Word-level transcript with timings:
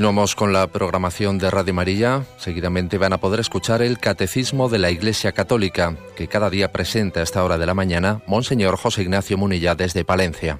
Continuamos 0.00 0.34
con 0.34 0.54
la 0.54 0.66
programación 0.66 1.36
de 1.36 1.50
Radio 1.50 1.74
María. 1.74 2.24
Seguidamente 2.38 2.96
van 2.96 3.12
a 3.12 3.18
poder 3.18 3.38
escuchar 3.38 3.82
el 3.82 3.98
Catecismo 3.98 4.70
de 4.70 4.78
la 4.78 4.90
Iglesia 4.90 5.32
Católica, 5.32 5.94
que 6.16 6.26
cada 6.26 6.48
día 6.48 6.72
presenta 6.72 7.20
a 7.20 7.22
esta 7.22 7.44
hora 7.44 7.58
de 7.58 7.66
la 7.66 7.74
mañana 7.74 8.22
Monseñor 8.26 8.78
José 8.78 9.02
Ignacio 9.02 9.36
Munilla 9.36 9.74
desde 9.74 10.06
Palencia. 10.06 10.58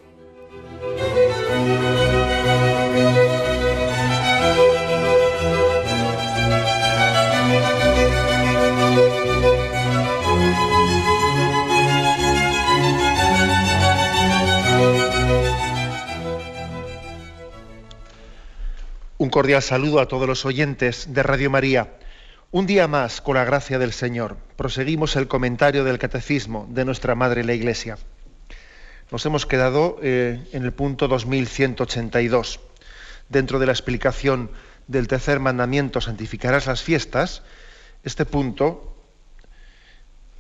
Un 19.31 19.33
cordial 19.33 19.63
saludo 19.63 20.01
a 20.01 20.09
todos 20.09 20.27
los 20.27 20.45
oyentes 20.45 21.15
de 21.15 21.23
Radio 21.23 21.51
María. 21.51 21.95
Un 22.51 22.67
día 22.67 22.89
más, 22.89 23.21
con 23.21 23.37
la 23.37 23.45
gracia 23.45 23.79
del 23.79 23.93
Señor, 23.93 24.37
proseguimos 24.57 25.15
el 25.15 25.29
comentario 25.29 25.85
del 25.85 26.01
Catecismo 26.01 26.67
de 26.69 26.85
nuestra 26.85 27.15
Madre 27.15 27.45
la 27.45 27.55
Iglesia. 27.55 27.97
Nos 29.13 29.25
hemos 29.27 29.47
quedado 29.47 29.99
eh, 30.03 30.45
en 30.51 30.65
el 30.65 30.73
punto 30.73 31.07
2182. 31.07 32.59
Dentro 33.29 33.61
de 33.61 33.67
la 33.67 33.73
explicación 33.73 34.51
del 34.89 35.07
tercer 35.07 35.39
mandamiento, 35.39 36.01
santificarás 36.01 36.67
las 36.67 36.83
fiestas, 36.83 37.45
este 38.03 38.27
punto 38.27 38.97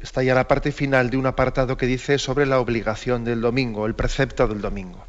está 0.03 0.25
ya 0.25 0.35
la 0.35 0.49
parte 0.49 0.73
final 0.73 1.11
de 1.11 1.17
un 1.17 1.27
apartado 1.27 1.77
que 1.77 1.87
dice 1.87 2.19
sobre 2.19 2.45
la 2.45 2.59
obligación 2.59 3.23
del 3.23 3.41
domingo, 3.41 3.87
el 3.87 3.95
precepto 3.95 4.49
del 4.49 4.61
domingo. 4.61 5.07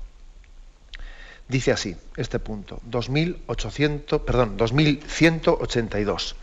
Dice 1.52 1.73
así, 1.73 1.97
este 2.16 2.39
punto, 2.39 2.80
2800, 2.85 4.21
perdón, 4.21 4.55
2182. 4.55 6.38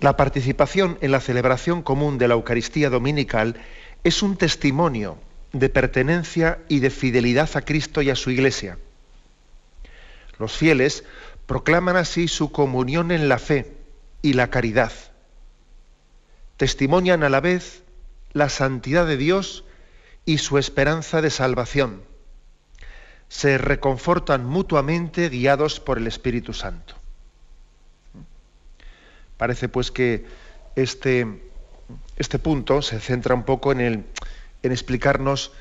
La 0.00 0.16
participación 0.16 0.96
en 1.02 1.10
la 1.10 1.20
celebración 1.20 1.82
común 1.82 2.16
de 2.16 2.26
la 2.26 2.32
Eucaristía 2.32 2.88
Dominical 2.88 3.60
es 4.04 4.22
un 4.22 4.38
testimonio 4.38 5.18
de 5.52 5.68
pertenencia 5.68 6.60
y 6.66 6.80
de 6.80 6.88
fidelidad 6.88 7.50
a 7.58 7.60
Cristo 7.60 8.00
y 8.00 8.08
a 8.08 8.16
su 8.16 8.30
Iglesia. 8.30 8.78
Los 10.38 10.56
fieles 10.56 11.04
proclaman 11.44 11.96
así 11.96 12.26
su 12.26 12.50
comunión 12.50 13.10
en 13.10 13.28
la 13.28 13.38
fe 13.38 13.76
y 14.22 14.32
la 14.32 14.48
caridad. 14.48 14.92
Testimonian 16.56 17.22
a 17.22 17.28
la 17.28 17.42
vez 17.42 17.82
la 18.32 18.48
santidad 18.48 19.06
de 19.06 19.18
Dios 19.18 19.64
y 20.24 20.38
su 20.38 20.56
esperanza 20.56 21.20
de 21.20 21.28
salvación 21.28 22.15
se 23.28 23.58
reconfortan 23.58 24.44
mutuamente 24.44 25.28
guiados 25.28 25.80
por 25.80 25.98
el 25.98 26.06
Espíritu 26.06 26.52
Santo. 26.52 26.94
Parece 29.36 29.68
pues 29.68 29.90
que 29.90 30.24
este, 30.76 31.26
este 32.16 32.38
punto 32.38 32.82
se 32.82 33.00
centra 33.00 33.34
un 33.34 33.44
poco 33.44 33.72
en, 33.72 34.06
explicarnos 34.62 35.52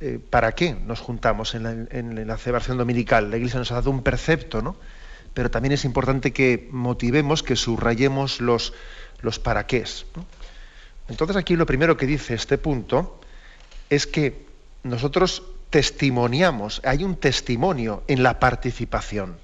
eh, 0.00 0.18
para 0.30 0.52
qué 0.52 0.74
nos 0.74 1.00
juntamos 1.00 1.54
en 1.54 1.62
la, 1.62 1.72
en 1.72 2.26
la, 2.26 2.38
celebración 2.38 2.78
dominical. 2.78 3.30
La 3.30 3.36
Iglesia 3.36 3.58
nos 3.58 3.72
ha 3.72 3.76
dado 3.76 3.90
un 3.90 4.02
precepto, 4.02 4.62
¿no? 4.62 4.76
pero 5.36 5.50
también 5.50 5.72
es 5.72 5.84
importante 5.84 6.32
que 6.32 6.66
motivemos, 6.70 7.42
que 7.42 7.56
subrayemos 7.56 8.40
los, 8.40 8.72
los 9.20 9.38
para 9.38 9.66
qué. 9.66 9.84
Entonces 11.08 11.36
aquí 11.36 11.56
lo 11.56 11.66
primero 11.66 11.98
que 11.98 12.06
dice 12.06 12.32
este 12.32 12.56
punto 12.56 13.20
es 13.90 14.06
que 14.06 14.46
nosotros 14.82 15.42
testimoniamos, 15.76 16.80
hay 16.84 17.04
un 17.04 17.16
testimonio 17.16 18.02
en 18.08 18.22
la 18.22 18.40
participación 18.40 19.36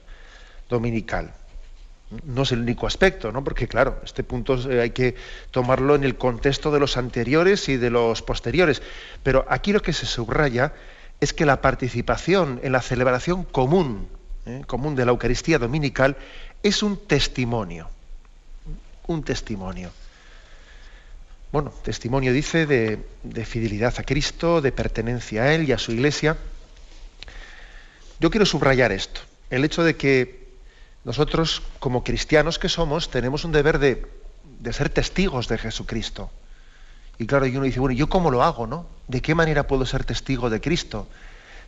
dominical. 0.66 1.34
No 2.24 2.44
es 2.44 2.52
el 2.52 2.60
único 2.60 2.86
aspecto, 2.86 3.30
¿no? 3.30 3.44
porque 3.44 3.68
claro, 3.68 4.00
este 4.02 4.24
punto 4.24 4.56
eh, 4.70 4.80
hay 4.80 4.90
que 4.92 5.14
tomarlo 5.50 5.94
en 5.94 6.04
el 6.04 6.16
contexto 6.16 6.72
de 6.72 6.80
los 6.80 6.96
anteriores 6.96 7.68
y 7.68 7.76
de 7.76 7.90
los 7.90 8.22
posteriores. 8.22 8.80
Pero 9.22 9.44
aquí 9.46 9.74
lo 9.74 9.82
que 9.82 9.92
se 9.92 10.06
subraya 10.06 10.72
es 11.20 11.34
que 11.34 11.44
la 11.44 11.60
participación 11.60 12.60
en 12.62 12.72
la 12.72 12.80
celebración 12.80 13.44
común, 13.44 14.08
¿eh? 14.46 14.62
común 14.66 14.96
de 14.96 15.04
la 15.04 15.10
Eucaristía 15.10 15.58
dominical, 15.58 16.16
es 16.62 16.82
un 16.82 16.96
testimonio. 16.96 17.90
Un 19.06 19.22
testimonio 19.22 19.90
bueno, 21.52 21.70
testimonio 21.82 22.32
dice 22.32 22.66
de, 22.66 23.44
fidelidad 23.44 23.92
a 23.98 24.04
Cristo, 24.04 24.62
de 24.62 24.72
pertenencia 24.72 25.42
a 25.42 25.54
Él 25.54 25.68
y 25.68 25.72
a 25.72 25.78
su 25.78 25.92
iglesia. 25.92 26.38
Yo 28.20 28.30
quiero 28.30 28.46
subrayar 28.46 28.90
esto, 28.90 29.20
el 29.50 29.62
hecho 29.62 29.84
de 29.84 29.94
que 29.94 30.48
nosotros, 31.04 31.62
como 31.78 32.04
cristianos 32.04 32.58
que 32.58 32.70
somos, 32.70 33.10
tenemos 33.10 33.44
un 33.44 33.52
deber 33.52 33.78
de, 33.78 34.06
ser 34.72 34.88
testigos 34.88 35.46
de 35.46 35.58
Jesucristo. 35.58 36.30
Y 37.18 37.26
claro, 37.26 37.44
y 37.44 37.54
uno 37.54 37.66
dice, 37.66 37.80
bueno, 37.80 37.94
¿yo 37.94 38.08
cómo 38.08 38.30
lo 38.30 38.42
hago, 38.42 38.66
no? 38.66 38.86
¿De 39.06 39.20
qué 39.20 39.34
manera 39.34 39.66
puedo 39.66 39.84
ser 39.84 40.04
testigo 40.04 40.48
de 40.48 40.62
Cristo? 40.62 41.06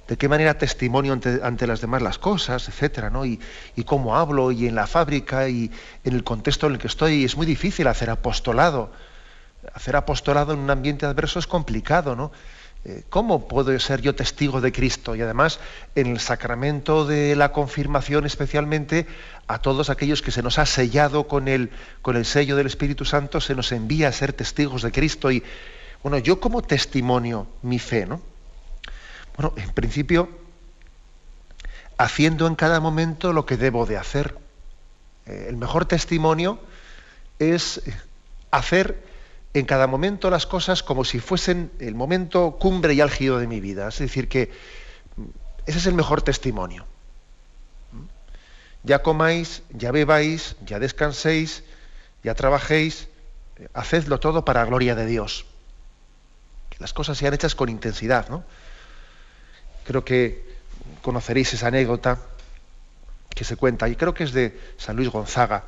¿De 0.09 0.17
qué 0.17 0.31
manera 0.31 0.57
testimonio 0.57 1.13
ante, 1.13 1.67
las 1.67 1.83
demás 1.83 2.01
las 2.01 2.19
cosas, 2.19 2.69
etcétera, 2.69 3.11
¿no? 3.11 3.27
Y, 3.27 3.39
y, 3.77 3.85
cómo 3.85 4.17
hablo, 4.17 4.51
y 4.51 4.67
en 4.67 4.75
la 4.77 4.87
fábrica, 4.87 5.49
y 5.51 5.71
en 6.05 6.15
el 6.15 6.25
contexto 6.25 6.69
en 6.69 6.75
el 6.75 6.79
que 6.79 6.87
estoy. 6.87 7.25
Es 7.25 7.37
muy 7.37 7.45
difícil 7.45 7.87
hacer 7.87 8.09
apostolado 8.09 8.91
hacer 9.73 9.97
apostolado 9.97 10.53
en 10.53 10.59
un 10.59 10.71
ambiente 10.71 11.07
adverso 11.07 11.39
es 11.39 11.47
complicado, 11.47 12.15
¿no? 12.17 12.33
Eh, 12.87 13.03
¿Cómo 13.09 13.49
puedo 13.49 13.79
ser 13.79 14.03
yo 14.03 14.15
testigo 14.15 14.61
de 14.61 14.71
Cristo? 14.71 15.15
Y 15.17 15.23
además, 15.23 15.59
en 15.95 16.09
el 16.09 16.21
sacramento 16.21 17.07
de 17.07 17.35
la 17.35 17.51
confirmación, 17.51 18.27
especialmente, 18.27 19.07
a 19.47 19.59
todos 19.59 19.89
aquellos 19.89 20.21
que 20.21 20.31
se 20.31 20.43
nos 20.43 20.59
ha 20.59 20.67
sellado 20.67 21.27
con 21.27 21.49
el, 21.49 21.71
con 22.03 22.17
el 22.17 22.27
sello 22.27 22.57
del 22.57 22.67
Espíritu 22.67 23.07
Santo, 23.07 23.41
se 23.41 23.55
nos 23.55 23.73
envía 23.73 24.09
a 24.09 24.13
ser 24.13 24.35
testigos 24.35 24.83
de 24.83 24.93
Cristo. 24.93 25.31
Y, 25.31 25.43
bueno, 26.03 26.19
yo 26.19 26.41
como 26.41 26.61
testimonio 26.61 27.47
mi 27.63 27.79
fe, 27.79 28.05
¿no? 28.05 28.21
Bueno, 29.39 29.55
en 29.57 29.71
principio, 29.71 30.29
haciendo 31.97 32.47
en 32.47 32.55
cada 32.55 32.81
momento 32.81 33.33
lo 33.33 33.47
que 33.47 33.57
debo 33.57 33.87
de 33.87 33.97
hacer. 33.97 34.37
Eh, 35.25 35.47
el 35.49 35.57
mejor 35.57 35.87
testimonio 35.87 36.59
es 37.39 37.81
hacer 38.51 39.14
en 39.55 39.67
cada 39.67 39.87
momento 39.87 40.31
las 40.31 40.47
cosas 40.47 40.83
como 40.83 41.05
si 41.05 41.21
fuesen 41.21 41.71
el 41.79 41.95
momento 41.95 42.57
cumbre 42.59 42.93
y 42.95 43.01
álgido 43.01 43.39
de 43.39 43.47
mi 43.47 43.61
vida. 43.61 43.89
Es 43.89 43.99
decir, 43.99 44.29
que 44.29 44.51
ese 45.65 45.79
es 45.79 45.87
el 45.87 45.95
mejor 45.95 46.23
testimonio. 46.23 46.85
Ya 48.83 49.03
comáis, 49.03 49.63
ya 49.71 49.93
bebáis, 49.93 50.57
ya 50.67 50.81
descanséis, 50.81 51.63
ya 52.25 52.35
trabajéis, 52.35 53.09
hacedlo 53.73 54.19
todo 54.19 54.45
para 54.45 54.61
la 54.61 54.67
gloria 54.67 54.97
de 54.97 55.07
Dios. 55.07 55.47
Que 56.69 56.79
las 56.81 56.93
cosas 56.93 57.17
sean 57.17 57.33
hechas 57.33 57.55
con 57.55 57.69
intensidad, 57.69 58.29
¿no? 58.29 58.45
Creo 59.87 60.05
que 60.05 60.45
conoceréis 61.01 61.55
esa 61.55 61.69
anécdota 61.69 62.19
que 63.31 63.45
se 63.45 63.57
cuenta, 63.57 63.89
y 63.89 63.97
creo 63.97 64.15
que 64.15 64.25
es 64.25 64.33
de 64.33 64.61
San 64.79 64.97
Luis 64.97 65.11
Gonzaga, 65.11 65.65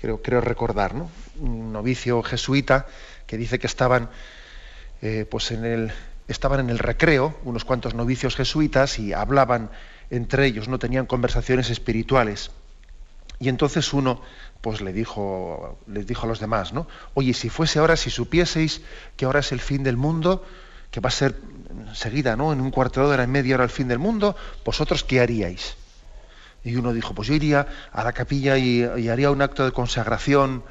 creo, 0.00 0.40
recordar, 0.40 0.94
¿no? 0.94 1.10
un 1.40 1.72
novicio 1.72 2.22
jesuita 2.22 2.86
que 3.26 3.36
dice 3.36 3.58
que 3.58 3.66
estaban, 3.66 4.10
eh, 5.02 5.26
pues 5.30 5.50
en 5.50 5.64
el, 5.64 5.92
estaban 6.28 6.60
en 6.60 6.70
el 6.70 6.78
recreo, 6.78 7.38
unos 7.44 7.64
cuantos 7.64 7.94
novicios 7.94 8.36
jesuitas, 8.36 8.98
y 8.98 9.12
hablaban 9.12 9.70
entre 10.10 10.46
ellos, 10.46 10.68
no 10.68 10.78
tenían 10.78 11.06
conversaciones 11.06 11.70
espirituales. 11.70 12.50
Y 13.40 13.48
entonces 13.48 13.92
uno 13.92 14.20
pues 14.60 14.80
le 14.80 14.92
dijo, 14.92 15.78
les 15.86 16.06
dijo 16.06 16.26
a 16.26 16.28
los 16.28 16.40
demás, 16.40 16.72
¿no? 16.72 16.88
Oye, 17.14 17.32
si 17.34 17.48
fuese 17.48 17.78
ahora, 17.78 17.96
si 17.96 18.10
supieseis 18.10 18.82
que 19.16 19.24
ahora 19.24 19.40
es 19.40 19.52
el 19.52 19.60
fin 19.60 19.84
del 19.84 19.96
mundo, 19.96 20.44
que 20.90 21.00
va 21.00 21.08
a 21.08 21.12
ser 21.12 21.36
enseguida, 21.86 22.34
¿no? 22.34 22.52
En 22.52 22.60
un 22.60 22.70
cuarto 22.70 23.00
de 23.00 23.14
hora, 23.14 23.22
en 23.22 23.30
media 23.30 23.54
hora 23.54 23.64
el 23.64 23.70
fin 23.70 23.86
del 23.86 23.98
mundo, 23.98 24.34
vosotros 24.64 25.04
qué 25.04 25.20
haríais? 25.20 25.76
Y 26.68 26.76
uno 26.76 26.92
dijo, 26.92 27.14
pues 27.14 27.28
yo 27.28 27.34
iría 27.34 27.66
a 27.92 28.04
la 28.04 28.12
capilla 28.12 28.58
y, 28.58 29.08
haría 29.08 29.30
un 29.30 29.40
acto 29.40 29.64
de 29.64 29.72
consagración 29.72 30.62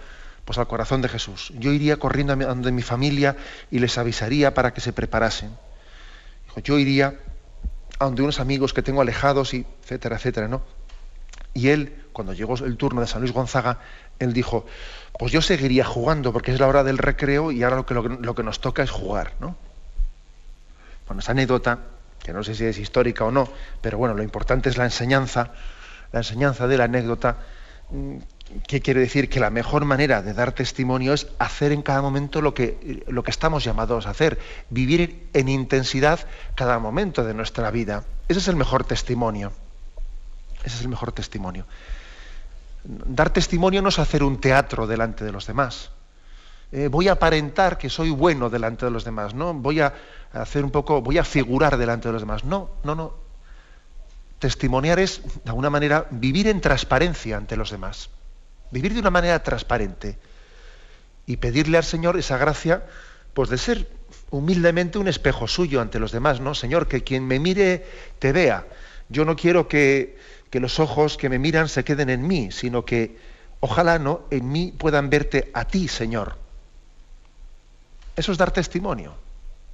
pues 0.46 0.60
al 0.60 0.68
corazón 0.68 1.02
de 1.02 1.10
Jesús. 1.10 1.52
Yo 1.58 1.74
iría 1.74 1.98
corriendo 1.98 2.34
a 2.34 2.36
donde 2.36 2.72
mi 2.72 2.84
familia 2.84 3.36
y 3.72 3.80
les 3.80 3.98
avisaría 3.98 4.54
para 4.54 4.74
que 4.74 4.80
se 4.80 4.94
preparasen. 4.94 5.50
Dijo, 6.46 6.60
yo 6.62 6.80
iría 6.80 7.16
a 8.00 8.06
donde 8.06 8.22
unos 8.22 8.40
amigos 8.40 8.74
que 8.74 8.84
tengo 8.84 9.02
alejados 9.02 9.54
y 9.54 9.66
etcétera, 9.84 10.18
etcétera, 10.18 10.48
¿no? 10.48 10.62
Y 11.54 11.70
él, 11.70 12.06
cuando 12.14 12.34
llegó 12.34 12.56
el 12.58 12.78
turno 12.78 13.02
de 13.02 13.08
San 13.08 13.22
Luis 13.22 13.34
Gonzaga, 13.34 13.80
él 14.20 14.32
dijo, 14.32 14.68
pues 15.18 15.32
yo 15.32 15.42
seguiría 15.42 15.84
jugando 15.84 16.32
porque 16.32 16.54
es 16.54 16.60
la 16.60 16.68
hora 16.68 16.84
del 16.84 17.00
recreo 17.00 17.52
y 17.52 17.64
ahora 17.64 17.78
lo 17.78 17.86
que, 17.86 17.96
lo 17.96 18.36
que 18.36 18.44
nos 18.44 18.62
toca 18.62 18.84
es 18.84 18.92
jugar, 18.92 19.34
¿no? 19.40 19.58
Bueno, 21.08 21.22
esa 21.22 21.32
anécdota, 21.32 21.80
que 22.24 22.34
no 22.34 22.44
sé 22.44 22.54
si 22.54 22.66
es 22.66 22.78
histórica 22.78 23.26
o 23.26 23.32
no, 23.32 23.50
pero 23.82 23.98
bueno, 23.98 24.14
lo 24.14 24.24
importante 24.24 24.70
es 24.70 24.78
la 24.78 24.84
enseñanza, 24.84 25.52
la 26.12 26.20
enseñanza 26.20 26.68
de 26.68 26.78
la 26.78 26.86
anécdota, 26.86 27.38
mm, 27.90 28.18
que 28.66 28.82
quiere 28.82 29.02
decir 29.02 29.30
que 29.30 29.40
la 29.40 29.50
mejor 29.50 29.86
manera 29.86 30.22
de 30.22 30.34
dar 30.34 30.54
testimonio 30.54 31.14
es 31.14 31.28
hacer 31.38 31.72
en 31.72 31.82
cada 31.82 32.02
momento 32.02 32.42
lo 32.42 32.54
que, 32.54 33.04
lo 33.08 33.24
que 33.24 33.32
estamos 33.32 33.64
llamados 33.64 34.08
a 34.08 34.12
hacer, 34.12 34.40
vivir 34.70 35.28
en 35.34 35.50
intensidad 35.50 36.20
cada 36.56 36.80
momento 36.80 37.24
de 37.24 37.34
nuestra 37.34 37.72
vida. 37.72 38.04
Ese 38.28 38.40
es 38.40 38.48
el 38.48 38.56
mejor 38.56 38.86
testimonio. 38.86 39.52
Ese 40.64 40.78
es 40.78 40.82
el 40.82 40.90
mejor 40.90 41.12
testimonio. 41.12 41.66
Dar 42.84 43.32
testimonio 43.32 43.82
no 43.82 43.90
es 43.90 44.00
hacer 44.00 44.24
un 44.24 44.40
teatro 44.40 44.88
delante 44.88 45.26
de 45.26 45.32
los 45.32 45.46
demás. 45.46 45.92
Eh, 46.72 46.90
voy 46.90 47.08
a 47.08 47.14
aparentar 47.14 47.78
que 47.78 47.90
soy 47.90 48.10
bueno 48.10 48.50
delante 48.50 48.86
de 48.86 48.92
los 48.92 49.06
demás, 49.06 49.34
¿no? 49.34 49.54
Voy 49.54 49.80
a 49.80 49.94
hacer 50.34 50.64
un 50.64 50.72
poco, 50.72 51.02
voy 51.02 51.18
a 51.18 51.24
figurar 51.24 51.78
delante 51.78 52.10
de 52.10 52.14
los 52.14 52.22
demás. 52.22 52.44
No, 52.44 52.70
no, 52.84 52.96
no. 52.96 53.27
Testimoniar 54.40 55.00
es, 55.00 55.22
de 55.24 55.50
alguna 55.50 55.70
manera, 55.70 56.08
vivir 56.12 56.48
en 56.48 56.62
transparencia 56.62 57.38
ante 57.38 57.58
los 57.58 57.72
demás. 57.72 58.10
Vivir 58.72 58.94
de 58.94 59.00
una 59.00 59.10
manera 59.10 59.42
transparente. 59.42 60.18
Y 61.26 61.38
pedirle 61.38 61.78
al 61.78 61.84
Señor 61.84 62.18
esa 62.18 62.38
gracia, 62.38 62.84
pues 63.34 63.50
de 63.50 63.58
ser 63.58 63.88
humildemente 64.30 64.98
un 64.98 65.08
espejo 65.08 65.48
suyo 65.48 65.82
ante 65.82 66.00
los 66.00 66.12
demás, 66.12 66.40
¿no? 66.40 66.54
Señor, 66.54 66.88
que 66.88 67.04
quien 67.04 67.26
me 67.26 67.40
mire 67.40 67.86
te 68.20 68.32
vea. 68.32 68.66
Yo 69.10 69.26
no 69.26 69.36
quiero 69.36 69.68
que, 69.68 70.18
que 70.50 70.60
los 70.60 70.80
ojos 70.80 71.18
que 71.18 71.30
me 71.30 71.40
miran 71.40 71.70
se 71.70 71.84
queden 71.84 72.10
en 72.10 72.28
mí, 72.28 72.52
sino 72.52 72.86
que 72.86 73.18
ojalá 73.60 74.00
no 74.00 74.22
en 74.30 74.52
mí 74.52 74.74
puedan 74.78 75.10
verte 75.10 75.50
a 75.54 75.66
ti, 75.66 75.88
Señor. 75.88 76.38
Eso 78.16 78.32
es 78.32 78.38
dar 78.38 78.52
testimonio. 78.52 79.14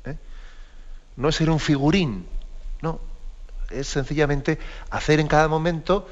¿eh? 0.06 0.15
No 1.15 1.30
es 1.30 1.36
ser 1.36 1.50
un 1.50 1.60
figurín, 1.60 2.25
no. 2.81 3.12
Es 3.74 3.88
sencillamente 3.88 4.60
hacer 4.90 5.20
en 5.20 5.28
cada 5.28 5.48
momento 5.48 6.08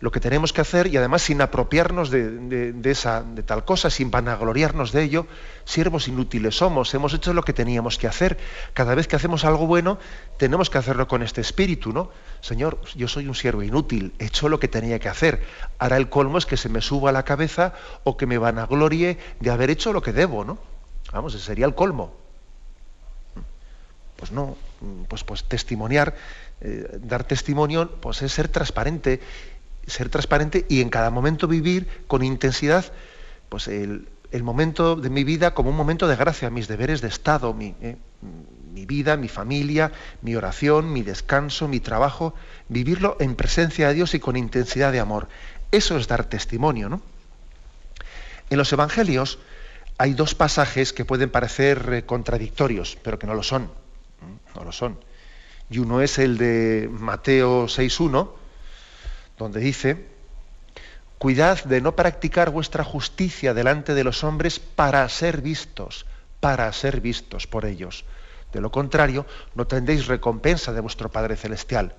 lo 0.00 0.10
que 0.10 0.20
tenemos 0.20 0.52
que 0.52 0.62
hacer 0.62 0.86
y 0.86 0.96
además 0.96 1.22
sin 1.22 1.42
apropiarnos 1.42 2.10
de, 2.10 2.72
esa, 2.84 3.22
de 3.22 3.42
tal 3.42 3.64
cosa, 3.66 3.90
sin 3.90 4.10
vanagloriarnos 4.10 4.92
de 4.92 5.02
ello, 5.02 5.26
siervos 5.64 6.08
inútiles 6.08 6.56
somos, 6.56 6.92
hemos 6.94 7.12
hecho 7.12 7.34
lo 7.34 7.42
que 7.42 7.52
teníamos 7.52 7.98
que 7.98 8.06
hacer. 8.06 8.38
Cada 8.72 8.94
vez 8.94 9.06
que 9.06 9.16
hacemos 9.16 9.44
algo 9.44 9.66
bueno, 9.66 9.98
tenemos 10.38 10.70
que 10.70 10.78
hacerlo 10.78 11.06
con 11.06 11.22
este 11.22 11.42
espíritu, 11.42 11.92
¿no? 11.92 12.10
Señor, 12.40 12.80
yo 12.96 13.08
soy 13.08 13.28
un 13.28 13.34
siervo 13.34 13.62
inútil, 13.62 14.14
he 14.18 14.26
hecho 14.26 14.48
lo 14.48 14.58
que 14.58 14.68
tenía 14.68 14.98
que 14.98 15.10
hacer. 15.10 15.44
Ahora 15.78 15.98
el 15.98 16.08
colmo 16.08 16.38
es 16.38 16.46
que 16.46 16.56
se 16.56 16.70
me 16.70 16.80
suba 16.80 17.10
a 17.10 17.12
la 17.12 17.24
cabeza 17.24 17.74
o 18.02 18.16
que 18.16 18.24
me 18.26 18.38
vanaglorie 18.38 19.18
de 19.40 19.50
haber 19.50 19.68
hecho 19.68 19.92
lo 19.92 20.00
que 20.00 20.14
debo, 20.14 20.44
¿no? 20.44 20.58
Vamos, 21.12 21.34
ese 21.34 21.44
sería 21.44 21.66
el 21.66 21.74
colmo. 21.74 22.14
Pues 24.16 24.32
no, 24.32 24.56
pues, 25.08 25.24
pues 25.24 25.44
testimoniar, 25.44 26.14
eh, 26.60 26.98
dar 27.02 27.24
testimonio, 27.24 27.90
pues 28.00 28.22
es 28.22 28.32
ser 28.32 28.48
transparente, 28.48 29.20
ser 29.86 30.08
transparente 30.08 30.66
y 30.68 30.80
en 30.80 30.90
cada 30.90 31.10
momento 31.10 31.48
vivir 31.48 31.86
con 32.06 32.22
intensidad, 32.22 32.92
pues 33.48 33.68
el, 33.68 34.06
momento 34.42 34.96
de 34.96 35.10
mi 35.10 35.24
vida 35.24 35.54
como 35.54 35.70
un 35.70 35.76
momento 35.76 36.06
de 36.06 36.16
gracia, 36.16 36.50
mis 36.50 36.68
deberes 36.68 37.00
de 37.00 37.08
Estado, 37.08 37.52
mi, 37.52 37.74
eh, 37.80 37.96
mi 38.72 38.86
vida, 38.86 39.16
mi 39.16 39.28
familia, 39.28 39.92
mi 40.22 40.36
oración, 40.36 40.92
mi 40.92 41.02
descanso, 41.02 41.66
mi 41.68 41.80
trabajo, 41.80 42.34
vivirlo 42.68 43.16
en 43.20 43.34
presencia 43.34 43.88
de 43.88 43.94
Dios 43.94 44.14
y 44.14 44.20
con 44.20 44.36
intensidad 44.36 44.92
de 44.92 45.00
amor. 45.00 45.28
Eso 45.72 45.96
es 45.96 46.08
dar 46.08 46.24
testimonio, 46.24 46.88
¿no? 46.88 47.02
En 48.50 48.58
los 48.58 48.72
evangelios 48.72 49.38
hay 49.98 50.14
dos 50.14 50.34
pasajes 50.34 50.92
que 50.92 51.04
pueden 51.04 51.30
parecer 51.30 51.88
eh, 51.92 52.02
contradictorios, 52.04 52.98
pero 53.02 53.18
que 53.18 53.26
no 53.26 53.34
lo 53.34 53.42
son. 53.42 53.70
No 54.54 54.64
lo 54.64 54.72
son. 54.72 54.98
Y 55.70 55.78
uno 55.78 56.00
es 56.00 56.18
el 56.18 56.36
de 56.36 56.90
Mateo 56.90 57.66
6.1, 57.66 58.28
donde 59.38 59.60
dice, 59.60 60.04
cuidad 61.18 61.62
de 61.64 61.80
no 61.80 61.94
practicar 61.94 62.50
vuestra 62.50 62.82
justicia 62.82 63.54
delante 63.54 63.94
de 63.94 64.02
los 64.02 64.24
hombres 64.24 64.58
para 64.58 65.08
ser 65.08 65.40
vistos, 65.40 66.06
para 66.40 66.72
ser 66.72 67.00
vistos 67.00 67.46
por 67.46 67.64
ellos. 67.64 68.04
De 68.52 68.60
lo 68.60 68.72
contrario, 68.72 69.26
no 69.54 69.66
tendréis 69.66 70.08
recompensa 70.08 70.72
de 70.72 70.80
vuestro 70.80 71.08
Padre 71.08 71.36
Celestial. 71.36 71.94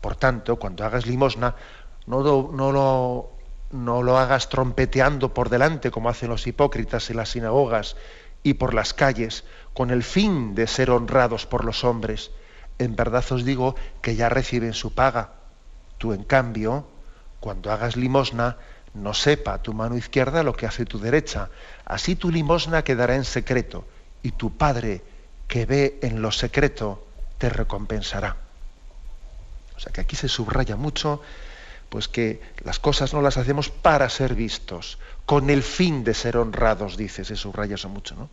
Por 0.00 0.14
tanto, 0.14 0.56
cuando 0.56 0.84
hagas 0.84 1.06
limosna, 1.06 1.56
no, 2.06 2.22
no, 2.52 2.72
lo, 2.72 3.32
no 3.72 4.02
lo 4.02 4.18
hagas 4.18 4.48
trompeteando 4.48 5.34
por 5.34 5.48
delante 5.48 5.90
como 5.90 6.08
hacen 6.08 6.28
los 6.28 6.46
hipócritas 6.46 7.10
en 7.10 7.16
las 7.16 7.30
sinagogas 7.30 7.96
y 8.44 8.54
por 8.54 8.74
las 8.74 8.94
calles, 8.94 9.44
con 9.72 9.90
el 9.90 10.02
fin 10.02 10.54
de 10.54 10.66
ser 10.66 10.90
honrados 10.90 11.46
por 11.46 11.64
los 11.64 11.82
hombres. 11.84 12.30
En 12.82 12.96
verdad 12.96 13.24
os 13.30 13.44
digo 13.44 13.76
que 14.00 14.16
ya 14.16 14.28
reciben 14.28 14.74
su 14.74 14.94
paga. 14.94 15.30
Tú, 15.98 16.12
en 16.12 16.24
cambio, 16.24 16.86
cuando 17.40 17.70
hagas 17.70 17.96
limosna, 17.96 18.56
no 18.94 19.14
sepa 19.14 19.62
tu 19.62 19.72
mano 19.72 19.96
izquierda 19.96 20.42
lo 20.42 20.54
que 20.54 20.66
hace 20.66 20.84
tu 20.84 20.98
derecha. 20.98 21.48
Así 21.84 22.16
tu 22.16 22.30
limosna 22.30 22.82
quedará 22.82 23.14
en 23.14 23.24
secreto, 23.24 23.84
y 24.22 24.32
tu 24.32 24.56
Padre, 24.56 25.02
que 25.48 25.66
ve 25.66 25.98
en 26.02 26.22
lo 26.22 26.30
secreto, 26.32 27.06
te 27.38 27.48
recompensará. 27.48 28.36
O 29.76 29.80
sea 29.80 29.92
que 29.92 30.00
aquí 30.00 30.16
se 30.16 30.28
subraya 30.28 30.76
mucho 30.76 31.20
pues 31.92 32.08
que 32.08 32.40
las 32.64 32.78
cosas 32.78 33.12
no 33.12 33.20
las 33.20 33.36
hacemos 33.36 33.68
para 33.68 34.08
ser 34.08 34.34
vistos, 34.34 34.98
con 35.26 35.50
el 35.50 35.62
fin 35.62 36.04
de 36.04 36.14
ser 36.14 36.38
honrados, 36.38 36.96
dice, 36.96 37.22
se 37.22 37.36
subraya 37.36 37.74
eso 37.74 37.90
mucho, 37.90 38.14
¿no? 38.14 38.30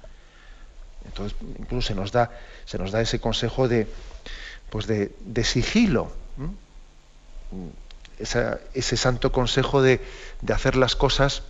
Entonces, 1.04 1.38
incluso 1.60 1.90
se 1.90 1.94
nos 1.94 2.14
da, 2.14 2.32
se 2.64 2.78
nos 2.78 2.92
da 2.92 3.02
ese 3.02 3.20
consejo 3.20 3.68
de, 3.68 3.86
pues 4.70 4.88
de, 4.88 5.44
sigilo, 5.44 6.12
ese 8.20 8.98
santo 8.98 9.32
consejo 9.32 9.82
de, 9.82 10.02
hacer 10.54 10.76
las 10.76 10.96
cosas 10.96 11.44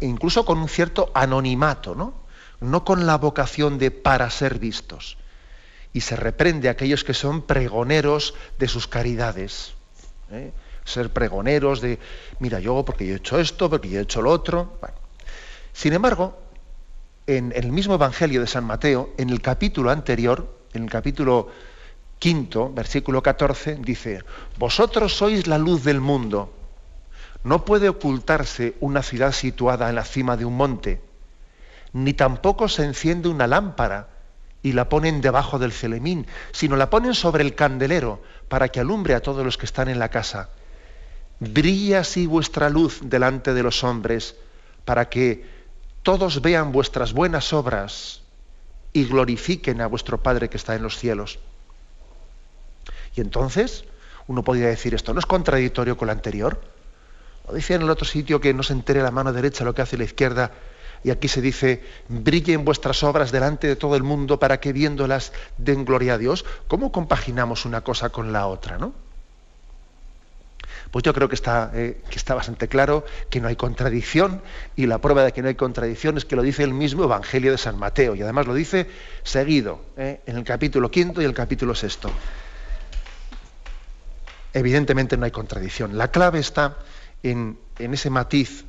incluso 0.00 0.44
con 0.44 0.58
un 0.58 0.68
cierto 0.68 1.10
anonimato, 1.14 1.94
¿no? 1.94 2.12
no 2.60 2.84
con 2.84 3.06
la 3.06 3.16
vocación 3.16 3.78
de 3.78 3.90
para 3.90 4.28
ser 4.30 4.58
vistos. 4.58 5.16
Y 5.92 6.00
se 6.00 6.16
reprende 6.16 6.68
a 6.68 6.72
aquellos 6.72 7.04
que 7.04 7.14
son 7.14 7.42
pregoneros 7.42 8.34
de 8.58 8.68
sus 8.68 8.86
caridades. 8.86 9.74
¿eh? 10.30 10.52
ser 10.84 11.10
pregoneros 11.10 11.80
de, 11.80 11.98
mira, 12.38 12.60
yo 12.60 12.84
porque 12.84 13.06
yo 13.06 13.14
he 13.14 13.16
hecho 13.16 13.38
esto, 13.38 13.70
porque 13.70 13.88
yo 13.88 14.00
he 14.00 14.02
hecho 14.02 14.22
lo 14.22 14.30
otro. 14.30 14.78
Sin 15.72 15.92
embargo, 15.92 16.38
en, 17.26 17.52
el 17.56 17.72
mismo 17.72 17.94
Evangelio 17.94 18.40
de 18.40 18.46
San 18.46 18.64
Mateo, 18.64 19.10
en 19.16 19.30
el 19.30 19.40
capítulo 19.40 19.90
anterior, 19.90 20.46
en 20.74 20.84
el 20.84 20.90
capítulo 20.90 21.48
quinto, 22.18 22.72
versículo 22.72 23.22
14, 23.22 23.76
dice, 23.80 24.24
vosotros 24.58 25.16
sois 25.16 25.46
la 25.46 25.58
luz 25.58 25.84
del 25.84 26.00
mundo. 26.00 26.52
No 27.44 27.64
puede 27.64 27.88
ocultarse 27.88 28.74
una 28.80 29.02
ciudad 29.02 29.32
situada 29.32 29.88
en 29.88 29.94
la 29.94 30.04
cima 30.04 30.36
de 30.36 30.44
un 30.44 30.56
monte, 30.56 31.00
ni 31.92 32.12
tampoco 32.12 32.68
se 32.68 32.84
enciende 32.84 33.28
una 33.28 33.46
lámpara 33.46 34.08
y 34.62 34.72
la 34.72 34.88
ponen 34.88 35.20
debajo 35.20 35.58
del 35.58 35.72
celemín, 35.72 36.26
sino 36.52 36.76
la 36.76 36.90
ponen 36.90 37.14
sobre 37.14 37.44
el 37.44 37.54
candelero 37.54 38.22
para 38.48 38.68
que 38.68 38.80
alumbre 38.80 39.14
a 39.14 39.20
todos 39.20 39.44
los 39.44 39.58
que 39.58 39.66
están 39.66 39.88
en 39.88 39.98
la 39.98 40.08
casa. 40.08 40.48
Brilla 41.38 42.00
así 42.00 42.26
vuestra 42.26 42.70
luz 42.70 43.00
delante 43.02 43.54
de 43.54 43.62
los 43.62 43.84
hombres, 43.84 44.36
para 44.84 45.08
que 45.08 45.44
todos 46.02 46.42
vean 46.42 46.72
vuestras 46.72 47.12
buenas 47.12 47.52
obras 47.52 48.23
y 48.94 49.04
glorifiquen 49.04 49.82
a 49.82 49.86
vuestro 49.86 50.22
Padre 50.22 50.48
que 50.48 50.56
está 50.56 50.74
en 50.74 50.82
los 50.82 50.96
cielos. 50.96 51.38
Y 53.14 53.20
entonces, 53.20 53.84
uno 54.26 54.42
podría 54.42 54.68
decir, 54.68 54.94
esto 54.94 55.12
no 55.12 55.20
es 55.20 55.26
contradictorio 55.26 55.98
con 55.98 56.06
lo 56.06 56.12
anterior. 56.12 56.58
O 57.46 57.52
dice 57.52 57.74
en 57.74 57.82
el 57.82 57.90
otro 57.90 58.06
sitio 58.06 58.40
que 58.40 58.54
no 58.54 58.62
se 58.62 58.72
entere 58.72 59.02
la 59.02 59.10
mano 59.10 59.34
derecha 59.34 59.64
lo 59.64 59.74
que 59.74 59.82
hace 59.82 59.98
la 59.98 60.04
izquierda 60.04 60.52
y 61.04 61.10
aquí 61.10 61.28
se 61.28 61.42
dice, 61.42 61.84
brillen 62.08 62.64
vuestras 62.64 63.02
obras 63.02 63.30
delante 63.30 63.66
de 63.66 63.76
todo 63.76 63.94
el 63.94 64.02
mundo 64.02 64.38
para 64.38 64.58
que 64.58 64.72
viéndolas 64.72 65.34
den 65.58 65.84
gloria 65.84 66.14
a 66.14 66.18
Dios. 66.18 66.46
¿Cómo 66.66 66.92
compaginamos 66.92 67.66
una 67.66 67.82
cosa 67.82 68.08
con 68.08 68.32
la 68.32 68.46
otra? 68.46 68.78
¿no? 68.78 68.94
Pues 70.94 71.02
yo 71.02 71.12
creo 71.12 71.28
que 71.28 71.34
está, 71.34 71.72
eh, 71.74 72.00
que 72.08 72.18
está 72.18 72.36
bastante 72.36 72.68
claro 72.68 73.04
que 73.28 73.40
no 73.40 73.48
hay 73.48 73.56
contradicción 73.56 74.40
y 74.76 74.86
la 74.86 74.98
prueba 74.98 75.24
de 75.24 75.32
que 75.32 75.42
no 75.42 75.48
hay 75.48 75.56
contradicción 75.56 76.16
es 76.16 76.24
que 76.24 76.36
lo 76.36 76.42
dice 76.42 76.62
el 76.62 76.72
mismo 76.72 77.02
Evangelio 77.02 77.50
de 77.50 77.58
San 77.58 77.76
Mateo 77.76 78.14
y 78.14 78.22
además 78.22 78.46
lo 78.46 78.54
dice 78.54 78.88
seguido 79.24 79.80
eh, 79.96 80.20
en 80.24 80.36
el 80.36 80.44
capítulo 80.44 80.92
quinto 80.92 81.20
y 81.20 81.24
el 81.24 81.34
capítulo 81.34 81.74
sexto. 81.74 82.12
Evidentemente 84.52 85.16
no 85.16 85.24
hay 85.24 85.32
contradicción. 85.32 85.98
La 85.98 86.12
clave 86.12 86.38
está 86.38 86.76
en, 87.24 87.58
en 87.80 87.92
ese 87.92 88.08
matiz 88.08 88.64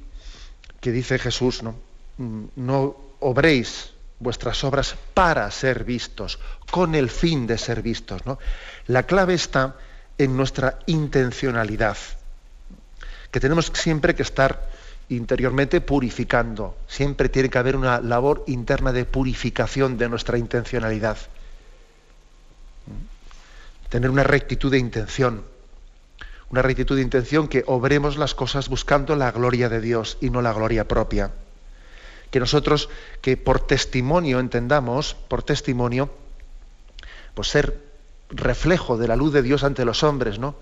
que 0.81 0.91
dice 0.91 1.19
Jesús, 1.19 1.61
¿no? 1.61 1.75
Mm, 2.17 2.45
no 2.55 2.97
obréis 3.19 3.93
vuestras 4.17 4.63
obras 4.63 4.95
para 5.13 5.51
ser 5.51 5.83
vistos, 5.83 6.39
con 6.71 6.95
el 6.95 7.11
fin 7.11 7.45
de 7.45 7.59
ser 7.59 7.83
vistos. 7.83 8.25
¿no? 8.25 8.39
La 8.87 9.03
clave 9.03 9.35
está 9.35 9.75
en 10.17 10.37
nuestra 10.37 10.79
intencionalidad, 10.85 11.97
que 13.35 13.41
tenemos 13.41 13.69
siempre 13.73 14.15
que 14.15 14.21
estar 14.23 14.65
interiormente 15.09 15.81
purificando. 15.81 16.77
Siempre 16.87 17.27
tiene 17.27 17.49
que 17.49 17.57
haber 17.57 17.75
una 17.75 17.99
labor 17.99 18.45
interna 18.47 18.93
de 18.93 19.03
purificación 19.03 19.97
de 19.97 20.07
nuestra 20.07 20.37
intencionalidad. 20.37 21.17
Tener 23.89 24.09
una 24.09 24.23
rectitud 24.23 24.71
de 24.71 24.77
intención. 24.77 25.43
Una 26.49 26.61
rectitud 26.61 26.95
de 26.95 27.01
intención 27.01 27.49
que 27.49 27.65
obremos 27.67 28.15
las 28.15 28.35
cosas 28.35 28.69
buscando 28.69 29.17
la 29.17 29.33
gloria 29.33 29.67
de 29.67 29.81
Dios 29.81 30.17
y 30.21 30.29
no 30.29 30.41
la 30.41 30.53
gloria 30.53 30.87
propia 30.87 31.31
que 32.31 32.39
nosotros, 32.39 32.87
que 33.21 33.35
por 33.35 33.67
testimonio 33.67 34.39
entendamos, 34.39 35.13
por 35.27 35.43
testimonio, 35.43 36.09
pues 37.33 37.49
ser 37.49 37.81
reflejo 38.29 38.97
de 38.97 39.09
la 39.09 39.17
luz 39.17 39.33
de 39.33 39.41
Dios 39.41 39.65
ante 39.65 39.83
los 39.83 40.03
hombres, 40.03 40.39
¿no? 40.39 40.55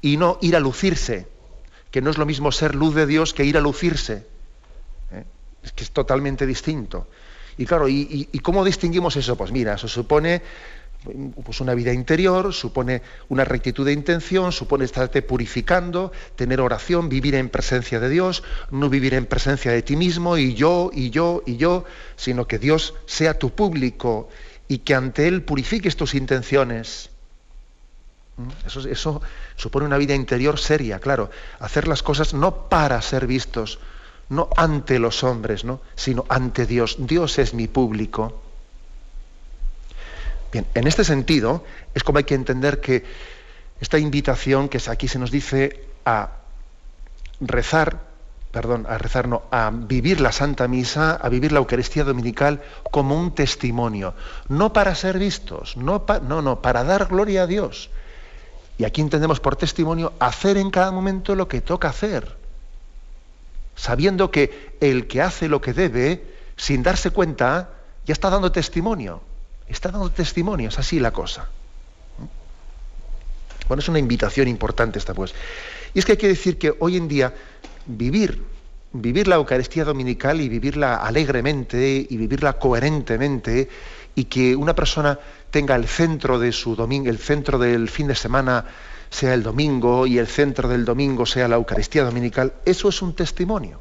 Y 0.00 0.16
no 0.16 0.38
ir 0.40 0.56
a 0.56 0.60
lucirse, 0.60 1.33
que 1.94 2.02
no 2.02 2.10
es 2.10 2.18
lo 2.18 2.26
mismo 2.26 2.50
ser 2.50 2.74
luz 2.74 2.92
de 2.96 3.06
Dios 3.06 3.32
que 3.32 3.44
ir 3.44 3.56
a 3.56 3.60
lucirse. 3.60 4.26
¿eh? 5.12 5.22
Es 5.62 5.70
que 5.70 5.84
es 5.84 5.92
totalmente 5.92 6.44
distinto. 6.44 7.06
Y 7.56 7.66
claro, 7.66 7.88
¿y, 7.88 8.26
cómo 8.42 8.64
distinguimos 8.64 9.14
eso? 9.14 9.36
Pues 9.36 9.52
mira, 9.52 9.74
eso 9.74 9.86
supone 9.86 10.42
pues 11.44 11.60
una 11.60 11.72
vida 11.72 11.92
interior, 11.92 12.52
supone 12.52 13.00
una 13.28 13.44
rectitud 13.44 13.86
de 13.86 13.92
intención, 13.92 14.50
supone 14.50 14.86
estarte 14.86 15.22
purificando, 15.22 16.10
tener 16.34 16.60
oración, 16.60 17.08
vivir 17.08 17.36
en 17.36 17.48
presencia 17.48 18.00
de 18.00 18.08
Dios, 18.08 18.42
no 18.72 18.90
vivir 18.90 19.14
en 19.14 19.26
presencia 19.26 19.70
de 19.70 19.82
ti 19.82 19.94
mismo 19.94 20.36
y 20.36 20.54
yo, 20.54 20.90
y 20.92 21.10
yo, 21.10 21.44
y 21.46 21.58
yo, 21.58 21.84
sino 22.16 22.48
que 22.48 22.58
Dios 22.58 22.94
sea 23.06 23.38
tu 23.38 23.50
público 23.50 24.28
y 24.66 24.78
que 24.78 24.96
ante 24.96 25.28
Él 25.28 25.44
purifiques 25.44 25.94
tus 25.94 26.16
intenciones. 26.16 27.10
Eso, 28.66 28.80
eso 28.88 29.22
supone 29.56 29.86
una 29.86 29.98
vida 29.98 30.14
interior 30.14 30.58
seria, 30.58 30.98
claro. 30.98 31.30
Hacer 31.60 31.86
las 31.86 32.02
cosas 32.02 32.34
no 32.34 32.68
para 32.68 33.00
ser 33.00 33.26
vistos, 33.26 33.78
no 34.28 34.48
ante 34.56 34.98
los 34.98 35.22
hombres, 35.22 35.64
¿no? 35.64 35.80
sino 35.94 36.24
ante 36.28 36.66
Dios. 36.66 36.96
Dios 36.98 37.38
es 37.38 37.54
mi 37.54 37.68
público. 37.68 38.42
Bien, 40.52 40.66
en 40.74 40.86
este 40.86 41.04
sentido 41.04 41.64
es 41.94 42.02
como 42.02 42.18
hay 42.18 42.24
que 42.24 42.34
entender 42.34 42.80
que 42.80 43.04
esta 43.80 43.98
invitación 43.98 44.68
que 44.68 44.80
aquí 44.88 45.08
se 45.08 45.18
nos 45.18 45.30
dice 45.30 45.84
a 46.04 46.30
rezar, 47.40 48.00
perdón, 48.52 48.86
a 48.88 48.98
rezar 48.98 49.26
no, 49.26 49.42
a 49.50 49.70
vivir 49.72 50.20
la 50.20 50.32
Santa 50.32 50.68
Misa, 50.68 51.16
a 51.16 51.28
vivir 51.28 51.50
la 51.52 51.58
Eucaristía 51.58 52.04
Dominical 52.04 52.62
como 52.90 53.18
un 53.18 53.34
testimonio, 53.34 54.14
no 54.48 54.72
para 54.72 54.94
ser 54.94 55.18
vistos, 55.18 55.76
no, 55.76 56.04
no, 56.22 56.40
no, 56.40 56.62
para 56.62 56.84
dar 56.84 57.06
gloria 57.06 57.42
a 57.42 57.46
Dios. 57.46 57.90
Y 58.78 58.84
aquí 58.84 59.00
entendemos 59.00 59.40
por 59.40 59.56
testimonio 59.56 60.12
hacer 60.18 60.56
en 60.56 60.70
cada 60.70 60.90
momento 60.90 61.34
lo 61.34 61.46
que 61.48 61.60
toca 61.60 61.88
hacer, 61.88 62.36
sabiendo 63.76 64.30
que 64.30 64.76
el 64.80 65.06
que 65.06 65.22
hace 65.22 65.48
lo 65.48 65.60
que 65.60 65.72
debe, 65.72 66.24
sin 66.56 66.82
darse 66.82 67.10
cuenta, 67.10 67.70
ya 68.04 68.12
está 68.12 68.30
dando 68.30 68.50
testimonio. 68.50 69.20
Está 69.68 69.90
dando 69.90 70.10
testimonio, 70.10 70.68
es 70.68 70.78
así 70.78 71.00
la 71.00 71.12
cosa. 71.12 71.48
Bueno, 73.68 73.80
es 73.80 73.88
una 73.88 73.98
invitación 73.98 74.48
importante 74.48 74.98
esta, 74.98 75.14
pues. 75.14 75.34
Y 75.94 75.98
es 75.98 76.04
que 76.04 76.12
hay 76.12 76.18
que 76.18 76.28
decir 76.28 76.58
que 76.58 76.74
hoy 76.80 76.96
en 76.96 77.08
día 77.08 77.32
vivir, 77.86 78.42
vivir 78.92 79.26
la 79.26 79.36
Eucaristía 79.36 79.84
Dominical 79.84 80.40
y 80.40 80.48
vivirla 80.48 80.96
alegremente 80.96 82.06
y 82.08 82.16
vivirla 82.16 82.54
coherentemente 82.54 83.68
y 84.14 84.24
que 84.24 84.54
una 84.56 84.74
persona 84.74 85.18
tenga 85.50 85.74
el 85.74 85.86
centro 85.86 86.38
de 86.38 86.52
su 86.52 86.76
domingo, 86.76 87.10
el 87.10 87.18
centro 87.18 87.58
del 87.58 87.88
fin 87.88 88.08
de 88.08 88.14
semana 88.14 88.64
sea 89.10 89.34
el 89.34 89.42
domingo 89.42 90.06
y 90.06 90.18
el 90.18 90.26
centro 90.26 90.68
del 90.68 90.84
domingo 90.84 91.26
sea 91.26 91.48
la 91.48 91.56
Eucaristía 91.56 92.04
Dominical, 92.04 92.52
eso 92.64 92.88
es 92.88 93.02
un 93.02 93.14
testimonio. 93.14 93.80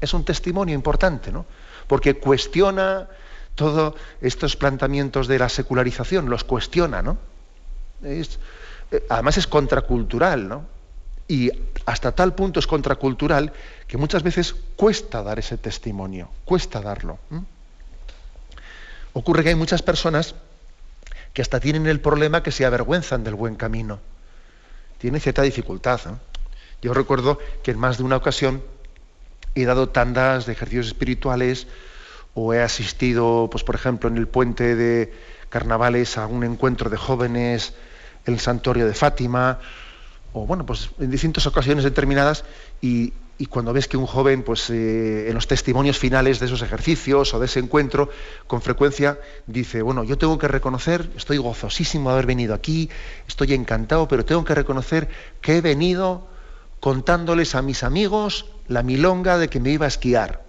Es 0.00 0.12
un 0.12 0.24
testimonio 0.24 0.74
importante, 0.74 1.32
¿no? 1.32 1.46
Porque 1.86 2.14
cuestiona 2.14 3.08
todos 3.54 3.94
estos 4.20 4.56
planteamientos 4.56 5.28
de 5.28 5.38
la 5.38 5.48
secularización, 5.48 6.28
los 6.28 6.44
cuestiona, 6.44 7.00
¿no? 7.00 7.16
Eh, 8.02 8.26
además 9.08 9.38
es 9.38 9.46
contracultural, 9.46 10.48
¿no? 10.48 10.66
Y 11.26 11.50
hasta 11.86 12.12
tal 12.12 12.34
punto 12.34 12.60
es 12.60 12.66
contracultural 12.66 13.52
que 13.86 13.96
muchas 13.96 14.22
veces 14.22 14.54
cuesta 14.76 15.22
dar 15.22 15.38
ese 15.38 15.56
testimonio, 15.56 16.28
cuesta 16.44 16.80
darlo. 16.80 17.18
Ocurre 19.14 19.42
que 19.42 19.50
hay 19.50 19.54
muchas 19.54 19.80
personas 19.80 20.34
que 21.32 21.40
hasta 21.40 21.60
tienen 21.60 21.86
el 21.86 22.00
problema 22.00 22.42
que 22.42 22.52
se 22.52 22.66
avergüenzan 22.66 23.24
del 23.24 23.34
buen 23.34 23.54
camino. 23.54 24.00
Tienen 24.98 25.20
cierta 25.20 25.42
dificultad. 25.42 26.00
Yo 26.82 26.92
recuerdo 26.92 27.38
que 27.62 27.70
en 27.70 27.78
más 27.78 27.96
de 27.96 28.04
una 28.04 28.16
ocasión 28.16 28.62
he 29.54 29.64
dado 29.64 29.88
tandas 29.88 30.46
de 30.46 30.52
ejercicios 30.52 30.88
espirituales, 30.88 31.66
o 32.34 32.52
he 32.52 32.60
asistido, 32.60 33.48
pues 33.50 33.62
por 33.62 33.76
ejemplo, 33.76 34.08
en 34.08 34.16
el 34.16 34.26
puente 34.26 34.74
de 34.74 35.12
carnavales 35.48 36.18
a 36.18 36.26
un 36.26 36.42
encuentro 36.42 36.90
de 36.90 36.96
jóvenes 36.96 37.72
en 38.26 38.34
el 38.34 38.40
santuario 38.40 38.86
de 38.86 38.94
Fátima, 38.94 39.60
o 40.32 40.44
bueno, 40.46 40.66
pues 40.66 40.90
en 40.98 41.10
distintas 41.10 41.46
ocasiones 41.46 41.84
determinadas, 41.84 42.44
y, 42.82 43.12
cuando 43.50 43.72
ves 43.72 43.88
que 43.88 43.96
un 43.96 44.06
joven, 44.06 44.42
pues 44.42 44.70
eh, 44.70 45.28
en 45.28 45.34
los 45.34 45.46
testimonios 45.46 45.98
finales 45.98 46.40
de 46.40 46.46
esos 46.46 46.62
ejercicios 46.62 47.34
o 47.34 47.40
de 47.40 47.46
ese 47.46 47.60
encuentro, 47.60 48.08
con 48.46 48.62
frecuencia 48.62 49.18
dice, 49.46 49.82
bueno, 49.82 50.04
yo 50.04 50.16
tengo 50.18 50.38
que 50.38 50.48
reconocer, 50.48 51.10
estoy 51.16 51.38
gozosísimo 51.38 52.10
de 52.10 52.14
haber 52.14 52.26
venido 52.26 52.54
aquí, 52.54 52.90
estoy 53.28 53.54
encantado, 53.54 54.08
pero 54.08 54.24
tengo 54.24 54.44
que 54.44 54.54
reconocer 54.54 55.08
que 55.40 55.58
he 55.58 55.60
venido 55.60 56.26
contándoles 56.80 57.54
a 57.54 57.62
mis 57.62 57.82
amigos 57.82 58.46
la 58.68 58.82
milonga 58.82 59.38
de 59.38 59.48
que 59.48 59.60
me 59.60 59.70
iba 59.70 59.84
a 59.84 59.88
esquiar 59.88 60.44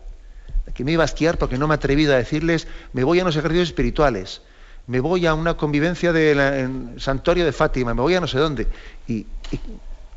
que 0.76 0.84
me 0.84 0.92
iba 0.92 1.04
a 1.04 1.06
esquiar 1.06 1.38
porque 1.38 1.58
no 1.58 1.68
me 1.68 1.74
he 1.74 1.78
atrevido 1.78 2.14
a 2.14 2.18
decirles, 2.18 2.68
me 2.94 3.04
voy 3.04 3.20
a 3.20 3.24
unos 3.24 3.36
ejercicios 3.36 3.70
espirituales, 3.70 4.42
me 4.88 5.00
voy 5.00 5.26
a 5.26 5.34
una 5.34 5.56
convivencia 5.56 6.12
del 6.12 7.00
santuario 7.00 7.46
de 7.46 7.52
Fátima, 7.52 7.94
me 7.94 8.02
voy 8.02 8.16
a 8.16 8.20
no 8.20 8.28
sé 8.28 8.38
dónde. 8.38 8.68
Y, 9.08 9.26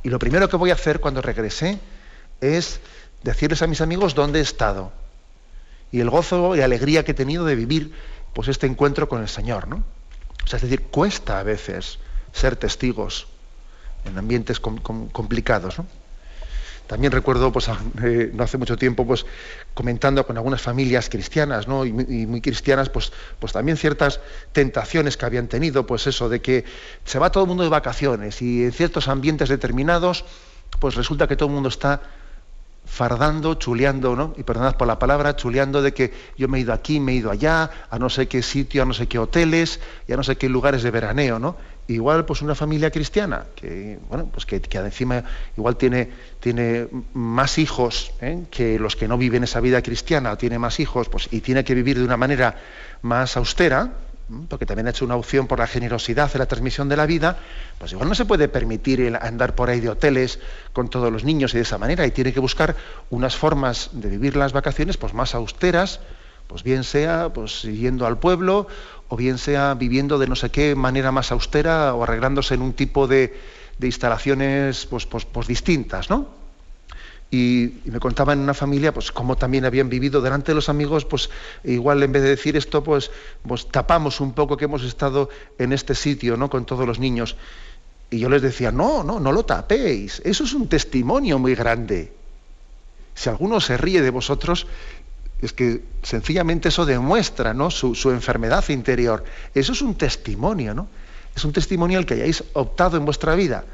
lo 0.05 0.19
primero 0.19 0.49
que 0.49 0.57
voy 0.57 0.71
a 0.71 0.75
hacer 0.75 1.01
cuando 1.01 1.21
regrese 1.21 1.79
es 2.41 2.81
decirles 3.23 3.63
a 3.63 3.67
mis 3.67 3.81
amigos 3.81 4.15
dónde 4.15 4.39
he 4.39 4.43
estado 4.43 4.93
y 5.91 6.01
el 6.01 6.11
gozo 6.11 6.55
y 6.57 6.61
alegría 6.61 7.05
que 7.05 7.13
he 7.13 7.15
tenido 7.15 7.45
de 7.45 7.55
vivir 7.55 7.93
pues 8.33 8.49
este 8.49 8.67
encuentro 8.67 9.09
con 9.09 9.23
el 9.23 9.29
Señor, 9.29 9.69
¿no? 9.69 9.83
O 10.45 10.47
sea, 10.47 10.59
es 10.59 10.63
decir, 10.63 10.83
cuesta 10.83 11.41
a 11.41 11.43
veces 11.43 11.99
ser 12.33 12.57
testigos 12.57 13.27
en 14.05 14.17
ambientes 14.17 14.61
complicados, 14.61 15.79
¿no? 15.79 15.87
También 16.87 17.13
recuerdo, 17.13 17.53
pues, 17.53 17.69
eh, 18.03 18.31
no 18.33 18.45
hace 18.45 18.57
mucho 18.57 18.79
tiempo, 18.79 19.07
pues, 19.07 19.27
comentando 19.75 20.27
con 20.27 20.39
algunas 20.39 20.63
familias 20.63 21.11
cristianas, 21.11 21.69
¿no? 21.69 21.85
y, 21.85 21.93
muy 21.93 22.41
cristianas, 22.41 22.89
pues, 22.89 23.13
pues 23.39 23.53
también 23.53 23.77
ciertas 23.77 24.21
tentaciones 24.53 25.19
que 25.19 25.27
habían 25.27 25.49
tenido, 25.49 25.87
pues 25.87 26.07
eso, 26.07 26.31
de 26.31 26.41
que 26.41 26.65
se 27.05 27.19
va 27.19 27.31
todo 27.31 27.45
el 27.45 27.49
mundo 27.49 27.63
de 27.63 27.69
vacaciones 27.69 28.41
y 28.41 28.65
en 28.65 28.73
ciertos 28.73 29.07
ambientes 29.09 29.51
determinados, 29.51 30.25
pues 30.81 30.95
resulta 30.95 31.29
que 31.29 31.37
todo 31.37 31.51
el 31.51 31.55
mundo 31.57 31.69
está 31.69 32.01
fardando, 32.89 33.55
chuleando, 33.55 34.17
¿no? 34.17 34.35
Y 34.37 34.43
perdonad 34.43 34.77
por 34.77 34.89
la 34.89 34.99
palabra, 34.99 35.37
chuleando 35.37 35.83
de 35.83 35.93
que 35.93 36.13
yo 36.37 36.49
me 36.49 36.59
he 36.59 36.61
ido 36.63 36.73
aquí, 36.73 36.99
me 36.99 37.13
he 37.13 37.17
ido 37.17 37.31
allá, 37.31 37.71
a 37.91 37.99
no 37.99 38.09
sé 38.09 38.27
qué 38.27 38.43
sitio, 38.43 38.83
a 38.83 38.87
no 38.87 38.95
sé 38.95 39.07
qué 39.07 39.19
hoteles, 39.19 39.81
y 40.09 40.13
a 40.13 40.17
no 40.17 40.25
sé 40.25 40.37
qué 40.37 40.49
lugares 40.49 40.83
de 40.83 40.91
veraneo, 40.91 41.39
¿no? 41.39 41.57
igual 41.89 42.27
pues 42.27 42.43
una 42.43 42.55
familia 42.55 42.91
cristiana 42.91 43.47
que 43.57 43.99
bueno 44.09 44.29
pues 44.31 44.45
que, 44.45 44.61
encima 44.75 45.25
igual 45.57 45.77
tiene 45.77 46.11
tiene 46.39 46.87
más 47.15 47.57
hijos 47.57 48.13
¿eh? 48.21 48.45
que 48.51 48.79
los 48.79 48.95
que 48.95 49.09
no 49.09 49.17
viven 49.17 49.43
esa 49.43 49.61
vida 49.61 49.81
cristiana 49.83 50.37
tiene 50.37 50.59
más 50.59 50.81
hijos 50.81 51.09
pues 51.09 51.29
y 51.31 51.41
tiene 51.41 51.65
que 51.65 51.75
vivir 51.75 51.99
de 51.99 52.05
una 52.05 52.19
manera 52.19 52.57
más 53.01 53.39
austera 53.39 53.95
porque 54.49 54.67
también 54.67 54.87
ha 54.87 54.91
hecho 54.91 55.05
una 55.05 55.17
opción 55.17 55.47
por 55.47 55.59
la 55.59 55.67
generosidad 55.67 56.31
en 56.35 56.39
la 56.39 56.47
transmisión 56.47 56.89
de 56.89 56.97
la 56.97 57.07
vida, 57.07 57.39
pues 57.79 57.93
igual 57.93 58.09
no 58.09 58.15
se 58.15 58.25
puede 58.25 58.49
permitir 58.49 59.17
andar 59.21 59.55
por 59.55 59.71
ahí 59.71 59.81
de 59.81 59.89
hoteles 59.89 60.39
con 60.73 60.89
todos 60.89 61.13
los 61.13 61.25
niños 61.25 61.55
y 61.55 61.57
de 61.57 61.63
esa 61.63 61.79
manera, 61.79 62.07
y 62.07 62.11
tiene 62.11 62.33
que 62.33 62.41
buscar 62.41 62.77
unas 63.11 63.37
formas 63.37 63.91
de 63.93 64.09
vivir 64.09 64.37
las 64.37 64.53
vacaciones 64.53 64.97
pues 64.97 65.15
más 65.15 65.35
austeras, 65.35 66.01
pues 66.47 66.63
bien 66.63 66.85
sea 66.85 67.33
pues 67.33 67.63
yendo 67.63 68.07
al 68.07 68.19
pueblo 68.19 68.67
o 69.09 69.17
bien 69.17 69.39
sea 69.39 69.75
viviendo 69.75 70.19
de 70.19 70.27
no 70.27 70.37
sé 70.37 70.51
qué 70.51 70.75
manera 70.75 71.13
más 71.13 71.33
austera 71.33 71.95
o 71.95 72.03
arreglándose 72.03 72.55
en 72.55 72.63
un 72.63 72.73
tipo 72.75 73.07
de, 73.07 73.39
instalaciones 73.81 74.87
pues, 74.87 75.07
pues, 75.07 75.25
pues, 75.25 75.47
distintas, 75.47 76.11
¿no? 76.11 76.38
Y, 77.31 77.75
me 77.85 78.01
contaba 78.01 78.33
en 78.33 78.39
una 78.39 78.55
familia 78.55 78.95
pues 78.95 79.13
cómo 79.13 79.37
también 79.37 79.65
habían 79.65 79.89
vivido 79.89 80.23
delante 80.23 80.53
de 80.53 80.55
los 80.57 80.69
amigos, 80.69 81.05
pues 81.05 81.29
igual 81.65 82.03
en 82.03 82.13
vez 82.13 82.23
de 82.23 82.31
decir 82.31 82.57
esto, 82.57 82.83
pues, 82.83 83.11
pues 83.47 83.69
tapamos 83.69 84.21
un 84.21 84.33
poco 84.33 84.57
que 84.57 84.65
hemos 84.65 84.83
estado 84.83 85.29
en 85.59 85.73
este 85.73 85.95
sitio, 85.95 86.37
¿no? 86.37 86.49
Con 86.49 86.65
todos 86.65 86.87
los 86.87 86.99
niños. 86.99 87.37
Y 88.11 88.21
yo 88.21 88.31
les 88.31 88.41
decía, 88.41 88.73
no, 88.73 89.05
no, 89.05 89.21
no 89.21 89.33
lo 89.33 89.45
tapéis, 89.45 90.23
eso 90.25 90.45
es 90.45 90.55
un 90.55 90.69
testimonio 90.69 91.39
muy 91.39 91.55
grande. 91.55 92.13
Si 93.15 93.29
alguno 93.29 93.61
se 93.61 93.77
ríe 93.77 94.01
de 94.01 94.11
vosotros, 94.11 94.67
es 95.41 95.53
que 95.53 95.83
sencillamente 96.03 96.69
eso 96.69 96.87
demuestra 96.87 97.55
¿no? 97.55 97.71
su, 97.71 98.11
enfermedad 98.11 98.69
interior. 98.69 99.25
Eso 99.55 99.73
es 99.73 99.83
un 99.83 99.95
testimonio, 99.95 100.75
¿no? 100.75 100.89
Es 101.35 101.45
un 101.45 101.53
testimonio 101.53 101.99
al 101.99 102.07
que 102.07 102.15
hayáis 102.15 102.43
optado 102.55 102.97
en 102.97 103.05
vuestra 103.05 103.37
vida, 103.37 103.65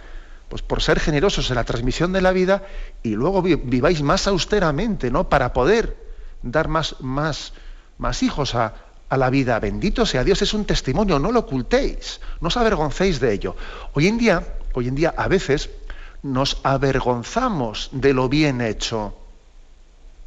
pues 0.48 0.62
por 0.62 0.82
ser 0.82 1.00
generosos 1.00 1.50
en 1.50 1.56
la 1.56 1.64
transmisión 1.64 2.12
de 2.12 2.20
la 2.20 2.32
vida 2.32 2.62
y 3.02 3.10
luego 3.10 3.42
viváis 3.42 4.02
más 4.02 4.26
austeramente, 4.26 5.10
¿no? 5.10 5.28
Para 5.28 5.52
poder 5.52 5.96
dar 6.42 6.68
más, 6.68 7.00
más, 7.00 7.52
más 7.98 8.22
hijos 8.22 8.54
a, 8.54 8.74
la 9.10 9.30
vida. 9.30 9.60
Bendito 9.60 10.06
sea 10.06 10.24
Dios, 10.24 10.42
es 10.42 10.54
un 10.54 10.64
testimonio, 10.64 11.20
no 11.20 11.30
lo 11.30 11.40
ocultéis, 11.40 12.20
no 12.40 12.48
os 12.48 12.56
avergoncéis 12.56 13.20
de 13.20 13.32
ello. 13.32 13.54
Hoy 13.92 14.08
en 14.08 14.18
día, 14.18 14.42
hoy 14.72 14.88
en 14.88 14.96
día 14.96 15.14
a 15.16 15.28
veces 15.28 15.70
nos 16.24 16.58
avergonzamos 16.64 17.90
de 17.92 18.12
lo 18.12 18.28
bien 18.28 18.60
hecho. 18.60 19.16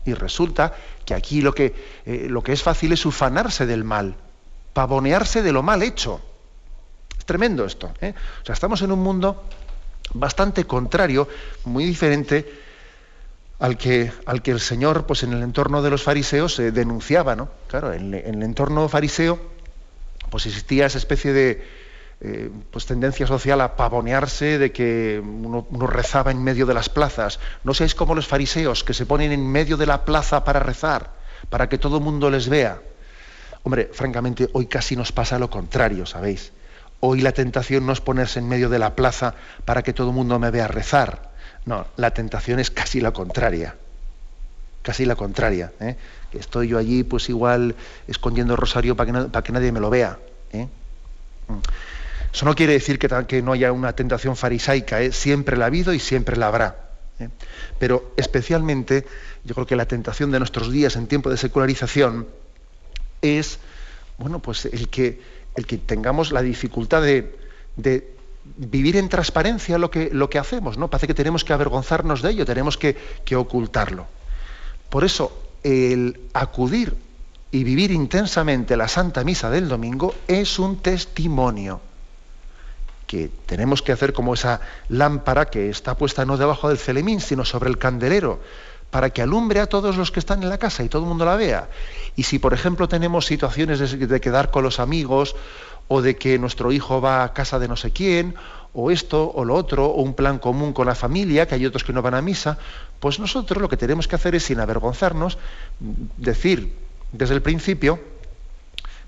Y 0.05 0.13
resulta 0.13 0.74
que 1.05 1.13
aquí 1.15 1.41
lo 1.41 1.53
que, 1.53 1.75
eh, 2.05 2.27
lo 2.29 2.41
que 2.41 2.53
es 2.53 2.63
fácil 2.63 2.93
es 2.93 3.05
ufanarse 3.05 3.65
del 3.65 3.83
mal, 3.83 4.15
pavonearse 4.71 5.43
de 5.43 5.51
lo 5.51 5.63
mal 5.63 5.83
hecho. 5.83 6.21
Es 7.19 7.25
tremendo 7.25 7.65
esto. 7.65 7.91
¿eh? 8.00 8.13
O 8.41 8.45
sea, 8.45 8.53
estamos 8.53 8.81
en 8.83 8.93
un 8.93 9.00
mundo 9.00 9.43
bastante 10.13 10.65
contrario, 10.65 11.27
muy 11.65 11.85
diferente 11.85 12.45
al 13.59 13.77
que, 13.77 14.11
al 14.25 14.41
que 14.41 14.51
el 14.51 14.59
Señor, 14.59 15.05
pues 15.05 15.23
en 15.23 15.33
el 15.33 15.41
entorno 15.41 15.81
de 15.81 15.89
los 15.89 16.03
fariseos, 16.03 16.59
eh, 16.59 16.71
denunciaba, 16.71 17.35
¿no? 17.35 17.49
Claro, 17.67 17.93
en, 17.93 18.13
el 18.13 18.43
entorno 18.43 18.87
fariseo, 18.87 19.39
pues 20.29 20.45
existía 20.45 20.85
esa 20.85 20.97
especie 20.97 21.33
de 21.33 21.65
eh, 22.21 22.49
pues 22.71 22.85
tendencia 22.85 23.27
social 23.27 23.61
a 23.61 23.75
pavonearse 23.75 24.57
de 24.57 24.71
que 24.71 25.21
uno, 25.23 25.67
uno, 25.69 25.87
rezaba 25.87 26.31
en 26.31 26.43
medio 26.43 26.65
de 26.65 26.73
las 26.73 26.89
plazas. 26.89 27.39
No 27.63 27.73
seáis 27.73 27.95
como 27.95 28.15
los 28.15 28.27
fariseos, 28.27 28.83
que 28.83 28.93
se 28.93 29.05
ponen 29.05 29.31
en 29.31 29.45
medio 29.47 29.77
de 29.77 29.85
la 29.85 30.05
plaza 30.05 30.43
para 30.43 30.59
rezar, 30.59 31.11
para 31.49 31.69
que 31.69 31.77
todo 31.77 31.97
el 31.97 32.03
mundo 32.03 32.29
les 32.29 32.49
vea. 32.49 32.81
Hombre, 33.63 33.89
francamente, 33.91 34.49
hoy 34.53 34.67
casi 34.67 34.95
nos 34.95 35.11
pasa 35.11 35.39
lo 35.39 35.49
contrario, 35.49 36.05
¿sabéis? 36.05 36.53
Hoy 36.99 37.21
la 37.21 37.31
tentación 37.31 37.85
no 37.85 37.93
es 37.93 38.01
ponerse 38.01 38.39
en 38.39 38.47
medio 38.47 38.69
de 38.69 38.79
la 38.79 38.95
plaza 38.95 39.35
para 39.65 39.83
que 39.83 39.93
todo 39.93 40.09
el 40.09 40.15
mundo 40.15 40.39
me 40.39 40.51
vea 40.51 40.67
rezar. 40.67 41.29
No, 41.65 41.85
la 41.95 42.11
tentación 42.11 42.59
es 42.59 42.71
casi 42.71 43.01
la 43.01 43.11
contraria. 43.11 43.75
Casi 44.81 45.05
la 45.05 45.15
contraria. 45.15 45.71
¿eh? 45.79 45.95
Que 46.31 46.39
estoy 46.39 46.69
yo 46.69 46.77
allí, 46.77 47.03
pues 47.03 47.29
igual, 47.29 47.75
escondiendo 48.07 48.53
el 48.53 48.57
rosario 48.57 48.95
para 48.95 49.43
que, 49.43 49.51
nadie 49.51 49.71
me 49.71 49.79
lo 49.79 49.89
vea. 49.89 50.17
¿eh? 50.53 50.67
Mm. 51.47 51.57
Eso 52.33 52.45
no 52.45 52.55
quiere 52.55 52.73
decir 52.73 52.99
que, 52.99 53.07
que, 53.27 53.41
no 53.41 53.53
haya 53.53 53.71
una 53.71 53.93
tentación 53.93 54.35
farisaica. 54.35 55.01
¿eh? 55.01 55.11
Siempre 55.11 55.57
la 55.57 55.65
ha 55.65 55.67
habido 55.67 55.93
y 55.93 55.99
siempre 55.99 56.35
la 56.35 56.47
habrá. 56.47 56.75
¿eh? 57.19 57.29
Pero 57.79 58.13
especialmente, 58.17 59.05
yo 59.43 59.55
creo 59.55 59.65
que 59.65 59.75
la 59.75 59.85
tentación 59.85 60.31
de 60.31 60.39
nuestros 60.39 60.71
días 60.71 60.95
en 60.95 61.07
tiempo 61.07 61.29
de 61.29 61.37
secularización 61.37 62.27
es, 63.21 63.59
bueno, 64.17 64.39
pues 64.39 64.65
el 64.65 64.89
que 64.89 65.21
el 65.57 65.65
que 65.65 65.77
tengamos 65.77 66.31
la 66.31 66.41
dificultad 66.41 67.01
de, 67.01 67.35
vivir 68.57 68.95
en 68.95 69.09
transparencia 69.09 69.77
lo 69.77 69.91
que, 69.91 70.11
que 70.29 70.39
hacemos, 70.39 70.77
¿no? 70.77 70.87
Parece 70.87 71.07
que 71.07 71.13
tenemos 71.13 71.43
que 71.43 71.51
avergonzarnos 71.51 72.21
de 72.21 72.29
ello, 72.29 72.45
tenemos 72.45 72.77
que, 72.77 72.95
ocultarlo. 73.35 74.05
Por 74.89 75.03
eso, 75.03 75.35
el 75.63 76.21
acudir 76.33 76.95
y 77.51 77.63
vivir 77.63 77.91
intensamente 77.91 78.77
la 78.77 78.87
Santa 78.87 79.23
Misa 79.23 79.49
del 79.49 79.67
domingo 79.67 80.13
es 80.27 80.59
un 80.59 80.77
testimonio 80.77 81.81
que 83.07 83.31
tenemos 83.47 83.81
que 83.81 83.93
hacer 83.93 84.13
como 84.13 84.35
esa 84.35 84.61
lámpara 84.89 85.45
que 85.45 85.69
está 85.69 85.97
puesta 85.97 86.23
no 86.25 86.37
debajo 86.37 86.69
del 86.69 86.77
celemín, 86.77 87.19
sino 87.19 87.45
sobre 87.45 87.69
el 87.69 87.79
candelero, 87.79 88.41
para 88.91 89.10
que 89.10 89.22
alumbre 89.22 89.60
a 89.60 89.67
todos 89.67 89.98
los 89.98 90.12
que 90.12 90.20
están 90.20 90.44
en 90.44 90.50
la 90.50 90.58
casa 90.58 90.84
y 90.84 90.89
todo 90.89 91.03
el 91.03 91.08
mundo 91.08 91.25
la 91.25 91.36
vea. 91.36 91.70
Y 92.15 92.24
si, 92.24 92.39
por 92.39 92.53
ejemplo, 92.53 92.88
tenemos 92.88 93.25
situaciones 93.25 93.79
de, 94.00 94.22
quedar 94.22 94.50
con 94.51 94.63
los 94.63 94.79
amigos 94.79 95.36
o 95.88 96.01
de 96.01 96.15
que 96.15 96.39
nuestro 96.39 96.72
hijo 96.72 97.01
va 97.01 97.24
a 97.24 97.34
casa 97.34 97.60
de 97.60 97.67
no 97.67 97.75
sé 97.75 97.91
quién, 97.91 98.36
o 98.74 98.91
esto 98.91 99.32
o 99.34 99.46
lo 99.46 99.56
otro, 99.56 99.88
o 99.88 100.01
un 100.01 100.13
plan 100.13 100.39
común 100.39 100.74
con 100.74 100.88
la 100.88 100.96
familia, 100.96 101.48
que 101.48 101.56
hay 101.56 101.65
otros 101.65 101.84
que 101.84 101.94
no 101.94 102.01
van 102.01 102.13
a 102.13 102.22
misa, 102.22 102.58
pues 103.00 103.20
nosotros 103.20 103.62
lo 103.62 103.70
que 103.70 103.77
tenemos 103.77 104.08
que 104.08 104.15
hacer 104.15 104.36
es, 104.36 104.44
sin 104.44 104.60
avergonzarnos, 104.60 105.38
decir 106.17 106.74
desde 107.12 107.36
el 107.36 107.41
principio, 107.41 108.00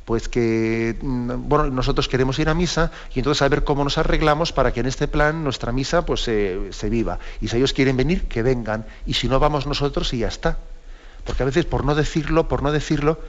pues 0.10 0.28
que 0.28 0.98
mm, 1.00 1.48
bueno, 1.48 1.70
nosotros 1.70 2.08
queremos 2.08 2.40
ir 2.40 2.50
a 2.50 2.56
misa 2.56 2.92
y 3.14 3.20
entonces 3.20 3.44
a 3.44 3.48
ver 3.48 3.64
cómo 3.64 3.84
nos 3.84 4.00
arreglamos 4.00 4.52
para 4.52 4.74
que 4.74 4.80
en 4.80 4.88
este 4.88 5.08
plan 5.08 5.44
nuestra 5.44 5.72
misa 5.72 6.04
pues 6.04 6.22
se 6.22 6.90
viva. 6.90 7.20
Y 7.42 7.50
si 7.50 7.58
ellos 7.58 7.74
quieren 7.74 7.96
venir, 7.96 8.28
que 8.28 8.42
vengan. 8.42 8.88
Y 9.06 9.14
si 9.14 9.28
no 9.30 9.40
vamos 9.40 9.68
nosotros 9.68 10.12
y 10.16 10.18
ya 10.18 10.28
está. 10.28 10.58
Porque 11.26 11.44
a 11.44 11.46
veces 11.46 11.66
por 11.66 11.86
no 11.86 11.94
decirlo, 11.94 12.48
por 12.48 12.64
no 12.64 12.72
decirlo, 12.72 13.20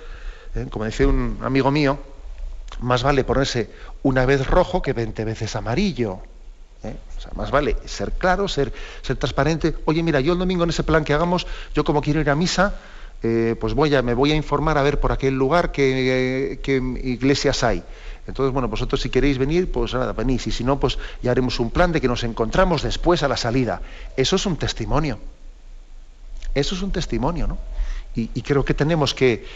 ¿eh? 0.55 0.69
como 0.71 0.87
decía 0.87 1.07
un 1.07 1.41
amigo 1.43 1.71
mío, 1.71 1.99
más 2.79 3.03
vale 3.03 3.25
ponerse 3.25 3.71
una 4.03 4.25
vez 4.25 4.47
rojo 4.47 4.81
que 4.81 4.95
20 4.95 5.23
veces 5.27 5.57
amarillo. 5.57 6.21
¿eh? 6.83 6.97
O 7.19 7.21
sea, 7.21 7.33
más 7.35 7.51
vale 7.51 7.77
ser 7.85 8.13
claro, 8.13 8.49
ser, 8.49 8.73
ser 9.03 9.19
transparente. 9.19 9.75
Oye, 9.85 10.03
mira, 10.03 10.21
yo 10.21 10.33
el 10.33 10.39
domingo 10.39 10.65
en 10.65 10.71
ese 10.71 10.83
plan 10.83 11.05
que 11.05 11.13
hagamos, 11.13 11.47
yo 11.75 11.85
como 11.85 12.01
quiero 12.01 12.23
ir 12.23 12.31
a 12.31 12.35
misa, 12.35 12.77
eh, 13.23 13.55
pues 13.61 13.75
voy 13.75 13.95
a, 13.95 14.03
me 14.03 14.15
voy 14.15 14.33
a 14.33 14.35
informar 14.35 14.79
a 14.79 14.83
ver 14.83 14.99
por 14.99 15.13
aquel 15.13 15.35
lugar 15.35 15.73
qué, 15.73 16.59
iglesias 17.03 17.63
hay. 17.63 17.83
Entonces, 18.27 18.53
bueno, 18.53 18.69
vosotros 18.69 19.01
si 19.01 19.11
queréis 19.11 19.39
venir, 19.39 19.71
pues 19.71 19.93
nada, 19.93 20.13
venís. 20.13 20.47
Y 20.47 20.53
si 20.53 20.65
no, 20.65 20.79
pues 20.79 20.99
ya 21.23 21.31
haremos 21.31 21.59
un 21.61 21.71
plan 21.71 21.93
de 21.93 22.01
que 22.01 22.09
nos 22.09 22.23
encontramos 22.25 22.83
después 22.83 23.23
a 23.23 23.29
la 23.29 23.37
salida. 23.37 23.83
Eso 24.17 24.37
es 24.37 24.47
un 24.47 24.57
testimonio. 24.57 25.19
Eso 26.55 26.75
es 26.75 26.83
un 26.83 26.93
testimonio, 26.93 27.47
¿no? 27.47 27.59
Y, 28.15 28.43
creo 28.43 28.65
que 28.65 28.75
tenemos 28.75 29.15
que 29.15 29.47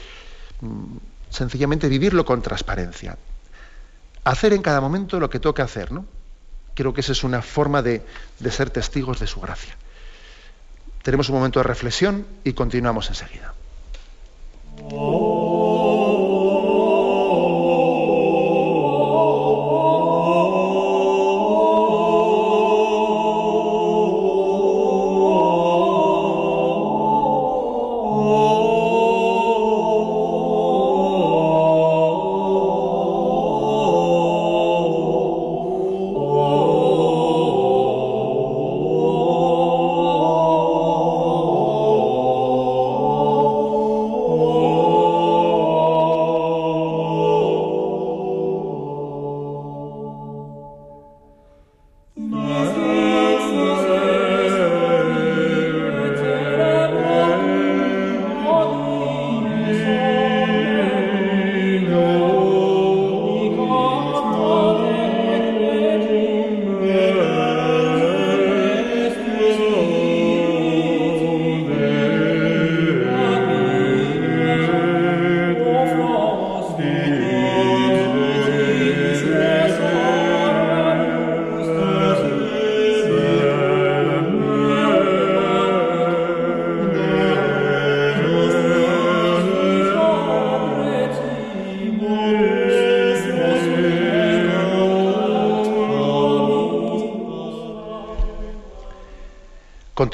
mm, 0.61 0.97
sencillamente 1.29 1.89
vivirlo 1.89 2.25
con 2.25 2.41
transparencia. 2.41 3.17
Hacer 4.25 4.53
en 4.53 4.63
cada 4.63 4.81
momento 4.81 5.19
lo 5.19 5.29
que 5.29 5.41
toca 5.41 5.65
hacer, 5.65 5.91
¿no? 5.91 6.07
Creo 6.75 6.95
que 6.95 7.01
esa 7.01 7.13
es 7.13 7.25
una 7.25 7.43
forma 7.43 7.83
de 7.83 8.03
ser 8.51 8.71
testigos 8.71 9.21
de 9.21 9.27
su 9.27 9.41
gracia. 9.41 9.77
Tenemos 11.05 11.29
un 11.29 11.37
momento 11.37 11.61
de 11.61 11.65
reflexión 11.65 12.27
y 12.45 12.55
continuamos 12.55 13.11
enseguida. 13.11 13.54
Oh. 14.93 16.24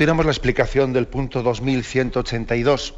Continuamos 0.01 0.25
la 0.25 0.33
explicación 0.33 0.95
del 0.95 1.07
punto 1.09 1.43
2182, 1.43 2.95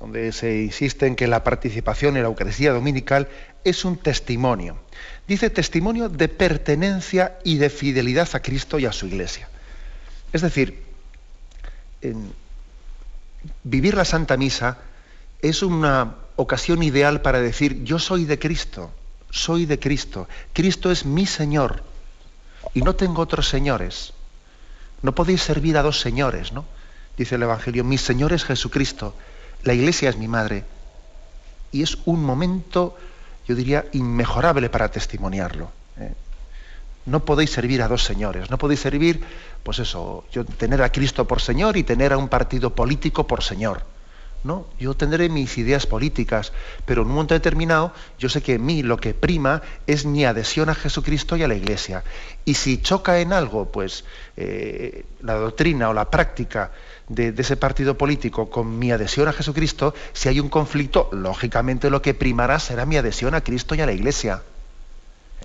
donde 0.00 0.32
se 0.32 0.62
insiste 0.62 1.06
en 1.06 1.14
que 1.14 1.28
la 1.28 1.44
participación 1.44 2.16
en 2.16 2.24
la 2.24 2.28
Eucaristía 2.30 2.72
Dominical 2.72 3.28
es 3.62 3.84
un 3.84 3.96
testimonio. 3.96 4.76
Dice 5.28 5.50
testimonio 5.50 6.08
de 6.08 6.26
pertenencia 6.26 7.38
y 7.44 7.58
de 7.58 7.70
fidelidad 7.70 8.28
a 8.32 8.42
Cristo 8.42 8.80
y 8.80 8.86
a 8.86 8.92
su 8.92 9.06
Iglesia. 9.06 9.48
Es 10.32 10.42
decir, 10.42 10.82
vivir 13.62 13.94
la 13.94 14.04
Santa 14.04 14.36
Misa 14.36 14.78
es 15.42 15.62
una 15.62 16.16
ocasión 16.34 16.82
ideal 16.82 17.20
para 17.20 17.40
decir, 17.40 17.84
yo 17.84 18.00
soy 18.00 18.24
de 18.24 18.40
Cristo, 18.40 18.90
soy 19.30 19.64
de 19.64 19.78
Cristo, 19.78 20.26
Cristo 20.52 20.90
es 20.90 21.06
mi 21.06 21.24
Señor 21.24 21.84
y 22.74 22.82
no 22.82 22.96
tengo 22.96 23.22
otros 23.22 23.48
señores. 23.48 24.12
No 25.02 25.14
podéis 25.14 25.42
servir 25.42 25.76
a 25.76 25.82
dos 25.82 26.00
señores, 26.00 26.52
¿no? 26.52 26.64
Dice 27.16 27.34
el 27.34 27.42
Evangelio, 27.42 27.84
mi 27.84 27.98
Señor 27.98 28.32
es 28.32 28.44
Jesucristo, 28.44 29.14
la 29.64 29.74
iglesia 29.74 30.08
es 30.08 30.16
mi 30.16 30.28
madre. 30.28 30.64
Y 31.72 31.82
es 31.82 31.98
un 32.04 32.24
momento, 32.24 32.96
yo 33.46 33.54
diría, 33.54 33.84
inmejorable 33.92 34.70
para 34.70 34.90
testimoniarlo. 34.90 35.70
¿eh? 35.98 36.14
No 37.06 37.24
podéis 37.24 37.50
servir 37.50 37.82
a 37.82 37.88
dos 37.88 38.04
señores, 38.04 38.50
no 38.50 38.58
podéis 38.58 38.80
servir, 38.80 39.24
pues 39.62 39.80
eso, 39.80 40.24
yo 40.32 40.44
tener 40.44 40.82
a 40.82 40.92
Cristo 40.92 41.26
por 41.26 41.40
Señor 41.40 41.76
y 41.76 41.82
tener 41.82 42.12
a 42.12 42.18
un 42.18 42.28
partido 42.28 42.74
político 42.74 43.26
por 43.26 43.42
Señor. 43.42 43.84
No, 44.44 44.66
yo 44.80 44.94
tendré 44.94 45.28
mis 45.28 45.56
ideas 45.56 45.86
políticas, 45.86 46.52
pero 46.84 47.02
en 47.02 47.08
un 47.08 47.14
momento 47.14 47.34
determinado 47.34 47.92
yo 48.18 48.28
sé 48.28 48.42
que 48.42 48.58
mí 48.58 48.82
lo 48.82 48.96
que 48.96 49.14
prima 49.14 49.62
es 49.86 50.04
mi 50.04 50.24
adhesión 50.24 50.68
a 50.68 50.74
Jesucristo 50.74 51.36
y 51.36 51.44
a 51.44 51.48
la 51.48 51.54
Iglesia. 51.54 52.02
Y 52.44 52.54
si 52.54 52.78
choca 52.78 53.20
en 53.20 53.32
algo, 53.32 53.70
pues 53.70 54.04
eh, 54.36 55.04
la 55.22 55.34
doctrina 55.34 55.90
o 55.90 55.94
la 55.94 56.10
práctica 56.10 56.72
de, 57.08 57.32
ese 57.36 57.56
partido 57.56 57.96
político 57.96 58.50
con 58.50 58.80
mi 58.80 58.90
adhesión 58.90 59.28
a 59.28 59.32
Jesucristo, 59.32 59.94
si 60.12 60.28
hay 60.28 60.40
un 60.40 60.48
conflicto, 60.48 61.08
lógicamente 61.12 61.88
lo 61.88 62.02
que 62.02 62.14
primará 62.14 62.58
será 62.58 62.84
mi 62.84 62.96
adhesión 62.96 63.36
a 63.36 63.42
Cristo 63.42 63.76
y 63.76 63.80
a 63.80 63.86
la 63.86 63.92
Iglesia. 63.92 64.42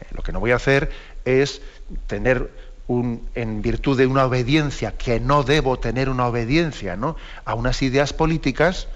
Eh, 0.01 0.05
lo 0.11 0.23
que 0.23 0.31
no 0.31 0.39
voy 0.39 0.51
a 0.51 0.55
hacer 0.55 0.89
es 1.23 1.61
tener 2.07 2.49
un, 2.87 3.27
en 3.35 3.61
virtud 3.61 3.97
de 3.97 4.07
una 4.07 4.25
obediencia, 4.25 4.97
que 4.97 5.19
no 5.19 5.43
debo 5.43 5.77
tener 5.77 6.09
una 6.09 6.27
obediencia 6.27 6.95
¿no? 6.95 7.15
a 7.45 7.53
unas 7.53 7.81
ideas 7.81 8.13
políticas, 8.13 8.87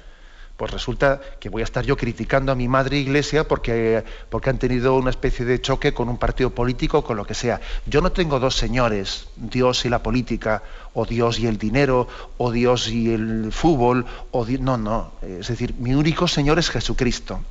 pues 0.62 0.72
resulta 0.72 1.20
que 1.40 1.50
voy 1.50 1.64
a 1.64 1.66
estar 1.66 1.84
yo 1.84 1.98
criticando 1.98 2.52
a 2.52 2.56
mi 2.56 2.68
madre 2.68 3.00
iglesia 3.00 3.48
porque, 3.48 4.04
porque 4.30 4.52
han 4.52 4.60
tenido 4.60 4.96
una 4.96 5.10
especie 5.10 5.44
de 5.44 5.60
choque 5.60 5.92
con 5.92 6.08
un 6.08 6.20
partido 6.20 6.52
político 6.52 7.04
con 7.04 7.18
lo 7.18 7.26
que 7.26 7.34
sea. 7.34 7.60
Yo 7.88 8.00
no 8.00 8.12
tengo 8.12 8.40
dos 8.40 8.58
señores, 8.58 9.28
Dios 9.38 9.86
y 9.86 9.90
la 9.90 10.04
política, 10.04 10.62
o 10.94 11.08
Dios 11.08 11.40
y 11.40 11.48
el 11.48 11.58
dinero, 11.58 12.08
o 12.38 12.52
Dios 12.52 12.90
y 12.90 13.12
el 13.12 13.52
fútbol, 13.52 14.06
o 14.30 14.46
no, 14.46 14.78
no. 14.78 15.14
Es 15.24 15.48
decir, 15.48 15.74
mi 15.80 15.96
único 15.96 16.28
Señor 16.28 16.60
es 16.60 16.70
Jesucristo. 16.70 17.42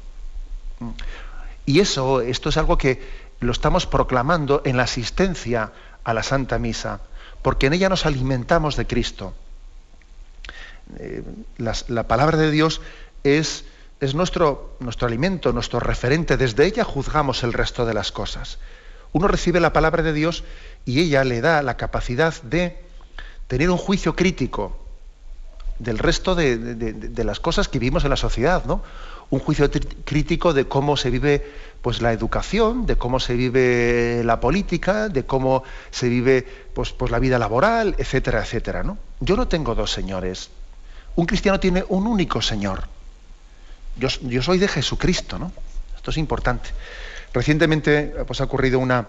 Y 1.66 1.80
eso, 1.80 2.20
esto 2.20 2.50
es 2.50 2.56
algo 2.58 2.78
que 2.78 3.02
lo 3.40 3.50
estamos 3.50 3.86
proclamando 3.86 4.62
en 4.64 4.76
la 4.76 4.84
asistencia 4.84 5.72
a 6.10 6.14
la 6.14 6.22
Santa 6.22 6.58
Misa, 6.58 7.00
porque 7.42 7.66
en 7.66 7.72
ella 7.72 7.88
nos 7.88 8.06
alimentamos 8.06 8.76
de 8.76 8.86
Cristo. 8.86 9.34
Eh, 10.98 11.22
la, 11.58 12.08
palabra 12.08 12.36
de 12.36 12.50
Dios 12.50 12.80
es, 13.24 13.64
es 14.00 14.14
nuestro, 14.14 14.76
nuestro 14.80 15.06
alimento, 15.06 15.52
nuestro 15.52 15.80
referente. 15.80 16.36
Desde 16.36 16.66
ella 16.66 16.84
juzgamos 16.84 17.42
el 17.42 17.52
resto 17.52 17.86
de 17.86 17.94
las 17.94 18.12
cosas. 18.12 18.58
Uno 19.12 19.28
recibe 19.28 19.60
la 19.60 19.72
palabra 19.72 20.02
de 20.02 20.12
Dios 20.12 20.44
y 20.84 21.00
ella 21.00 21.24
le 21.24 21.40
da 21.40 21.62
la 21.62 21.76
capacidad 21.76 22.34
de 22.42 22.78
tener 23.46 23.70
un 23.70 23.78
juicio 23.78 24.14
crítico 24.14 24.76
del 25.78 25.98
resto 25.98 26.34
de, 26.34 26.58
de 26.58 27.24
las 27.24 27.40
cosas 27.40 27.68
que 27.68 27.78
vivimos 27.78 28.04
en 28.04 28.10
la 28.10 28.16
sociedad, 28.16 28.64
¿no? 28.66 28.82
Un 29.30 29.38
juicio 29.38 29.70
crítico 30.04 30.52
de 30.52 30.66
cómo 30.66 30.96
se 30.96 31.10
vive 31.10 31.46
pues, 31.82 32.02
la 32.02 32.12
educación, 32.12 32.86
de 32.86 32.96
cómo 32.96 33.20
se 33.20 33.34
vive 33.34 34.22
la 34.24 34.40
política, 34.40 35.08
de 35.08 35.24
cómo 35.24 35.62
se 35.90 36.08
vive 36.08 36.46
pues, 36.74 36.92
pues, 36.92 37.10
la 37.10 37.18
vida 37.18 37.38
laboral, 37.38 37.94
etcétera, 37.98 38.40
etcétera. 38.40 38.82
¿no? 38.82 38.98
Yo 39.20 39.36
no 39.36 39.48
tengo 39.48 39.74
dos 39.74 39.92
señores. 39.92 40.50
Un 41.16 41.26
cristiano 41.26 41.60
tiene 41.60 41.84
un 41.88 42.06
único 42.06 42.42
Señor. 42.42 42.84
Yo, 43.96 44.08
yo 44.22 44.42
soy 44.42 44.58
de 44.58 44.68
Jesucristo, 44.68 45.38
¿no? 45.38 45.52
Esto 45.96 46.10
es 46.12 46.16
importante. 46.16 46.70
Recientemente 47.32 48.14
pues, 48.26 48.40
ha 48.40 48.44
ocurrido 48.44 48.78
una 48.78 49.06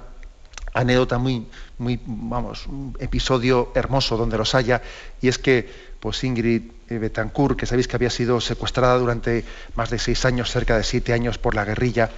anécdota 0.73 1.17
muy, 1.17 1.47
muy, 1.77 1.99
vamos, 2.05 2.67
un 2.67 2.95
episodio 2.99 3.71
hermoso 3.75 4.17
donde 4.17 4.37
los 4.37 4.55
haya, 4.55 4.81
y 5.21 5.27
es 5.27 5.37
que 5.37 5.91
pues 5.99 6.23
Ingrid 6.23 6.63
Betancourt, 6.97 7.57
que 7.57 7.65
sabéis 7.65 7.87
que 7.87 7.95
había 7.95 8.09
sido 8.09 8.41
secuestrada 8.41 8.97
durante 8.97 9.45
más 9.75 9.89
de 9.89 9.99
seis 9.99 10.25
años, 10.25 10.51
cerca 10.51 10.77
de 10.77 10.83
siete 10.83 11.13
años, 11.13 11.37
por 11.37 11.55
la 11.55 11.65
guerrilla 11.65 12.09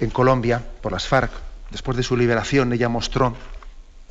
en 0.00 0.10
Colombia, 0.10 0.62
por 0.82 0.92
las 0.92 1.06
FARC. 1.06 1.30
Después 1.70 1.96
de 1.96 2.02
su 2.02 2.16
liberación, 2.16 2.72
ella 2.72 2.88
mostró, 2.88 3.34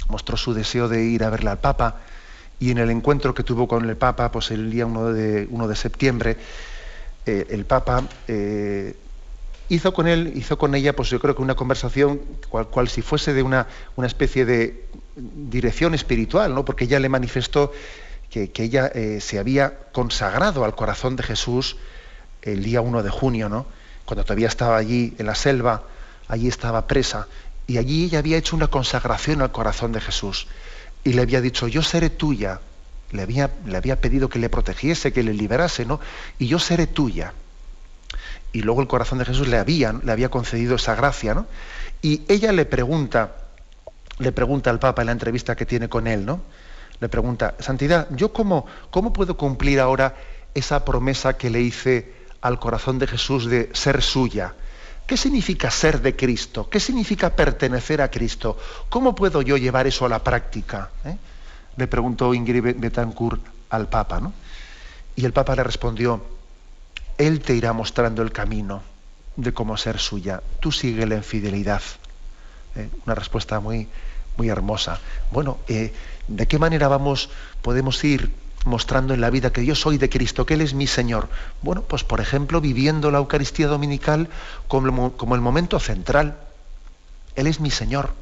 mostró 0.09 0.37
su 0.37 0.53
deseo 0.53 0.87
de 0.87 1.03
ir 1.03 1.23
a 1.23 1.29
verle 1.29 1.49
al 1.49 1.59
Papa, 1.59 2.01
y 2.59 2.71
en 2.71 2.77
el 2.77 2.89
encuentro 2.89 3.33
que 3.33 3.43
tuvo 3.43 3.67
con 3.67 3.87
el 3.89 3.97
Papa, 3.97 4.31
pues 4.31 4.51
el 4.51 4.71
día 4.71 4.85
1 4.85 5.13
de, 5.13 5.47
1 5.49 5.67
de 5.67 5.75
septiembre, 5.75 6.37
eh, 7.25 7.47
el 7.49 7.65
Papa 7.65 8.03
eh, 8.27 8.95
hizo 9.69 9.93
con 9.93 10.07
él, 10.07 10.33
hizo 10.35 10.57
con 10.57 10.75
ella, 10.75 10.95
pues 10.95 11.09
yo 11.09 11.19
creo 11.19 11.35
que 11.35 11.41
una 11.41 11.55
conversación 11.55 12.21
cual, 12.49 12.67
cual 12.67 12.87
si 12.87 13.01
fuese 13.01 13.33
de 13.33 13.43
una, 13.43 13.67
una 13.95 14.07
especie 14.07 14.45
de 14.45 14.85
dirección 15.15 15.93
espiritual, 15.93 16.53
¿no? 16.53 16.65
porque 16.65 16.85
ella 16.85 16.99
le 16.99 17.09
manifestó 17.09 17.71
que, 18.47 18.63
ella 18.63 18.91
eh, 18.93 19.21
se 19.21 19.39
había 19.39 19.73
consagrado 19.93 20.65
al 20.65 20.75
corazón 20.75 21.15
de 21.15 21.23
Jesús 21.23 21.77
el 22.41 22.63
día 22.63 22.81
1 22.81 23.01
de 23.01 23.09
junio, 23.09 23.47
¿no? 23.47 23.65
cuando 24.03 24.23
todavía 24.23 24.47
estaba 24.47 24.77
allí 24.77 25.15
en 25.17 25.25
la 25.25 25.35
selva, 25.35 25.83
allí 26.27 26.47
estaba 26.47 26.85
presa, 26.85 27.27
y 27.65 27.77
allí 27.77 28.05
ella 28.05 28.19
había 28.19 28.37
hecho 28.37 28.55
una 28.55 28.67
consagración 28.67 29.41
al 29.41 29.51
corazón 29.51 29.93
de 29.93 30.01
Jesús, 30.01 30.47
y 31.03 31.13
le 31.13 31.21
había 31.21 31.41
dicho, 31.41 31.67
yo 31.67 31.81
seré 31.81 32.09
tuya, 32.09 32.59
le 33.11 33.21
había, 33.21 33.51
le 33.65 33.77
había 33.77 33.99
pedido 34.01 34.29
que 34.29 34.37
le 34.37 34.49
protegiese, 34.49 35.13
que 35.13 35.23
le 35.23 35.33
liberase, 35.33 35.85
¿no? 35.85 35.99
Y 36.37 36.47
yo 36.47 36.59
seré 36.59 36.87
tuya. 36.87 37.33
Y 38.51 38.61
luego 38.61 38.81
el 38.81 38.87
corazón 38.87 39.19
de 39.19 39.25
Jesús 39.25 39.47
le 39.47 39.57
había, 39.57 39.93
le 39.93 40.11
había 40.11 40.29
concedido 40.29 40.75
esa 40.75 40.95
gracia, 40.95 41.33
¿no? 41.33 41.47
Y 42.01 42.23
ella 42.27 42.51
le 42.51 42.65
pregunta, 42.65 43.35
le 44.19 44.31
pregunta 44.31 44.69
al 44.69 44.79
Papa 44.79 45.01
en 45.01 45.07
la 45.07 45.11
entrevista 45.11 45.55
que 45.55 45.65
tiene 45.65 45.89
con 45.89 46.07
él, 46.07 46.25
¿no? 46.25 46.41
Le 46.99 47.09
pregunta, 47.09 47.55
Santidad, 47.59 48.07
¿yo 48.11 48.31
cómo, 48.31 48.65
cómo 48.89 49.11
puedo 49.11 49.35
cumplir 49.37 49.79
ahora 49.79 50.15
esa 50.53 50.85
promesa 50.85 51.37
que 51.37 51.49
le 51.49 51.61
hice 51.61 52.13
al 52.41 52.59
corazón 52.59 52.99
de 52.99 53.07
Jesús 53.07 53.45
de 53.45 53.69
ser 53.73 54.01
suya? 54.01 54.53
¿Qué 55.05 55.17
significa 55.17 55.69
ser 55.69 56.01
de 56.01 56.15
Cristo? 56.15 56.67
¿Qué 56.69 56.79
significa 56.79 57.35
pertenecer 57.35 58.01
a 58.01 58.09
Cristo? 58.09 58.57
¿Cómo 58.89 59.13
puedo 59.13 59.41
yo 59.41 59.57
llevar 59.57 59.85
eso 59.85 60.05
a 60.05 60.09
la 60.09 60.23
práctica? 60.23 60.89
¿Eh? 61.03 61.15
Le 61.77 61.87
preguntó 61.87 62.33
Ingrid 62.33 62.75
Betancourt 62.77 63.41
al 63.69 63.87
Papa, 63.87 64.19
¿no? 64.19 64.33
Y 65.15 65.25
el 65.25 65.33
Papa 65.33 65.55
le 65.55 65.63
respondió, 65.63 66.25
Él 67.17 67.39
te 67.41 67.53
irá 67.53 67.71
mostrando 67.73 68.21
el 68.21 68.31
camino 68.31 68.81
de 69.35 69.53
cómo 69.53 69.77
ser 69.77 69.99
suya. 69.99 70.41
Tú 70.59 70.71
síguele 70.71 71.15
en 71.15 71.23
fidelidad. 71.23 71.81
¿Eh? 72.75 72.89
Una 73.05 73.15
respuesta 73.15 73.59
muy, 73.59 73.87
muy 74.37 74.49
hermosa. 74.49 74.99
Bueno, 75.31 75.59
eh, 75.67 75.93
¿de 76.27 76.47
qué 76.47 76.59
manera 76.59 76.87
vamos, 76.87 77.29
podemos 77.61 78.03
ir 78.03 78.31
mostrando 78.65 79.13
en 79.13 79.21
la 79.21 79.29
vida 79.29 79.51
que 79.51 79.65
yo 79.65 79.75
soy 79.75 79.97
de 79.97 80.09
Cristo, 80.09 80.45
que 80.45 80.55
Él 80.55 80.61
es 80.61 80.73
mi 80.73 80.87
Señor? 80.87 81.29
Bueno, 81.61 81.83
pues 81.83 82.03
por 82.03 82.21
ejemplo, 82.21 82.61
viviendo 82.61 83.11
la 83.11 83.19
Eucaristía 83.19 83.67
Dominical 83.67 84.29
como, 84.67 85.35
el 85.35 85.41
momento 85.41 85.79
central. 85.79 86.37
Él 87.35 87.47
es 87.47 87.59
mi 87.59 87.71
Señor. 87.71 88.13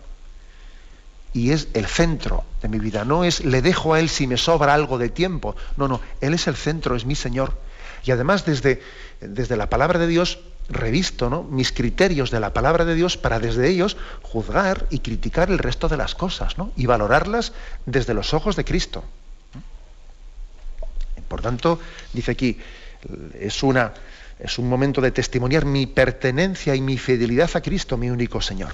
Y 1.33 1.51
es 1.51 1.67
el 1.73 1.87
centro 1.87 2.43
de 2.61 2.69
mi 2.69 2.77
vida. 2.77 3.05
No 3.05 3.23
es 3.23 3.43
le 3.43 3.61
dejo 3.61 3.93
a 3.93 3.99
Él 3.99 4.09
si 4.09 4.27
me 4.27 4.37
sobra 4.37 4.73
algo 4.73 4.97
de 4.97 5.09
tiempo. 5.09 5.55
No, 5.77 5.87
no, 5.87 5.99
Él 6.21 6.33
es 6.33 6.47
el 6.47 6.55
centro, 6.55 6.95
es 6.95 7.05
mi 7.05 7.15
Señor. 7.15 7.57
Y 8.03 8.11
además 8.11 8.45
desde, 8.45 8.81
desde 9.19 9.55
la 9.55 9.69
palabra 9.69 9.97
de 9.97 10.07
Dios 10.07 10.39
revisto 10.69 11.29
¿no? 11.29 11.43
mis 11.43 11.71
criterios 11.71 12.31
de 12.31 12.39
la 12.39 12.53
palabra 12.53 12.85
de 12.85 12.95
Dios 12.95 13.17
para 13.17 13.39
desde 13.39 13.69
ellos 13.69 13.97
juzgar 14.21 14.87
y 14.89 14.99
criticar 14.99 15.49
el 15.49 15.59
resto 15.59 15.87
de 15.87 15.97
las 15.97 16.15
cosas 16.15 16.57
¿no? 16.57 16.71
y 16.75 16.85
valorarlas 16.85 17.53
desde 17.85 18.13
los 18.13 18.33
ojos 18.33 18.55
de 18.55 18.65
Cristo. 18.65 19.03
Por 21.27 21.41
tanto, 21.41 21.79
dice 22.13 22.31
aquí, 22.31 22.59
es, 23.39 23.63
una, 23.63 23.93
es 24.39 24.59
un 24.59 24.69
momento 24.69 25.01
de 25.01 25.11
testimoniar 25.11 25.65
mi 25.65 25.87
pertenencia 25.87 26.75
y 26.75 26.81
mi 26.81 26.97
fidelidad 26.97 27.49
a 27.55 27.61
Cristo, 27.61 27.97
mi 27.97 28.09
único 28.09 28.41
Señor. 28.41 28.73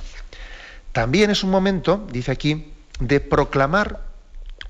También 0.92 1.30
es 1.30 1.44
un 1.44 1.52
momento, 1.52 2.06
dice 2.12 2.32
aquí, 2.32 2.74
de 3.00 3.20
proclamar, 3.20 4.02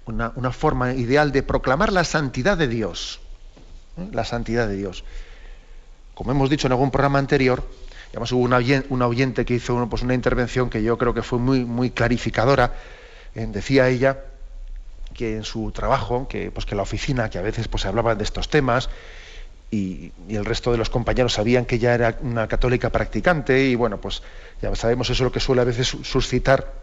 una, 0.05 0.33
una 0.35 0.51
forma 0.51 0.93
ideal 0.93 1.31
de 1.31 1.41
proclamar 1.41 1.91
la 1.91 2.03
santidad 2.03 2.57
de 2.57 2.67
Dios. 2.67 3.21
¿eh? 3.97 4.07
La 4.11 4.25
santidad 4.25 4.67
de 4.67 4.75
Dios 4.75 5.03
como 6.19 6.31
hemos 6.31 6.49
dicho 6.49 6.67
en 6.67 6.73
algún 6.73 6.91
programa 6.91 7.17
anterior, 7.17 7.63
además 8.09 8.29
hubo 8.33 8.41
una 8.41 9.07
oyente 9.07 9.45
que 9.45 9.53
hizo 9.53 9.87
pues, 9.89 10.03
una 10.03 10.13
intervención 10.13 10.69
que 10.69 10.83
yo 10.83 10.97
creo 10.97 11.13
que 11.13 11.21
fue 11.23 11.39
muy, 11.39 11.91
clarificadora. 11.91 12.73
Eh, 13.35 13.47
decía 13.49 13.87
ella 13.87 14.19
que 15.13 15.37
en 15.37 15.45
su 15.45 15.71
trabajo, 15.71 16.27
que, 16.27 16.51
pues, 16.51 16.65
que 16.65 16.75
la 16.75 16.81
oficina, 16.81 17.29
que 17.29 17.37
a 17.37 17.41
veces 17.41 17.69
pues, 17.69 17.83
se 17.83 17.87
hablaba 17.87 18.15
de 18.15 18.25
estos 18.25 18.49
temas, 18.49 18.89
y, 19.71 20.11
el 20.27 20.43
resto 20.43 20.73
de 20.73 20.77
los 20.77 20.89
compañeros 20.89 21.31
sabían 21.31 21.63
que 21.63 21.75
ella 21.75 21.93
era 21.93 22.17
una 22.21 22.49
católica 22.49 22.89
practicante, 22.89 23.63
y 23.63 23.75
bueno, 23.75 24.01
pues 24.01 24.21
ya 24.61 24.75
sabemos 24.75 25.09
eso 25.09 25.23
es 25.23 25.25
lo 25.25 25.31
que 25.31 25.39
suele 25.39 25.61
a 25.61 25.65
veces 25.65 25.87
suscitar 26.03 26.73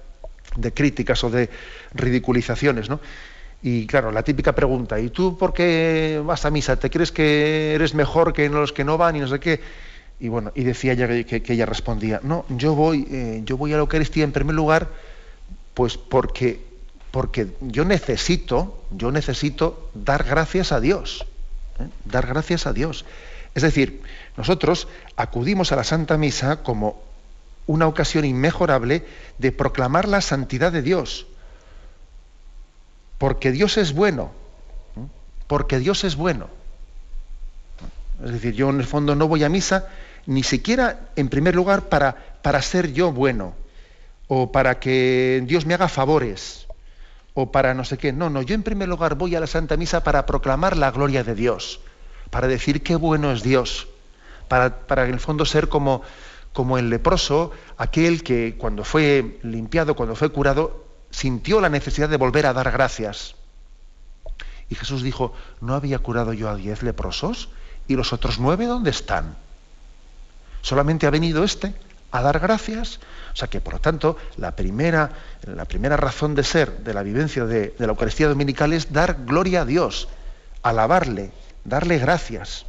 de 0.57 0.73
críticas 0.73 1.23
o 1.25 1.29
de 1.29 1.51
ridiculizaciones, 1.93 2.89
¿no? 2.89 3.01
Y 3.63 3.87
claro, 3.87 4.13
la 4.13 4.23
típica 4.23 4.55
pregunta, 4.55 5.01
¿y 5.01 5.11
tú 5.11 5.37
por 5.37 5.53
qué 5.53 6.23
vas 6.25 6.45
a 6.45 6.51
misa? 6.51 6.77
¿Te 6.77 6.91
crees 6.91 7.11
que 7.11 7.75
eres 7.75 7.95
mejor 7.95 8.33
que 8.33 8.49
los 8.49 8.73
que 8.73 8.85
no 8.85 8.99
van 8.99 9.17
y 9.17 9.21
no 9.21 9.29
sé 9.29 9.41
qué? 9.41 9.61
Y 10.21 10.29
bueno, 10.29 10.53
y 10.55 10.65
decía 10.65 10.93
ella 10.93 11.09
que, 11.09 11.43
ella 11.47 11.67
respondía, 11.67 12.21
no, 12.23 12.45
yo 12.49 12.75
voy, 12.75 13.07
eh, 13.11 13.43
yo 13.45 13.57
voy 13.57 13.73
a 13.73 13.77
la 13.77 13.81
Eucaristía 13.81 14.25
en 14.25 14.33
primer 14.33 14.55
lugar, 14.55 14.89
pues 15.75 15.99
porque, 15.99 16.63
porque 17.11 17.49
yo 17.61 17.85
necesito, 17.85 18.83
yo 18.91 19.11
necesito 19.11 19.91
dar 19.95 20.25
gracias 20.25 20.73
a 20.73 20.81
Dios, 20.81 21.27
¿eh? 21.79 21.89
dar 22.05 22.27
gracias 22.27 22.67
a 22.67 22.73
Dios. 22.73 23.05
Es 23.55 23.63
decir, 23.63 24.03
nosotros 24.37 24.89
acudimos 25.17 25.73
a 25.73 25.77
la 25.77 25.85
Santa 25.85 26.17
Misa 26.19 26.63
como 26.63 27.03
una 27.67 27.87
ocasión 27.87 28.25
inmejorable 28.25 29.05
de 29.39 29.53
proclamar 29.53 30.09
la 30.09 30.21
santidad 30.21 30.73
de 30.73 30.83
Dios 30.83 31.27
porque 33.19 33.53
Dios 33.53 33.77
es 33.77 33.93
bueno, 33.95 34.31
porque 35.47 35.79
Dios 35.79 36.05
es 36.05 36.17
bueno. 36.17 36.49
Es 38.25 38.33
decir, 38.33 38.55
yo 38.55 38.71
en 38.71 38.81
el 38.81 38.87
fondo 38.87 39.15
no 39.15 39.29
voy 39.29 39.45
a 39.45 39.49
misa 39.49 39.89
ni 40.27 40.43
siquiera, 40.43 41.11
en 41.17 41.29
primer 41.29 41.55
lugar, 41.55 41.89
para, 41.89 42.17
para 42.43 42.61
ser 42.61 42.93
yo 42.93 43.13
bueno, 43.13 43.55
o 44.27 44.51
para 44.51 44.81
que 44.81 45.43
Dios 45.47 45.67
me 45.67 45.75
haga 45.75 45.89
favores, 45.89 46.67
o 47.35 47.53
para 47.53 47.75
no 47.75 47.85
sé 47.85 47.97
qué. 47.97 48.13
No, 48.13 48.29
no, 48.29 48.43
yo 48.43 48.55
en 48.55 48.63
primer 48.63 48.89
lugar 48.89 49.15
voy 49.15 49.37
a 49.37 49.41
la 49.41 49.47
Santa 49.47 49.77
Misa 49.77 50.03
para 50.03 50.27
proclamar 50.27 50.77
la 50.77 50.91
gloria 50.91 51.23
de 51.23 51.35
Dios, 51.35 51.81
para 52.31 52.49
decir 52.49 52.83
qué 52.83 52.97
bueno 52.97 53.31
es 53.33 53.43
Dios, 53.43 53.87
para, 54.49 54.81
para 54.87 55.07
en 55.07 55.15
el 55.15 55.21
fondo 55.21 55.45
ser 55.45 55.69
como, 55.69 56.03
como 56.53 56.77
el 56.77 56.91
leproso, 56.91 57.53
aquel 57.77 58.25
que 58.25 58.57
cuando 58.59 58.83
fue 58.83 59.39
limpiado, 59.43 59.95
cuando 59.95 60.17
fue 60.17 60.31
curado, 60.31 60.86
sintió 61.17 61.63
la 61.63 61.71
necesidad 61.71 62.11
de 62.11 62.19
volver 62.19 62.45
a 62.45 62.53
dar 62.53 62.71
gracias. 62.71 63.37
Y 64.69 64.75
Jesús 64.75 65.03
dijo, 65.03 65.33
¿no 65.63 65.75
había 65.75 65.99
curado 65.99 66.35
yo 66.35 66.51
a 66.51 66.57
diez 66.57 66.83
leprosos? 66.83 67.49
¿Y 67.89 67.97
los 67.97 68.13
otros 68.13 68.39
nueve 68.39 68.67
dónde 68.67 68.91
están? 68.91 69.35
Solamente 70.61 71.07
ha 71.07 71.11
venido 71.11 71.43
este 71.43 71.75
a 72.11 72.21
dar 72.21 72.39
gracias. 72.39 73.01
O 73.33 73.37
sea 73.37 73.49
que, 73.49 73.63
por 73.63 73.73
lo 73.73 73.81
tanto, 73.81 74.19
la 74.37 74.55
primera, 74.57 75.11
la 75.47 75.65
primera 75.65 75.97
razón 75.97 76.35
de 76.35 76.45
ser 76.45 76.81
de 76.81 76.93
la 76.93 77.03
vivencia 77.03 77.47
de, 77.47 77.75
la 77.79 77.87
Eucaristía 77.87 78.29
Dominical 78.29 78.75
es 78.75 78.93
dar 78.93 79.25
gloria 79.25 79.63
a 79.63 79.65
Dios, 79.65 80.09
alabarle, 80.63 81.33
darle 81.65 81.97
gracias. 81.97 82.67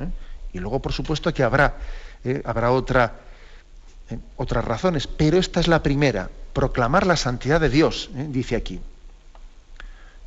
¿eh? 0.00 0.08
Y 0.54 0.60
luego, 0.60 0.80
por 0.80 0.94
supuesto, 0.94 1.34
que 1.34 1.42
habrá, 1.42 1.76
¿eh? 2.24 2.40
habrá 2.46 2.70
otra, 2.70 3.16
¿eh? 4.12 4.18
otras 4.36 4.64
razones, 4.64 5.06
pero 5.06 5.38
esta 5.38 5.60
es 5.60 5.68
la 5.68 5.82
primera, 5.82 6.30
proclamar 6.52 7.06
la 7.06 7.16
santidad 7.16 7.60
de 7.60 7.68
Dios, 7.68 8.10
dice 8.12 8.56
aquí. 8.56 8.80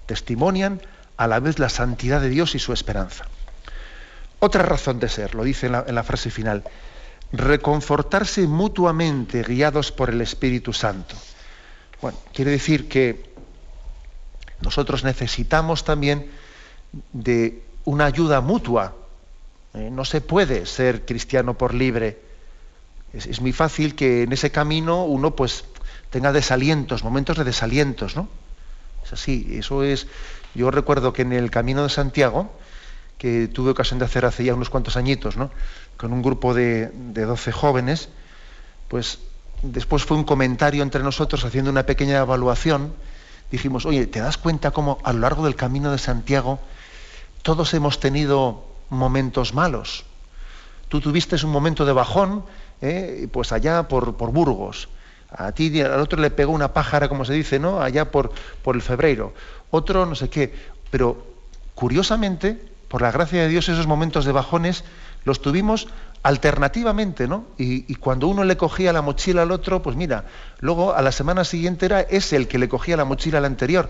Testimonian 0.06 0.82
a 1.18 1.28
la 1.28 1.40
vez 1.40 1.60
la 1.60 1.70
santidad 1.70 2.22
de 2.22 2.30
Dios 2.30 2.56
y 2.56 2.60
su 2.60 2.74
esperanza. 2.74 3.26
Otra 4.40 4.64
razón 4.64 5.00
de 5.00 5.10
ser, 5.10 5.34
lo 5.34 5.44
dice 5.44 5.68
en 5.68 5.96
la, 5.96 6.04
frase 6.04 6.30
final, 6.30 6.64
reconfortarse 7.32 8.48
mutuamente 8.48 9.44
guiados 9.44 9.92
por 9.92 10.10
el 10.10 10.22
Espíritu 10.22 10.74
Santo. 10.74 11.16
Bueno, 12.02 12.18
quiere 12.34 12.52
decir 12.52 12.88
que 12.88 13.34
nosotros 14.62 15.04
necesitamos 15.04 15.84
también 15.84 16.30
de 17.14 17.64
una 17.86 18.06
ayuda 18.06 18.42
mutua. 18.42 18.94
Eh, 19.74 19.90
no 19.92 20.06
se 20.06 20.22
puede 20.22 20.66
ser 20.66 21.06
cristiano 21.06 21.58
por 21.58 21.74
libre. 21.74 22.25
Es, 23.16 23.40
muy 23.40 23.54
fácil 23.54 23.96
que 23.96 24.24
en 24.24 24.34
ese 24.34 24.52
camino 24.52 25.06
uno 25.06 25.36
pues 25.36 25.64
tenga 26.10 26.34
desalientos, 26.34 27.04
momentos 27.04 27.38
de 27.38 27.46
desalientos, 27.46 28.16
¿no? 28.16 28.28
Es 29.06 29.14
así, 29.14 29.48
eso 29.52 29.84
es, 29.84 30.08
yo 30.54 30.70
recuerdo 30.70 31.14
que 31.14 31.22
en 31.22 31.32
el 31.32 31.50
Camino 31.50 31.84
de 31.84 31.90
Santiago, 31.90 32.52
que 33.18 33.48
tuve 33.48 33.72
ocasión 33.72 34.00
de 34.00 34.06
hacer 34.06 34.26
hace 34.26 34.44
ya 34.44 34.54
unos 34.54 34.70
cuantos 34.70 34.98
añitos, 34.98 35.38
¿no? 35.38 35.52
con 35.98 36.12
un 36.12 36.22
grupo 36.22 36.54
de, 36.54 36.92
de 36.94 37.24
12 37.24 37.52
jóvenes, 37.52 38.10
pues 38.88 39.20
después 39.62 40.04
fue 40.04 40.18
un 40.18 40.24
comentario 40.24 40.84
entre 40.84 41.04
nosotros 41.04 41.46
haciendo 41.46 41.72
una 41.72 41.86
pequeña 41.86 42.20
evaluación. 42.20 42.94
Dijimos, 43.52 43.86
oye, 43.86 44.08
¿te 44.08 44.20
das 44.20 44.38
cuenta 44.38 44.72
cómo 44.72 45.00
a 45.04 45.14
lo 45.14 45.20
largo 45.20 45.46
del 45.46 45.56
Camino 45.56 45.92
de 45.92 45.98
Santiago 45.98 46.60
todos 47.44 47.74
hemos 47.74 48.00
tenido 48.00 48.66
momentos 48.90 49.54
malos? 49.54 50.06
Tú 50.90 51.00
tuviste 51.00 51.36
un 51.44 51.52
momento 51.52 51.86
de 51.86 51.94
bajón, 51.94 52.44
¿eh? 52.82 53.28
pues 53.32 53.52
allá 53.52 53.88
por, 53.88 54.16
por 54.16 54.32
Burgos. 54.32 54.90
A 55.30 55.52
ti 55.52 55.82
al 55.82 56.00
otro 56.00 56.22
le 56.22 56.32
pegó 56.32 56.54
una 56.54 56.74
pájara, 56.74 57.10
como 57.10 57.26
se 57.26 57.34
dice, 57.34 57.60
¿no? 57.60 57.82
Allá 57.82 58.12
por, 58.12 58.32
por 58.64 58.76
el 58.76 58.82
febrero 58.82 59.34
otro 59.76 60.06
no 60.06 60.16
sé 60.16 60.30
qué. 60.30 60.54
Pero 60.90 61.26
curiosamente, 61.76 62.60
por 62.88 63.02
la 63.02 63.12
gracia 63.12 63.42
de 63.42 63.50
Dios, 63.50 63.70
esos 63.70 63.88
momentos 63.88 64.26
de 64.26 64.32
bajones 64.32 64.84
los 65.24 65.42
tuvimos 65.42 65.88
alternativamente, 66.24 67.28
¿no? 67.28 67.46
Y, 67.58 67.96
cuando 67.96 68.28
uno 68.28 68.44
le 68.44 68.58
cogía 68.58 68.94
la 68.94 69.02
mochila 69.02 69.44
al 69.44 69.52
otro, 69.52 69.82
pues 69.82 69.96
mira, 69.96 70.26
luego 70.60 70.96
a 70.96 71.02
la 71.02 71.12
semana 71.12 71.44
siguiente 71.44 71.86
era 71.86 72.02
ese 72.02 72.36
el 72.36 72.48
que 72.48 72.58
le 72.58 72.70
cogía 72.70 72.98
la 72.98 73.06
mochila 73.06 73.38
al 73.40 73.46
anterior. 73.46 73.90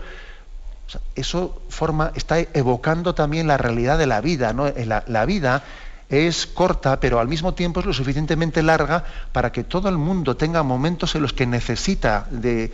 eso 1.14 1.60
forma, 1.68 2.12
está 2.14 2.38
evocando 2.38 3.14
también 3.14 3.46
la 3.46 3.56
realidad 3.56 3.98
de 3.98 4.06
la 4.06 4.20
vida, 4.20 4.52
¿no? 4.52 4.70
La, 4.84 5.02
la 5.06 5.24
vida 5.24 5.62
es 6.08 6.46
corta, 6.46 7.00
pero 7.00 7.18
al 7.18 7.28
mismo 7.28 7.54
tiempo 7.54 7.80
es 7.80 7.86
lo 7.86 7.92
suficientemente 7.92 8.62
larga 8.62 9.04
para 9.32 9.50
que 9.50 9.64
todo 9.64 9.88
el 9.88 9.98
mundo 9.98 10.36
tenga 10.36 10.62
momentos 10.62 11.14
en 11.14 11.22
los 11.22 11.32
que 11.32 11.46
necesita 11.46 12.26
de, 12.30 12.72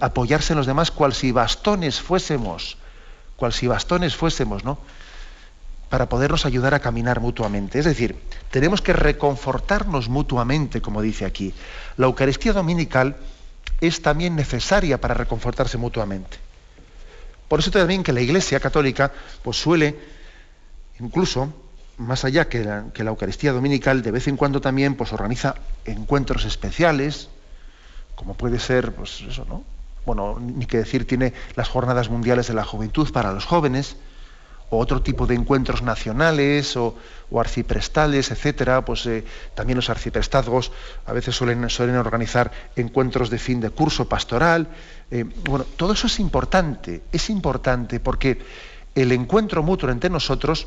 apoyarse 0.00 0.52
en 0.52 0.58
los 0.58 0.66
demás 0.66 0.90
cual 0.90 1.14
si 1.14 1.30
bastones 1.30 2.00
fuésemos, 2.00 2.76
cual 3.36 3.52
si 3.52 3.68
bastones 3.68 4.16
fuésemos, 4.16 4.64
¿no? 4.64 4.78
Para 5.88 6.08
podernos 6.08 6.44
ayudar 6.44 6.74
a 6.74 6.80
caminar 6.80 7.20
mutuamente. 7.20 7.78
Es 7.78 7.84
decir, 7.84 8.16
tenemos 8.50 8.82
que 8.82 8.92
reconfortarnos 8.92 10.08
mutuamente, 10.08 10.82
como 10.82 11.00
dice 11.00 11.24
aquí. 11.24 11.54
La 11.96 12.06
Eucaristía 12.06 12.52
Dominical 12.52 13.16
es 13.80 14.02
también 14.02 14.34
necesaria 14.34 15.00
para 15.00 15.14
reconfortarse 15.14 15.78
mutuamente. 15.78 16.36
Por 17.46 17.60
eso 17.60 17.70
también 17.70 18.02
que 18.02 18.12
la 18.12 18.20
Iglesia 18.20 18.60
Católica 18.60 19.12
pues 19.42 19.56
suele, 19.56 19.96
incluso 21.00 21.50
más 21.98 22.24
allá 22.24 22.48
que 22.48 22.64
la, 22.64 22.86
que 22.94 23.04
la 23.04 23.10
Eucaristía 23.10 23.52
Dominical, 23.52 24.02
de 24.02 24.10
vez 24.10 24.28
en 24.28 24.36
cuando 24.36 24.60
también 24.60 24.94
pues 24.94 25.12
organiza 25.12 25.56
encuentros 25.84 26.44
especiales, 26.44 27.28
como 28.14 28.34
puede 28.34 28.58
ser, 28.58 28.94
pues 28.94 29.20
eso, 29.20 29.44
¿no? 29.48 29.64
Bueno, 30.06 30.38
ni 30.40 30.66
que 30.66 30.78
decir, 30.78 31.06
tiene 31.06 31.34
las 31.54 31.68
jornadas 31.68 32.08
mundiales 32.08 32.48
de 32.48 32.54
la 32.54 32.64
juventud 32.64 33.12
para 33.12 33.32
los 33.32 33.44
jóvenes, 33.44 33.96
o 34.70 34.78
otro 34.78 35.02
tipo 35.02 35.26
de 35.26 35.34
encuentros 35.34 35.82
nacionales 35.82 36.76
o, 36.76 36.94
arciprestales, 37.36 38.30
etcétera, 38.30 38.84
pues 38.84 39.06
eh, 39.06 39.24
también 39.54 39.76
los 39.76 39.90
arciprestazgos 39.90 40.72
a 41.06 41.12
veces 41.12 41.34
suelen, 41.34 41.68
suelen, 41.68 41.96
organizar 41.96 42.50
encuentros 42.76 43.30
de 43.30 43.38
fin 43.38 43.60
de 43.60 43.70
curso 43.70 44.08
pastoral. 44.08 44.68
Eh, 45.10 45.24
bueno, 45.44 45.64
todo 45.76 45.92
eso 45.92 46.06
es 46.06 46.18
importante, 46.20 47.02
es 47.12 47.30
importante 47.30 48.00
porque 48.00 48.38
el 48.94 49.12
encuentro 49.12 49.62
mutuo 49.62 49.90
entre 49.90 50.10
nosotros 50.10 50.66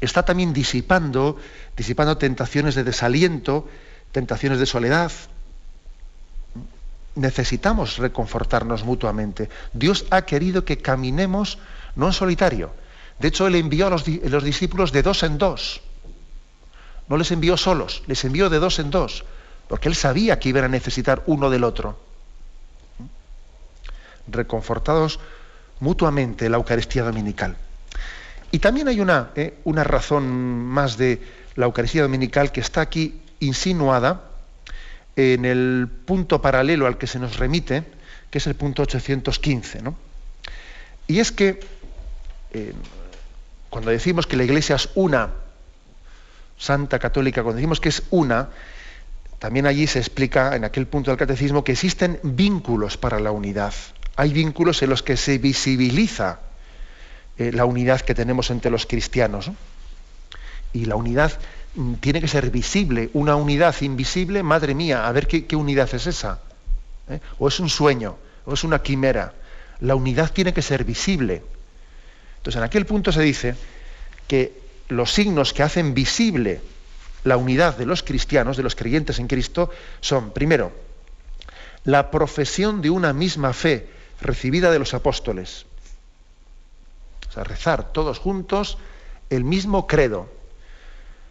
está 0.00 0.24
también 0.24 0.52
disipando, 0.52 1.36
disipando 1.76 2.18
tentaciones 2.18 2.74
de 2.74 2.84
desaliento, 2.84 3.68
tentaciones 4.12 4.58
de 4.58 4.66
soledad, 4.66 5.12
necesitamos 7.16 7.98
reconfortarnos 7.98 8.84
mutuamente. 8.84 9.48
Dios 9.72 10.06
ha 10.10 10.22
querido 10.22 10.64
que 10.64 10.78
caminemos 10.78 11.58
no 11.96 12.06
en 12.06 12.12
solitario. 12.12 12.72
De 13.18 13.28
hecho, 13.28 13.46
Él 13.46 13.56
envió 13.56 13.86
a 13.86 13.90
los, 13.90 14.04
discípulos 14.44 14.92
de 14.92 15.02
dos 15.02 15.22
en 15.22 15.38
dos. 15.38 15.80
No 17.08 17.16
les 17.16 17.30
envió 17.30 17.56
solos, 17.56 18.02
les 18.06 18.24
envió 18.24 18.50
de 18.50 18.58
dos 18.58 18.78
en 18.78 18.90
dos, 18.90 19.24
porque 19.68 19.88
Él 19.88 19.94
sabía 19.94 20.38
que 20.38 20.50
iban 20.50 20.64
a 20.64 20.68
necesitar 20.68 21.22
uno 21.26 21.48
del 21.48 21.64
otro. 21.64 21.98
Reconfortados 24.28 25.18
mutuamente 25.80 26.50
la 26.50 26.58
Eucaristía 26.58 27.04
Dominical. 27.04 27.56
Y 28.56 28.58
también 28.58 28.88
hay 28.88 29.00
una, 29.00 29.32
eh, 29.36 29.58
una 29.64 29.84
razón 29.84 30.64
más 30.64 30.96
de 30.96 31.20
la 31.56 31.66
Eucaristía 31.66 32.00
Dominical 32.00 32.52
que 32.52 32.62
está 32.62 32.80
aquí 32.80 33.20
insinuada 33.38 34.30
en 35.14 35.44
el 35.44 35.86
punto 36.06 36.40
paralelo 36.40 36.86
al 36.86 36.96
que 36.96 37.06
se 37.06 37.18
nos 37.18 37.36
remite, 37.36 37.84
que 38.30 38.38
es 38.38 38.46
el 38.46 38.54
punto 38.54 38.80
815. 38.80 39.80
Y 41.06 41.18
es 41.18 41.32
que 41.32 41.60
eh, 42.52 42.72
cuando 43.68 43.90
decimos 43.90 44.26
que 44.26 44.38
la 44.38 44.44
Iglesia 44.44 44.76
es 44.76 44.88
una, 44.94 45.32
Santa 46.56 46.98
Católica, 46.98 47.42
cuando 47.42 47.56
decimos 47.56 47.78
que 47.78 47.90
es 47.90 48.04
una, 48.08 48.48
también 49.38 49.66
allí 49.66 49.86
se 49.86 49.98
explica 49.98 50.56
en 50.56 50.64
aquel 50.64 50.86
punto 50.86 51.10
del 51.10 51.18
catecismo 51.18 51.62
que 51.62 51.72
existen 51.72 52.20
vínculos 52.22 52.96
para 52.96 53.20
la 53.20 53.32
unidad. 53.32 53.74
Hay 54.16 54.32
vínculos 54.32 54.82
en 54.82 54.88
los 54.88 55.02
que 55.02 55.18
se 55.18 55.36
visibiliza 55.36 56.45
eh, 57.38 57.52
la 57.52 57.64
unidad 57.64 58.00
que 58.00 58.14
tenemos 58.14 58.50
entre 58.50 58.70
los 58.70 58.86
cristianos. 58.86 59.50
Y 60.72 60.84
la 60.84 60.96
unidad 60.96 61.32
Mm, 61.76 61.94
tiene 61.96 62.20
que 62.20 62.28
ser 62.28 62.50
visible. 62.50 63.10
Una 63.12 63.36
unidad 63.36 63.74
invisible, 63.82 64.42
madre 64.42 64.74
mía, 64.74 65.06
a 65.06 65.12
ver 65.12 65.26
qué, 65.26 65.56
unidad 65.56 65.94
es 65.94 66.06
esa. 66.06 66.40
¿eh? 67.08 67.20
O 67.38 67.48
es 67.48 67.60
un 67.60 67.68
sueño, 67.68 68.16
o 68.46 68.54
es 68.54 68.64
una 68.64 68.82
quimera. 68.82 69.34
La 69.80 69.94
unidad 69.94 70.32
tiene 70.32 70.54
que 70.54 70.62
ser 70.62 70.84
visible. 70.84 71.42
Entonces, 72.38 72.58
en 72.58 72.64
aquel 72.64 72.86
punto 72.86 73.12
se 73.12 73.20
dice 73.20 73.54
que 74.26 74.58
los 74.88 75.12
signos 75.12 75.52
que 75.52 75.62
hacen 75.62 75.92
visible 75.92 76.62
la 77.24 77.36
unidad 77.36 77.76
de 77.76 77.86
los 77.86 78.02
cristianos, 78.02 78.56
de 78.56 78.62
los 78.62 78.74
creyentes 78.74 79.18
en 79.18 79.26
Cristo, 79.26 79.68
son, 80.00 80.30
primero, 80.30 80.72
la 81.84 82.10
profesión 82.10 82.80
de 82.80 82.88
una 82.88 83.12
misma 83.12 83.52
fe 83.52 83.90
recibida 84.22 84.70
de 84.70 84.78
los 84.78 84.94
apóstoles. 84.94 85.66
Rezar 87.44 87.92
todos 87.92 88.18
juntos 88.18 88.78
el 89.30 89.44
mismo 89.44 89.86
credo 89.86 90.28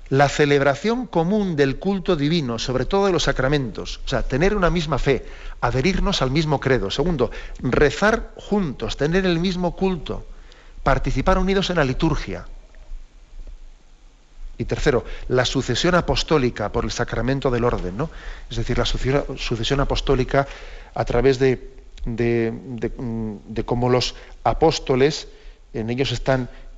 la 0.10 0.30
celebración 0.30 1.08
común 1.08 1.56
del 1.56 1.78
culto 1.78 2.16
divino, 2.16 2.60
sobre 2.60 2.86
todo 2.86 3.08
de 3.08 3.12
los 3.12 3.24
sacramentos, 3.24 4.02
o 4.06 4.08
sea, 4.08 4.22
tener 4.22 4.56
una 4.56 4.70
misma 4.70 5.00
fe, 5.00 5.26
adherirnos 5.62 6.22
al 6.22 6.32
mismo 6.32 6.60
credo. 6.60 6.92
Segundo, 6.92 7.32
rezar 7.60 8.32
juntos, 8.36 8.98
tener 8.98 9.26
el 9.26 9.40
mismo 9.40 9.76
culto, 9.76 10.26
participar 10.84 11.38
unidos 11.38 11.70
en 11.72 11.78
la 11.78 11.84
liturgia. 11.84 12.46
Y 14.58 14.66
tercero, 14.66 15.04
la 15.28 15.44
sucesión 15.44 15.96
apostólica 15.96 16.72
por 16.72 16.86
el 16.86 16.92
sacramento 16.92 17.50
del 17.52 17.66
orden, 17.66 17.98
¿no? 17.98 18.10
Es 18.50 18.58
decir, 18.58 18.78
la 18.78 18.86
sucesión 18.86 19.80
apostólica 19.82 20.48
a 20.94 21.04
través 21.04 21.40
de, 21.40 21.74
de, 22.06 23.64
cómo 23.66 23.90
los 23.90 24.16
apóstoles, 24.44 25.28
en 25.76 25.90
ellos 25.90 26.14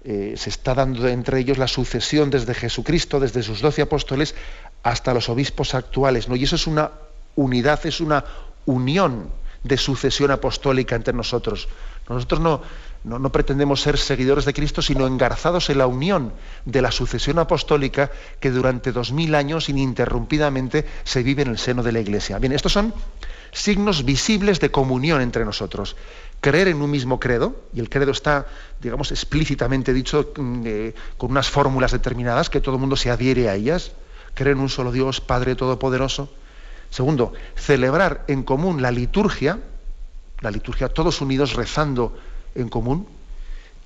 eh, 0.03 0.33
se 0.35 0.49
está 0.49 0.73
dando 0.73 1.07
entre 1.07 1.39
ellos 1.39 1.57
la 1.57 1.67
sucesión 1.67 2.29
desde 2.29 2.53
Jesucristo, 2.53 3.19
desde 3.19 3.43
sus 3.43 3.61
doce 3.61 3.81
apóstoles, 3.81 4.35
hasta 4.83 5.13
los 5.13 5.29
obispos 5.29 5.75
actuales, 5.75 6.27
¿no? 6.27 6.35
Y 6.35 6.43
eso 6.43 6.55
es 6.55 6.67
una 6.67 6.91
unidad, 7.35 7.85
es 7.85 7.99
una 7.99 8.23
unión 8.65 9.29
de 9.63 9.77
sucesión 9.77 10.31
apostólica 10.31 10.95
entre 10.95 11.13
nosotros. 11.13 11.67
Nosotros 12.07 12.39
no, 12.39 12.61
no, 13.03 13.31
pretendemos 13.31 13.81
ser 13.81 13.97
seguidores 13.97 14.45
de 14.45 14.53
Cristo, 14.53 14.81
sino 14.81 15.07
engarzados 15.07 15.69
en 15.69 15.79
la 15.79 15.87
unión 15.87 16.31
de 16.65 16.81
la 16.81 16.91
sucesión 16.91 17.37
apostólica 17.37 18.11
que 18.39 18.49
durante 18.49 18.91
dos 18.91 19.11
mil 19.11 19.35
años 19.35 19.67
ininterrumpidamente 19.67 20.85
se 21.03 21.23
vive 21.23 21.41
en 21.41 21.49
el 21.49 21.57
seno 21.57 21.83
de 21.83 21.91
la 21.91 21.99
Iglesia. 21.99 22.39
Bien, 22.39 22.53
estos 22.53 22.71
son 22.71 22.93
signos 23.51 24.05
visibles 24.05 24.59
de 24.59 24.71
comunión 24.71 25.21
entre 25.21 25.45
nosotros. 25.45 25.95
Creer 26.41 26.67
en 26.67 26.81
un 26.81 26.91
mismo 26.91 27.19
credo, 27.19 27.55
y 27.73 27.79
el 27.79 27.89
credo 27.89 28.11
está, 28.11 28.47
digamos, 28.81 29.11
explícitamente 29.11 29.93
dicho 29.93 30.33
mm, 30.37 30.63
eh, 30.65 30.95
con 31.17 31.31
unas 31.31 31.49
fórmulas 31.49 31.91
determinadas, 31.91 32.49
que 32.49 32.61
todo 32.61 32.75
el 32.75 32.81
mundo 32.81 32.95
se 32.95 33.09
adhiere 33.09 33.49
a 33.49 33.55
ellas. 33.55 33.91
Creer 34.33 34.55
en 34.55 34.61
un 34.61 34.69
solo 34.69 34.91
Dios, 34.91 35.19
Padre 35.19 35.55
Todopoderoso. 35.55 36.29
Segundo, 36.89 37.33
celebrar 37.55 38.23
en 38.27 38.43
común 38.43 38.81
la 38.81 38.91
liturgia, 38.91 39.59
la 40.41 40.51
liturgia 40.51 40.89
todos 40.89 41.21
unidos 41.21 41.53
rezando 41.53 42.17
en 42.55 42.69
común. 42.69 43.07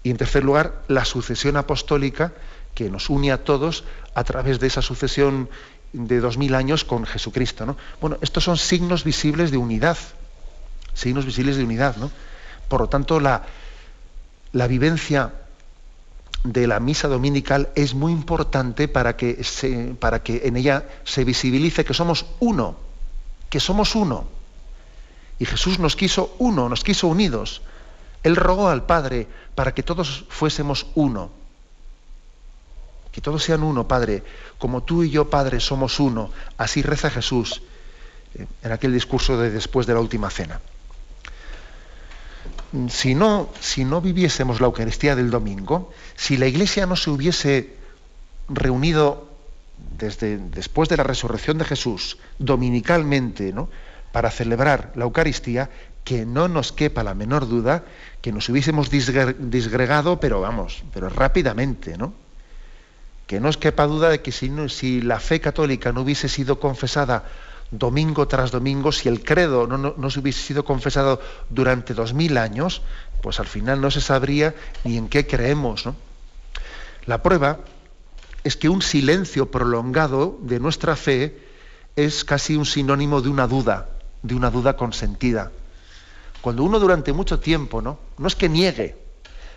Y 0.03 0.09
en 0.09 0.17
tercer 0.17 0.43
lugar, 0.43 0.83
la 0.87 1.05
sucesión 1.05 1.57
apostólica 1.57 2.33
que 2.75 2.89
nos 2.89 3.09
une 3.09 3.31
a 3.31 3.43
todos 3.43 3.83
a 4.13 4.23
través 4.23 4.59
de 4.59 4.67
esa 4.67 4.81
sucesión 4.81 5.49
de 5.93 6.19
dos 6.19 6.37
mil 6.37 6.55
años 6.55 6.83
con 6.83 7.05
Jesucristo. 7.05 7.65
¿no? 7.65 7.77
Bueno, 7.99 8.17
estos 8.21 8.43
son 8.43 8.57
signos 8.57 9.03
visibles 9.03 9.51
de 9.51 9.57
unidad, 9.57 9.97
signos 10.93 11.25
visibles 11.25 11.57
de 11.57 11.63
unidad. 11.63 11.97
¿no? 11.97 12.11
Por 12.67 12.81
lo 12.81 12.89
tanto, 12.89 13.19
la, 13.19 13.43
la 14.53 14.67
vivencia 14.67 15.33
de 16.43 16.67
la 16.67 16.79
misa 16.79 17.07
dominical 17.07 17.69
es 17.75 17.93
muy 17.93 18.11
importante 18.11 18.87
para 18.87 19.15
que, 19.15 19.43
se, 19.43 19.95
para 19.99 20.23
que 20.23 20.41
en 20.45 20.57
ella 20.57 20.85
se 21.03 21.23
visibilice 21.23 21.85
que 21.85 21.93
somos 21.93 22.25
uno, 22.39 22.77
que 23.49 23.59
somos 23.59 23.95
uno. 23.95 24.25
Y 25.39 25.45
Jesús 25.45 25.79
nos 25.79 25.95
quiso 25.95 26.35
uno, 26.39 26.69
nos 26.69 26.83
quiso 26.83 27.07
unidos. 27.07 27.61
Él 28.23 28.35
rogó 28.35 28.69
al 28.69 28.85
Padre 28.85 29.27
para 29.55 29.73
que 29.73 29.83
todos 29.83 30.25
fuésemos 30.29 30.87
uno. 30.95 31.31
Que 33.11 33.21
todos 33.21 33.43
sean 33.43 33.63
uno, 33.63 33.87
Padre. 33.87 34.23
Como 34.57 34.83
tú 34.83 35.03
y 35.03 35.09
yo, 35.09 35.29
Padre, 35.29 35.59
somos 35.59 35.99
uno. 35.99 36.31
Así 36.57 36.81
reza 36.81 37.09
Jesús 37.09 37.61
eh, 38.35 38.45
en 38.63 38.71
aquel 38.71 38.93
discurso 38.93 39.37
de 39.37 39.49
después 39.49 39.87
de 39.87 39.93
la 39.93 39.99
última 39.99 40.29
cena. 40.29 40.61
Si 42.89 43.15
no, 43.15 43.49
si 43.59 43.83
no 43.83 43.99
viviésemos 43.99 44.61
la 44.61 44.67
Eucaristía 44.67 45.15
del 45.15 45.29
domingo, 45.29 45.91
si 46.15 46.37
la 46.37 46.47
Iglesia 46.47 46.85
no 46.85 46.95
se 46.95 47.09
hubiese 47.09 47.75
reunido 48.47 49.27
desde 49.97 50.37
después 50.37 50.87
de 50.89 50.97
la 50.97 51.03
resurrección 51.03 51.57
de 51.57 51.65
Jesús 51.65 52.17
dominicalmente, 52.39 53.51
¿no? 53.51 53.69
para 54.11 54.31
celebrar 54.31 54.91
la 54.95 55.05
Eucaristía, 55.05 55.69
que 56.03 56.25
no 56.25 56.47
nos 56.47 56.71
quepa 56.71 57.03
la 57.03 57.13
menor 57.13 57.47
duda 57.47 57.83
que 58.21 58.31
nos 58.31 58.49
hubiésemos 58.49 58.89
disgregado, 58.89 60.19
pero 60.19 60.41
vamos, 60.41 60.83
pero 60.93 61.09
rápidamente, 61.09 61.97
¿no? 61.97 62.13
Que 63.31 63.39
no 63.39 63.47
os 63.47 63.55
quepa 63.55 63.87
duda 63.87 64.11
de 64.11 64.19
que 64.19 64.35
si, 64.35 64.51
si 64.67 64.99
la 64.99 65.15
fe 65.15 65.39
católica 65.39 65.95
no 65.95 66.03
hubiese 66.03 66.27
sido 66.27 66.59
confesada 66.59 67.23
domingo 67.71 68.27
tras 68.27 68.51
domingo, 68.51 68.91
si 68.91 69.07
el 69.07 69.23
credo 69.23 69.67
no, 69.67 69.77
no, 69.77 69.95
no 69.95 70.09
se 70.11 70.19
hubiese 70.19 70.43
sido 70.43 70.65
confesado 70.65 71.21
durante 71.47 71.93
dos 71.93 72.11
mil 72.13 72.35
años, 72.35 72.81
pues 73.23 73.39
al 73.39 73.47
final 73.47 73.79
no 73.79 73.89
se 73.89 74.01
sabría 74.01 74.53
ni 74.83 74.97
en 74.97 75.07
qué 75.07 75.27
creemos, 75.27 75.85
¿no? 75.85 75.95
La 77.05 77.23
prueba 77.23 77.59
es 78.43 78.57
que 78.57 78.67
un 78.67 78.81
silencio 78.81 79.49
prolongado 79.49 80.37
de 80.41 80.59
nuestra 80.59 80.97
fe 80.97 81.39
es 81.95 82.25
casi 82.25 82.57
un 82.57 82.65
sinónimo 82.65 83.21
de 83.21 83.29
una 83.29 83.47
duda, 83.47 83.91
de 84.23 84.35
una 84.35 84.51
duda 84.51 84.75
consentida. 84.75 85.53
Cuando 86.41 86.65
uno 86.65 86.81
durante 86.81 87.13
mucho 87.13 87.39
tiempo, 87.39 87.81
¿no? 87.81 87.97
No 88.17 88.27
es 88.27 88.35
que 88.35 88.49
niegue, 88.49 88.97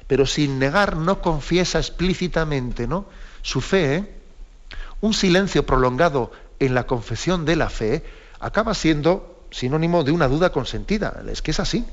pero 0.07 0.27
sin 0.27 0.61
negar 0.61 0.97
no 0.97 1.21
confiesa 1.21 1.81
explícitamente, 1.81 2.87
¿no? 2.87 3.07
Su 3.45 3.61
fe, 3.61 4.11
un 5.03 5.13
silencio 5.13 5.67
prolongado 5.67 6.33
en 6.59 6.75
la 6.75 6.87
confesión 6.87 7.45
de 7.45 7.57
la 7.57 7.69
fe 7.69 8.03
acaba 8.41 8.73
siendo 8.73 9.45
sinónimo 9.51 10.03
de 10.03 10.13
una 10.13 10.29
duda 10.29 10.51
consentida. 10.51 11.23
Es 11.29 11.43
que 11.43 11.51
es 11.51 11.61
así. 11.61 11.85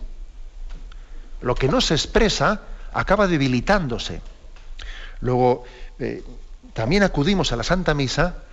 Lo 1.41 1.53
que 1.55 1.67
no 1.67 1.81
se 1.81 1.93
expresa 1.93 2.61
acaba 2.93 3.27
debilitándose. 3.27 4.21
Luego, 5.19 5.65
eh, 5.99 6.23
también 6.73 7.03
acudimos 7.03 7.51
a 7.51 7.57
la 7.57 7.63
Santa 7.63 7.93
Misa 7.93 8.43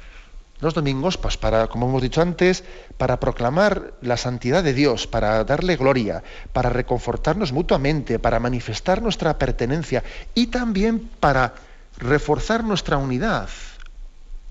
los 0.59 0.75
domingos, 0.75 1.19
pues 1.19 1.37
para, 1.37 1.69
como 1.69 1.89
hemos 1.89 2.03
dicho 2.03 2.21
antes, 2.21 2.65
para 2.97 3.21
proclamar 3.21 3.93
la 4.03 4.17
santidad 4.17 4.65
de 4.65 4.73
Dios, 4.73 5.07
para 5.07 5.45
darle 5.45 5.77
gloria, 5.77 6.25
para 6.53 6.69
reconfortarnos 6.69 7.53
mutuamente, 7.53 8.19
para 8.19 8.41
manifestar 8.41 9.01
nuestra 9.03 9.39
pertenencia 9.39 10.03
y 10.35 10.49
también 10.49 11.09
para 11.21 11.55
reforzar 11.96 12.64
nuestra 12.64 12.96
unidad. 12.96 13.48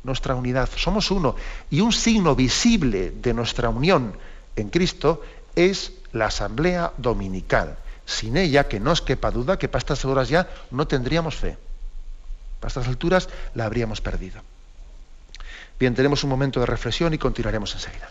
Nuestra 0.04 0.36
unidad. 0.36 0.69
Somos 0.76 1.12
uno. 1.12 1.36
Y 1.69 1.82
un 1.82 1.93
signo 1.93 2.36
visible 2.36 3.12
de 3.12 3.34
nuestra 3.34 3.69
unión 3.69 4.17
en 4.56 4.69
Cristo 4.69 5.21
es 5.56 5.93
la 6.13 6.28
asamblea 6.28 6.93
dominical. 6.97 7.78
Sin 8.06 8.38
ella, 8.38 8.67
que 8.67 8.80
no 8.80 8.91
os 8.91 9.02
quepa 9.02 9.32
duda 9.32 9.60
que 9.60 9.67
para 9.67 9.80
estas 9.80 10.06
horas 10.06 10.30
ya 10.30 10.47
no 10.71 10.88
tendríamos 10.88 11.36
fe. 11.36 11.58
Para 12.60 12.69
estas 12.69 12.88
alturas 12.88 13.30
la 13.54 13.65
habríamos 13.65 14.02
perdido. 14.02 14.41
Bien, 15.80 15.93
tenemos 15.93 16.23
un 16.23 16.30
momento 16.30 16.60
de 16.60 16.65
reflexión 16.65 17.13
y 17.13 17.17
continuaremos 17.17 17.73
enseguida. 17.73 18.10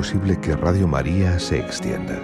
Posible 0.00 0.40
que 0.40 0.56
Radio 0.56 0.88
María 0.88 1.38
se 1.38 1.58
extienda. 1.58 2.18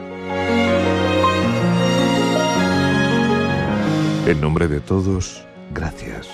En 4.27 4.41
nombre 4.41 4.67
de 4.67 4.81
todos, 4.81 5.45
gracias. 5.75 6.27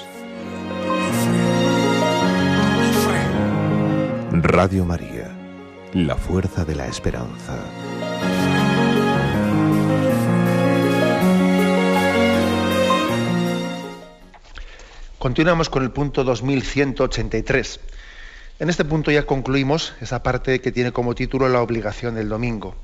Radio 4.30 4.84
María, 4.84 5.36
la 5.94 6.14
fuerza 6.14 6.64
de 6.64 6.76
la 6.76 6.86
esperanza. 6.86 7.58
Continuamos 15.18 15.68
con 15.68 15.82
el 15.82 15.90
punto 15.90 16.22
2183 16.22 17.80
en 18.62 18.70
este 18.70 18.84
punto 18.84 19.10
ya 19.10 19.26
concluimos 19.26 19.92
esa 20.00 20.22
parte 20.22 20.60
que 20.60 20.70
tiene 20.70 20.92
como 20.92 21.16
título 21.16 21.48
la 21.48 21.62
obligación 21.62 22.14
del 22.14 22.28
domingo. 22.28 22.76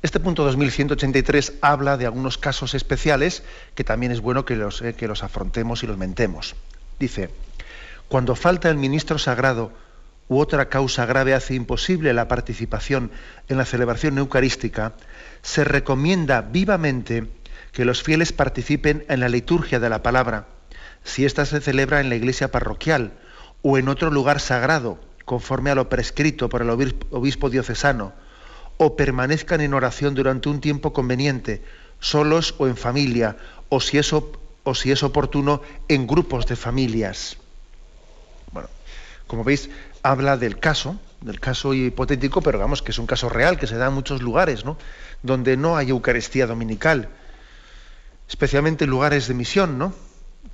Este 0.00 0.20
punto 0.20 0.42
2183 0.42 1.56
habla 1.60 1.98
de 1.98 2.06
algunos 2.06 2.38
casos 2.38 2.72
especiales 2.72 3.42
que 3.74 3.84
también 3.84 4.10
es 4.10 4.22
bueno 4.22 4.46
que 4.46 4.56
los, 4.56 4.80
eh, 4.80 4.94
que 4.94 5.06
los 5.06 5.22
afrontemos 5.22 5.82
y 5.82 5.86
los 5.86 5.98
mentemos. 5.98 6.54
Dice, 6.98 7.28
cuando 8.08 8.34
falta 8.36 8.70
el 8.70 8.78
ministro 8.78 9.18
sagrado 9.18 9.70
u 10.28 10.38
otra 10.38 10.70
causa 10.70 11.04
grave 11.04 11.34
hace 11.34 11.52
imposible 11.54 12.14
la 12.14 12.26
participación 12.26 13.10
en 13.50 13.58
la 13.58 13.66
celebración 13.66 14.16
eucarística, 14.16 14.94
se 15.42 15.64
recomienda 15.64 16.40
vivamente 16.40 17.26
que 17.72 17.84
los 17.84 18.02
fieles 18.02 18.32
participen 18.32 19.04
en 19.10 19.20
la 19.20 19.28
liturgia 19.28 19.78
de 19.78 19.90
la 19.90 20.02
palabra, 20.02 20.46
si 21.04 21.26
ésta 21.26 21.44
se 21.44 21.60
celebra 21.60 22.00
en 22.00 22.08
la 22.08 22.14
iglesia 22.14 22.50
parroquial 22.50 23.12
o 23.66 23.78
en 23.78 23.88
otro 23.88 24.10
lugar 24.10 24.40
sagrado, 24.40 24.98
conforme 25.24 25.70
a 25.70 25.74
lo 25.74 25.88
prescrito 25.88 26.50
por 26.50 26.60
el 26.60 26.68
obispo 26.68 27.48
diocesano, 27.48 28.12
o 28.76 28.94
permanezcan 28.94 29.62
en 29.62 29.72
oración 29.72 30.14
durante 30.14 30.50
un 30.50 30.60
tiempo 30.60 30.92
conveniente, 30.92 31.64
solos 31.98 32.54
o 32.58 32.66
en 32.66 32.76
familia, 32.76 33.38
o 33.70 33.80
si 33.80 33.96
es, 33.96 34.12
oportuno, 35.02 35.62
en 35.88 36.06
grupos 36.06 36.46
de 36.46 36.56
familias. 36.56 37.38
Bueno, 38.52 38.68
como 39.26 39.44
veis, 39.44 39.70
habla 40.02 40.36
del 40.36 40.58
caso, 40.58 41.00
del 41.22 41.40
caso 41.40 41.72
hipotético, 41.72 42.42
pero 42.42 42.58
vamos, 42.58 42.82
que 42.82 42.90
es 42.90 42.98
un 42.98 43.06
caso 43.06 43.30
real, 43.30 43.58
que 43.58 43.66
se 43.66 43.78
da 43.78 43.86
en 43.86 43.94
muchos 43.94 44.20
lugares, 44.20 44.66
¿no? 44.66 44.76
Donde 45.22 45.56
no 45.56 45.78
hay 45.78 45.88
Eucaristía 45.88 46.46
dominical, 46.46 47.08
especialmente 48.28 48.84
en 48.84 48.90
lugares 48.90 49.26
de 49.26 49.32
misión, 49.32 49.78
¿no? 49.78 49.94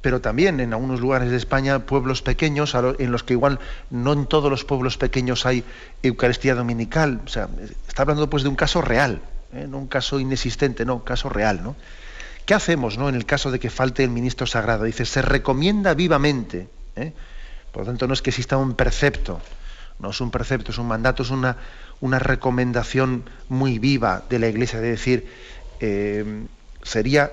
Pero 0.00 0.20
también 0.20 0.60
en 0.60 0.72
algunos 0.72 1.00
lugares 1.00 1.30
de 1.30 1.36
España, 1.36 1.80
pueblos 1.80 2.22
pequeños, 2.22 2.74
en 2.98 3.12
los 3.12 3.22
que 3.22 3.34
igual 3.34 3.58
no 3.90 4.12
en 4.12 4.26
todos 4.26 4.50
los 4.50 4.64
pueblos 4.64 4.96
pequeños 4.96 5.44
hay 5.44 5.64
Eucaristía 6.02 6.54
dominical. 6.54 7.20
O 7.24 7.28
sea, 7.28 7.48
está 7.86 8.02
hablando 8.02 8.30
pues 8.30 8.42
de 8.42 8.48
un 8.48 8.56
caso 8.56 8.80
real, 8.80 9.20
¿eh? 9.52 9.66
no 9.68 9.78
un 9.78 9.88
caso 9.88 10.18
inexistente, 10.18 10.84
no, 10.84 10.96
un 10.96 11.00
caso 11.00 11.28
real. 11.28 11.62
¿no? 11.62 11.76
¿Qué 12.46 12.54
hacemos 12.54 12.96
¿no? 12.96 13.08
en 13.08 13.14
el 13.14 13.26
caso 13.26 13.50
de 13.50 13.58
que 13.58 13.68
falte 13.68 14.02
el 14.02 14.10
ministro 14.10 14.46
sagrado? 14.46 14.84
Dice, 14.84 15.04
se 15.04 15.20
recomienda 15.20 15.92
vivamente. 15.92 16.68
¿eh? 16.96 17.12
Por 17.70 17.82
lo 17.82 17.86
tanto, 17.86 18.06
no 18.06 18.14
es 18.14 18.22
que 18.22 18.30
exista 18.30 18.56
un 18.56 18.74
precepto, 18.74 19.40
no 19.98 20.10
es 20.10 20.20
un 20.20 20.30
precepto, 20.30 20.72
es 20.72 20.78
un 20.78 20.88
mandato, 20.88 21.22
es 21.22 21.30
una, 21.30 21.58
una 22.00 22.18
recomendación 22.18 23.28
muy 23.48 23.78
viva 23.78 24.24
de 24.30 24.38
la 24.38 24.48
Iglesia, 24.48 24.80
de 24.80 24.90
decir, 24.90 25.28
eh, 25.78 26.46
sería 26.82 27.32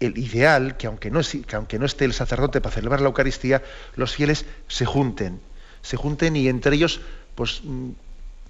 el 0.00 0.18
ideal, 0.18 0.76
que 0.76 0.86
aunque, 0.86 1.10
no, 1.10 1.20
que 1.20 1.56
aunque 1.56 1.78
no 1.78 1.86
esté 1.86 2.04
el 2.04 2.12
sacerdote 2.12 2.60
para 2.60 2.74
celebrar 2.74 3.00
la 3.00 3.08
Eucaristía, 3.08 3.62
los 3.96 4.14
fieles 4.14 4.46
se 4.68 4.86
junten, 4.86 5.40
se 5.82 5.96
junten 5.96 6.36
y 6.36 6.48
entre 6.48 6.76
ellos 6.76 7.00
pues, 7.34 7.62
mm, 7.64 7.90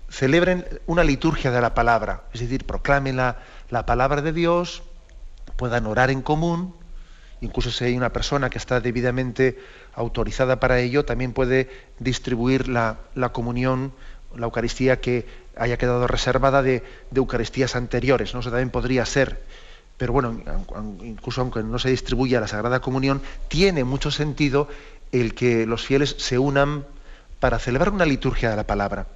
celebren 0.09 0.65
una 0.87 1.05
liturgia 1.05 1.51
de 1.51 1.61
la 1.61 1.75
palabra, 1.75 2.23
es 2.33 2.41
decir, 2.41 2.65
proclamen 2.65 3.17
la, 3.17 3.37
palabra 3.87 4.23
de 4.23 4.33
Dios, 4.33 4.83
puedan 5.57 5.87
orar 5.87 6.11
en 6.11 6.23
común, 6.23 6.75
incluso 7.41 7.71
si 7.71 7.85
hay 7.85 7.97
una 7.97 8.13
persona 8.13 8.51
que 8.51 8.59
está 8.59 8.81
debidamente 8.81 9.59
autorizada 9.95 10.61
para 10.61 10.79
ello, 10.79 11.05
también 11.05 11.33
puede 11.33 11.69
distribuir 11.99 12.69
la, 12.69 12.99
comunión, 13.33 13.93
la 14.37 14.47
Eucaristía 14.47 15.01
que 15.01 15.27
haya 15.57 15.77
quedado 15.77 16.07
reservada 16.07 16.63
de, 16.63 16.85
Eucaristías 17.15 17.75
anteriores, 17.75 18.35
¿no? 18.35 18.41
Eso 18.41 18.51
también 18.51 18.71
podría 18.71 19.05
ser 19.07 19.41
pero 19.97 20.13
bueno, 20.13 20.41
incluso 21.03 21.41
aunque 21.41 21.63
no 21.63 21.79
se 21.79 21.91
distribuya 21.91 22.41
la 22.41 22.49
Sagrada 22.49 22.81
Comunión, 22.81 23.23
tiene 23.49 23.85
mucho 23.85 24.11
sentido 24.11 24.69
el 25.13 25.35
que 25.35 25.67
los 25.67 25.85
fieles 25.87 26.17
se 26.19 26.39
unan 26.39 26.85
para 27.39 27.59
celebrar 27.59 27.91
una 27.91 28.05
liturgia 28.05 28.51
de 28.51 28.57
la 28.57 28.67
palabra. 28.67 29.07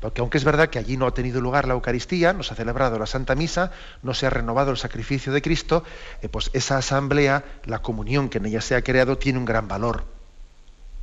Porque 0.00 0.20
aunque 0.20 0.38
es 0.38 0.44
verdad 0.44 0.68
que 0.68 0.80
allí 0.80 0.96
no 0.96 1.06
ha 1.06 1.14
tenido 1.14 1.40
lugar 1.40 1.68
la 1.68 1.74
Eucaristía, 1.74 2.32
no 2.32 2.42
se 2.42 2.54
ha 2.54 2.56
celebrado 2.56 2.98
la 2.98 3.06
Santa 3.06 3.36
Misa, 3.36 3.70
no 4.02 4.14
se 4.14 4.26
ha 4.26 4.30
renovado 4.30 4.72
el 4.72 4.76
sacrificio 4.76 5.32
de 5.32 5.42
Cristo, 5.42 5.84
eh, 6.22 6.28
pues 6.28 6.50
esa 6.54 6.76
asamblea, 6.76 7.44
la 7.66 7.82
comunión 7.82 8.28
que 8.28 8.38
en 8.38 8.46
ella 8.46 8.60
se 8.60 8.74
ha 8.74 8.82
creado, 8.82 9.16
tiene 9.16 9.38
un 9.38 9.44
gran 9.44 9.68
valor. 9.68 10.04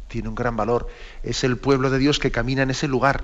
Tiene 0.09 0.27
un 0.27 0.35
gran 0.35 0.57
valor. 0.57 0.89
Es 1.23 1.45
el 1.45 1.55
pueblo 1.55 1.89
de 1.89 1.97
Dios 1.97 2.19
que 2.19 2.31
camina 2.31 2.63
en 2.63 2.71
ese 2.71 2.89
lugar. 2.89 3.23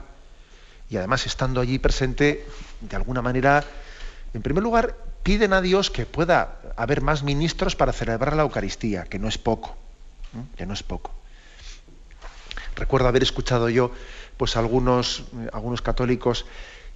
Y 0.90 0.96
además, 0.96 1.26
estando 1.26 1.60
allí 1.60 1.78
presente, 1.78 2.46
de 2.80 2.96
alguna 2.96 3.22
manera, 3.22 3.66
en 4.34 4.42
primer 4.42 4.64
lugar, 4.64 4.96
piden 5.26 5.54
a 5.54 5.62
Dios 5.62 5.90
que 5.90 6.06
pueda 6.06 6.60
haber 6.76 7.02
más 7.02 7.24
ministros 7.24 7.76
para 7.76 7.92
celebrar 7.92 8.36
la 8.36 8.44
Eucaristía, 8.44 9.06
que 9.06 9.18
no 9.18 9.28
es 9.28 9.40
poco, 9.40 9.76
que 10.56 10.68
no 10.68 10.74
es 10.76 10.84
poco. 10.84 11.10
Recuerdo 12.76 13.08
haber 13.08 13.24
escuchado 13.24 13.68
yo, 13.70 13.90
pues 14.38 14.56
algunos, 14.56 15.24
algunos 15.52 15.82
católicos 15.82 16.46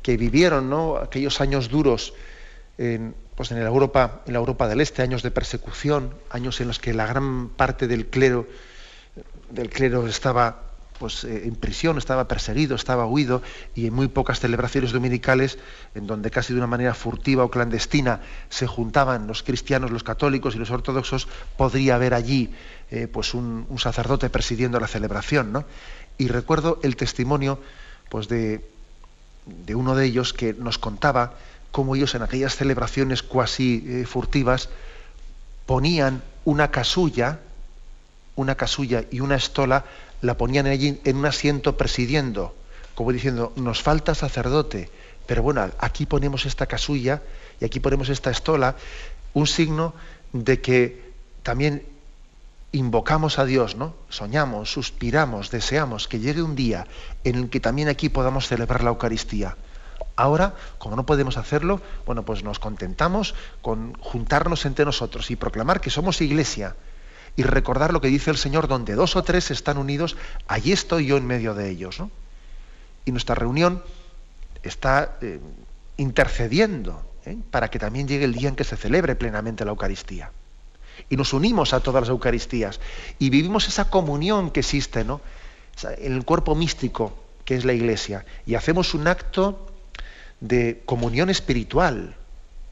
que 0.03 0.15
vivieron 0.15 0.69
¿no? 0.69 0.97
aquellos 0.97 1.41
años 1.41 1.69
duros 1.69 2.13
en, 2.77 3.15
pues 3.33 3.49
en 3.49 3.63
la 3.63 3.67
Europa, 3.67 4.21
en 4.27 4.33
la 4.33 4.39
Europa 4.39 4.67
del 4.67 4.81
Este, 4.81 5.01
años 5.01 5.23
de 5.23 5.31
persecución, 5.31 6.13
años 6.29 6.61
en 6.61 6.67
los 6.67 6.77
que 6.77 6.93
la 6.93 7.07
gran 7.07 7.49
parte 7.49 7.87
del 7.87 8.05
clero, 8.05 8.45
del 9.49 9.71
clero 9.71 10.05
estaba 10.05 10.68
pues, 10.99 11.23
eh, 11.23 11.47
en 11.47 11.55
prisión, 11.55 11.97
estaba 11.97 12.27
perseguido, 12.27 12.75
estaba 12.75 13.05
huido, 13.05 13.41
y 13.73 13.87
en 13.87 13.93
muy 13.93 14.07
pocas 14.07 14.39
celebraciones 14.39 14.91
dominicales, 14.91 15.57
en 15.95 16.05
donde 16.05 16.29
casi 16.29 16.53
de 16.53 16.59
una 16.59 16.67
manera 16.67 16.93
furtiva 16.93 17.43
o 17.43 17.49
clandestina 17.49 18.21
se 18.49 18.67
juntaban 18.67 19.25
los 19.25 19.41
cristianos, 19.41 19.91
los 19.91 20.03
católicos 20.03 20.55
y 20.55 20.59
los 20.59 20.69
ortodoxos, 20.69 21.27
podría 21.57 21.95
haber 21.95 22.13
allí 22.13 22.51
eh, 22.91 23.07
pues 23.07 23.33
un, 23.33 23.65
sacerdote 23.77 24.29
presidiendo 24.29 24.79
la 24.79 24.87
celebración. 24.87 25.53
¿no? 25.53 25.65
Y 26.17 26.27
recuerdo 26.27 26.79
el 26.83 26.95
testimonio 26.95 27.59
pues, 28.09 28.27
de, 28.27 28.65
de, 29.45 29.75
uno 29.75 29.95
de 29.95 30.05
ellos 30.05 30.33
que 30.33 30.53
nos 30.53 30.77
contaba 30.77 31.35
cómo 31.71 31.95
ellos 31.95 32.15
en 32.15 32.23
aquellas 32.23 32.55
celebraciones 32.55 33.23
cuasi 33.23 33.83
eh, 33.87 34.05
furtivas 34.05 34.69
ponían 35.65 36.23
una 36.45 36.71
casulla, 36.71 37.39
una 38.35 38.55
casulla 38.55 39.05
y 39.11 39.19
una 39.19 39.35
estola 39.35 39.85
la 40.21 40.37
ponían 40.37 40.67
allí 40.67 40.99
en 41.03 41.17
un 41.17 41.25
asiento 41.25 41.77
presidiendo, 41.77 42.55
como 42.95 43.11
diciendo, 43.11 43.53
nos 43.55 43.81
falta 43.81 44.15
sacerdote, 44.15 44.89
pero 45.25 45.43
bueno, 45.43 45.69
aquí 45.79 46.05
ponemos 46.05 46.45
esta 46.45 46.65
casulla 46.65 47.21
y 47.59 47.65
aquí 47.65 47.79
ponemos 47.79 48.09
esta 48.09 48.31
estola, 48.31 48.75
un 49.33 49.47
signo 49.47 49.93
de 50.33 50.59
que 50.59 51.11
también 51.43 51.83
invocamos 52.71 53.39
a 53.39 53.45
Dios, 53.45 53.75
¿no? 53.75 53.95
Soñamos, 54.09 54.71
suspiramos, 54.71 55.49
deseamos 55.51 56.07
que 56.07 56.19
llegue 56.19 56.41
un 56.41 56.55
día 56.55 56.87
en 57.23 57.35
el 57.35 57.49
que 57.49 57.59
también 57.59 57.89
aquí 57.89 58.09
podamos 58.09 58.47
celebrar 58.47 58.83
la 58.83 58.89
Eucaristía. 58.89 59.55
Ahora, 60.15 60.53
como 60.77 60.95
no 60.95 61.05
podemos 61.05 61.37
hacerlo, 61.37 61.81
bueno, 62.05 62.23
pues 62.23 62.43
nos 62.43 62.59
contentamos 62.59 63.35
con 63.61 63.93
juntarnos 63.99 64.65
entre 64.65 64.85
nosotros 64.85 65.31
y 65.31 65.35
proclamar 65.35 65.79
que 65.79 65.89
somos 65.89 66.21
iglesia, 66.21 66.75
y 67.39 67.43
recordar 67.43 67.93
lo 67.93 68.01
que 68.01 68.09
dice 68.09 68.31
el 68.31 68.35
Señor, 68.35 68.67
donde 68.67 68.95
dos 68.95 69.15
o 69.15 69.23
tres 69.23 69.49
están 69.49 69.77
unidos, 69.77 70.17
allí 70.49 70.73
estoy 70.73 71.05
yo 71.05 71.15
en 71.15 71.25
medio 71.25 71.53
de 71.53 71.69
ellos. 71.69 72.03
Y 73.05 73.13
nuestra 73.13 73.33
reunión 73.33 73.81
está 74.61 75.15
eh, 75.21 75.39
intercediendo 75.95 77.01
¿eh? 77.25 77.37
para 77.49 77.69
que 77.69 77.79
también 77.79 78.09
llegue 78.09 78.25
el 78.25 78.33
día 78.33 78.49
en 78.49 78.57
que 78.57 78.65
se 78.65 78.75
celebre 78.75 79.15
plenamente 79.15 79.63
la 79.63 79.71
Eucaristía. 79.71 80.33
Y 81.09 81.15
nos 81.15 81.31
unimos 81.31 81.71
a 81.71 81.79
todas 81.79 82.01
las 82.01 82.09
Eucaristías 82.09 82.81
y 83.19 83.29
vivimos 83.29 83.69
esa 83.69 83.89
comunión 83.89 84.51
que 84.51 84.59
existe 84.59 85.05
¿no? 85.05 85.21
en 85.97 86.11
el 86.11 86.25
cuerpo 86.25 86.55
místico 86.55 87.17
que 87.45 87.55
es 87.55 87.63
la 87.63 87.71
Iglesia. 87.71 88.25
Y 88.47 88.55
hacemos 88.55 88.93
un 88.93 89.07
acto 89.07 89.65
de 90.41 90.81
comunión 90.83 91.29
espiritual. 91.29 92.17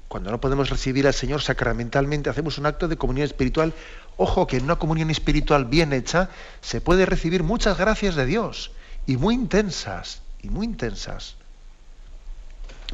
Cuando 0.08 0.32
no 0.32 0.40
podemos 0.40 0.70
recibir 0.70 1.06
al 1.06 1.14
Señor 1.14 1.42
sacramentalmente, 1.42 2.30
hacemos 2.30 2.58
un 2.58 2.66
acto 2.66 2.88
de 2.88 2.98
comunión 2.98 3.26
espiritual 3.26 3.74
Ojo 4.18 4.48
que 4.48 4.58
en 4.58 4.64
una 4.64 4.78
comunión 4.78 5.12
espiritual 5.12 5.66
bien 5.66 5.94
hecha 5.94 6.30
se 6.62 6.82
puede 6.82 7.06
recibir 7.06 7.44
muchas 7.44 7.78
gracias 7.78 8.16
de 8.16 8.26
Dios 8.26 8.72
y 9.06 9.16
muy 9.16 9.36
intensas, 9.36 10.22
y 10.42 10.50
muy 10.50 10.66
intensas. 10.66 11.36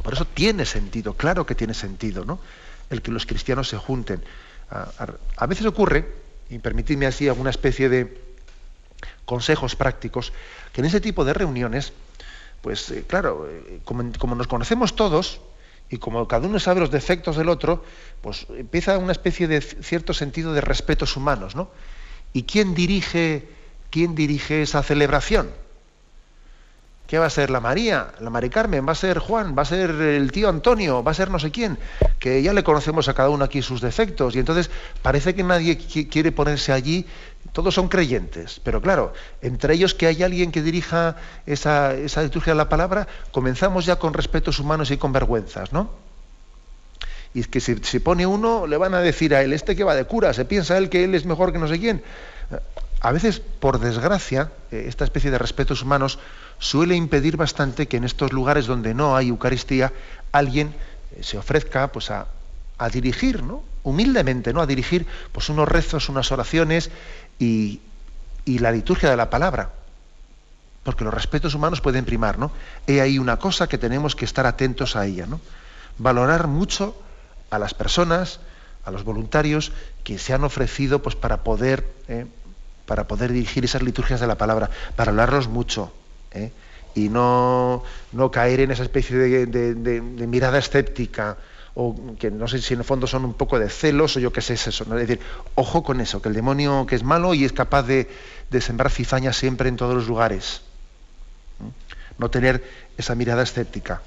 Por 0.04 0.14
eso 0.14 0.26
tiene 0.26 0.66
sentido, 0.66 1.14
claro 1.14 1.46
que 1.46 1.56
tiene 1.56 1.74
sentido, 1.74 2.26
¿no? 2.26 2.40
El 2.90 3.02
que 3.02 3.12
los 3.12 3.26
cristianos 3.26 3.70
se 3.70 3.78
junten. 3.78 4.22
A, 4.70 5.46
veces 5.48 5.66
ocurre, 5.66 6.14
y 6.50 6.60
permitidme 6.60 7.06
así 7.06 7.28
alguna 7.30 7.52
especie 7.52 7.88
de 7.88 8.22
consejos 9.26 9.76
prácticos, 9.76 10.34
que 10.74 10.82
en 10.82 10.86
ese 10.86 11.00
tipo 11.00 11.24
de 11.24 11.34
reuniones, 11.34 11.94
pues 12.62 12.92
eh, 12.92 13.06
claro, 13.08 13.48
eh, 13.48 13.80
como 13.86 14.36
nos 14.36 14.48
conocemos 14.48 14.96
todos, 14.96 15.40
y 15.94 15.98
como 15.98 16.28
cada 16.28 16.48
uno 16.48 16.60
sabe 16.60 16.80
los 16.80 16.90
defectos 16.90 17.38
del 17.38 17.50
otro, 17.50 17.84
pues 18.22 18.48
empieza 18.58 18.98
una 18.98 19.12
especie 19.12 19.48
de 19.48 19.62
cierto 19.62 20.16
sentido 20.16 20.52
de 20.52 20.60
respetos 20.60 21.16
humanos, 21.16 21.56
¿no? 21.56 21.70
¿Y 22.34 22.44
quién 22.44 22.74
dirige, 22.74 23.48
quién 23.92 24.16
dirige 24.16 24.64
esa 24.64 24.82
celebración? 24.82 25.52
¿Qué 27.06 27.20
va 27.20 27.28
a 27.28 27.30
ser 27.30 27.52
la 27.52 27.60
María? 27.60 28.12
¿La 28.22 28.32
Mari 28.32 28.50
Carmen? 28.50 28.88
¿Va 28.88 28.94
a 28.94 28.96
ser 28.96 29.20
Juan? 29.20 29.56
¿Va 29.56 29.62
a 29.62 29.66
ser 29.66 29.92
el 29.92 30.32
tío 30.32 30.50
Antonio? 30.50 31.04
¿Va 31.04 31.12
a 31.12 31.14
ser 31.14 31.30
no 31.30 31.38
sé 31.38 31.52
quién? 31.52 31.78
Que 32.18 32.42
ya 32.42 32.54
le 32.54 32.64
conocemos 32.64 33.08
a 33.08 33.14
cada 33.14 33.30
uno 33.30 33.46
aquí 33.46 33.62
sus 33.62 33.80
defectos 33.80 34.36
y 34.36 34.40
entonces 34.40 34.72
parece 35.04 35.36
que 35.36 35.44
nadie 35.44 35.78
quiere 35.78 36.32
ponerse 36.32 36.72
allí 36.72 37.06
todos 37.54 37.74
son 37.74 37.88
creyentes, 37.88 38.60
pero 38.64 38.82
claro, 38.82 39.14
entre 39.42 39.76
ellos 39.76 39.94
que 39.94 40.08
hay 40.08 40.24
alguien 40.24 40.52
que 40.52 40.62
dirija 40.62 41.16
esa, 41.46 41.94
esa 41.94 42.24
liturgia 42.24 42.54
de 42.54 42.58
la 42.58 42.68
palabra, 42.68 43.08
comenzamos 43.32 43.86
ya 43.86 43.98
con 43.98 44.14
respetos 44.14 44.60
humanos 44.60 44.92
y 44.92 44.98
con 44.98 45.14
vergüenzas, 45.14 45.72
¿no? 45.72 45.90
Y 47.34 47.40
es 47.40 47.48
que 47.48 47.60
si 47.60 47.76
se 47.78 48.00
pone 48.00 48.26
uno, 48.26 48.68
le 48.68 48.78
van 48.78 48.94
a 48.94 49.00
decir 49.00 49.34
a 49.34 49.42
él, 49.42 49.54
este 49.54 49.76
que 49.76 49.84
va 49.84 49.96
de 49.96 50.06
cura, 50.06 50.34
se 50.34 50.46
piensa 50.46 50.78
él 50.78 50.90
que 50.90 51.04
él 51.04 51.16
es 51.16 51.26
mejor 51.26 51.52
que 51.52 51.60
no 51.60 51.68
sé 51.68 51.80
quién. 51.80 52.04
A 53.04 53.12
veces, 53.12 53.40
por 53.40 53.80
desgracia, 53.80 54.52
eh, 54.72 54.86
esta 54.88 55.04
especie 55.04 55.30
de 55.30 55.38
respetos 55.38 55.82
humanos 55.82 56.20
suele 56.58 56.96
impedir 56.96 57.36
bastante 57.36 57.88
que 57.88 57.98
en 57.98 58.06
estos 58.06 58.32
lugares 58.32 58.66
donde 58.66 58.94
no 58.94 59.18
hay 59.18 59.28
Eucaristía, 59.28 59.92
alguien 60.32 60.74
eh, 61.12 61.24
se 61.24 61.38
ofrezca 61.38 61.92
pues, 61.92 62.12
a, 62.12 62.28
dirigir, 62.92 63.44
¿no? 63.44 63.64
humildemente, 63.84 64.54
¿no? 64.54 64.62
a 64.62 64.66
dirigir 64.66 65.06
pues, 65.32 65.50
unos 65.50 65.68
rezos, 65.68 66.08
unas 66.08 66.32
oraciones 66.32 66.92
y, 67.44 68.60
la 68.60 68.72
liturgia 68.72 69.10
de 69.10 69.18
la 69.18 69.30
palabra 69.30 69.72
porque 70.84 71.06
los 71.06 71.14
respetos 71.14 71.56
humanos 71.56 71.80
pueden 71.80 72.04
primar, 72.04 72.38
¿no? 72.38 72.52
He 72.88 73.00
ahí 73.00 73.18
una 73.18 73.38
cosa 73.40 73.68
que 73.68 73.78
tenemos 73.78 74.18
que 74.18 74.26
estar 74.26 74.46
atentos 74.46 74.98
a 74.98 75.06
ella, 75.06 75.26
¿no? 75.26 75.40
Valorar 75.98 76.48
mucho 76.48 76.94
a 77.50 77.58
las 77.58 77.74
personas, 77.74 78.42
a 78.84 78.92
los 78.92 79.06
voluntarios 79.06 79.72
que 80.04 80.20
se 80.20 80.34
han 80.34 80.44
ofrecido 80.44 81.02
pues, 81.02 81.16
para, 81.16 81.44
poder, 81.44 81.88
¿eh? 82.10 82.26
para 82.86 83.08
poder 83.08 83.32
dirigir 83.32 83.64
esas 83.64 83.82
liturgias 83.82 84.20
de 84.20 84.28
la 84.28 84.36
palabra, 84.36 84.70
para 84.98 85.12
hablarlos 85.12 85.48
mucho 85.48 85.94
¿eh? 86.32 86.52
y 86.96 87.08
no, 87.08 87.84
no, 88.12 88.30
caer 88.30 88.60
en 88.60 88.72
esa 88.72 88.84
especie 88.84 89.16
de, 89.16 90.02
mirada 90.28 90.58
escéptica 90.58 91.38
o 91.76 91.96
que 92.20 92.30
no 92.30 92.48
sé 92.48 92.62
si 92.62 92.74
en 92.74 92.82
el 92.82 92.86
fondo 92.86 93.08
son 93.08 93.26
un 93.26 93.34
poco 93.34 93.58
de 93.58 93.70
celos 93.70 94.16
o 94.16 94.20
yo 94.20 94.32
qué 94.32 94.42
sé 94.42 94.54
es 94.54 94.68
eso. 94.68 94.86
¿no? 94.88 94.98
Es 94.98 95.08
decir, 95.08 95.24
ojo 95.56 95.84
con 95.84 96.02
eso, 96.02 96.22
que 96.22 96.30
el 96.30 96.36
demonio 96.36 96.86
que 96.86 96.96
es 96.96 97.04
malo 97.04 97.34
y 97.34 97.46
es 97.46 97.54
capaz 97.54 97.84
de, 97.84 98.10
sembrar 98.60 98.92
cizaña 98.92 99.34
siempre 99.34 99.70
en 99.70 99.78
todos 99.78 99.96
los 99.96 100.08
lugares 100.08 100.62
no 102.18 102.30
tener 102.30 102.64
esa 102.98 103.16
mirada 103.16 103.42
escéptica 103.42 104.02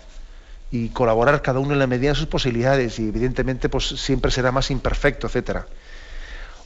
y 0.71 0.91
colaborar 0.91 1.43
cada 1.43 1.59
uno 1.59 1.73
en 1.73 1.79
la 1.79 1.87
medida 1.87 2.11
de 2.11 2.15
sus 2.15 2.27
posibilidades 2.27 2.99
y 2.99 3.09
evidentemente 3.09 3.69
pues 3.69 3.89
siempre 3.89 4.31
será 4.31 4.53
más 4.53 4.71
imperfecto, 4.71 5.27
etcétera. 5.27 5.67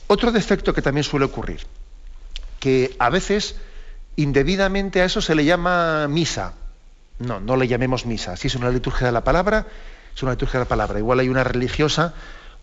Otro 0.07 0.31
defecto 0.31 0.73
que 0.73 0.81
también 0.81 1.03
suele 1.03 1.25
ocurrir, 1.25 1.61
que 2.59 2.95
a 2.99 3.09
veces 3.09 3.55
indebidamente 4.15 5.01
a 5.01 5.05
eso 5.05 5.21
se 5.21 5.35
le 5.35 5.45
llama 5.45 6.07
misa. 6.07 6.53
No, 7.19 7.39
no 7.39 7.55
le 7.55 7.67
llamemos 7.67 8.05
misa. 8.05 8.35
Si 8.35 8.47
es 8.47 8.55
una 8.55 8.69
liturgia 8.69 9.07
de 9.07 9.13
la 9.13 9.23
palabra, 9.23 9.67
es 10.15 10.23
una 10.23 10.31
liturgia 10.31 10.59
de 10.59 10.65
la 10.65 10.69
palabra. 10.69 10.99
Igual 10.99 11.19
hay 11.19 11.29
una 11.29 11.43
religiosa 11.43 12.13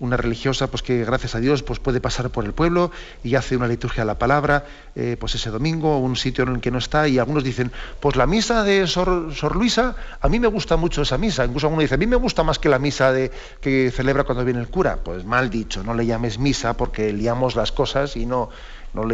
una 0.01 0.17
religiosa 0.17 0.69
pues 0.69 0.83
que 0.83 1.05
gracias 1.05 1.35
a 1.35 1.41
Dios 1.41 1.63
pues 1.63 1.79
puede 1.79 2.01
pasar 2.01 2.31
por 2.31 2.45
el 2.45 2.53
pueblo 2.53 2.91
y 3.25 3.35
hace 3.35 3.57
una 3.57 3.67
liturgia 3.67 4.03
a 4.03 4.07
la 4.07 4.19
palabra 4.19 4.65
eh, 4.95 5.17
pues 5.19 5.35
ese 5.35 5.51
domingo 5.51 5.99
un 5.99 6.17
sitio 6.17 6.45
en 6.45 6.55
el 6.55 6.61
que 6.61 6.71
no 6.71 6.79
está 6.79 7.09
y 7.09 7.19
algunos 7.19 7.43
dicen 7.43 7.73
pues 8.01 8.17
la 8.17 8.27
misa 8.27 8.63
de 8.63 8.87
Sor, 8.87 9.57
Luisa 9.57 9.97
a 10.21 10.29
mí 10.29 10.39
me 10.39 10.49
gusta 10.49 10.77
mucho 10.77 11.03
esa 11.03 11.19
misa. 11.19 11.45
Incluso 11.45 11.67
alguno 11.67 11.83
dice 11.83 11.95
a 11.95 11.99
mí 11.99 12.07
me 12.07 12.17
gusta 12.17 12.43
más 12.45 12.59
que 12.59 12.69
la 12.69 12.79
misa 12.79 13.13
de 13.13 13.31
que 13.61 13.91
celebra 13.91 14.25
cuando 14.25 14.45
viene 14.45 14.61
el 14.61 14.69
cura. 14.69 14.99
Pues 15.03 15.25
mal 15.25 15.51
dicho 15.51 15.83
no 15.83 15.95
le 15.95 16.07
llames 16.07 16.39
misa 16.39 16.77
porque 16.77 17.13
liamos 17.13 17.57
las 17.57 17.73
cosas 17.73 18.17
y 18.17 18.27
no 18.27 18.51
no 18.95 19.07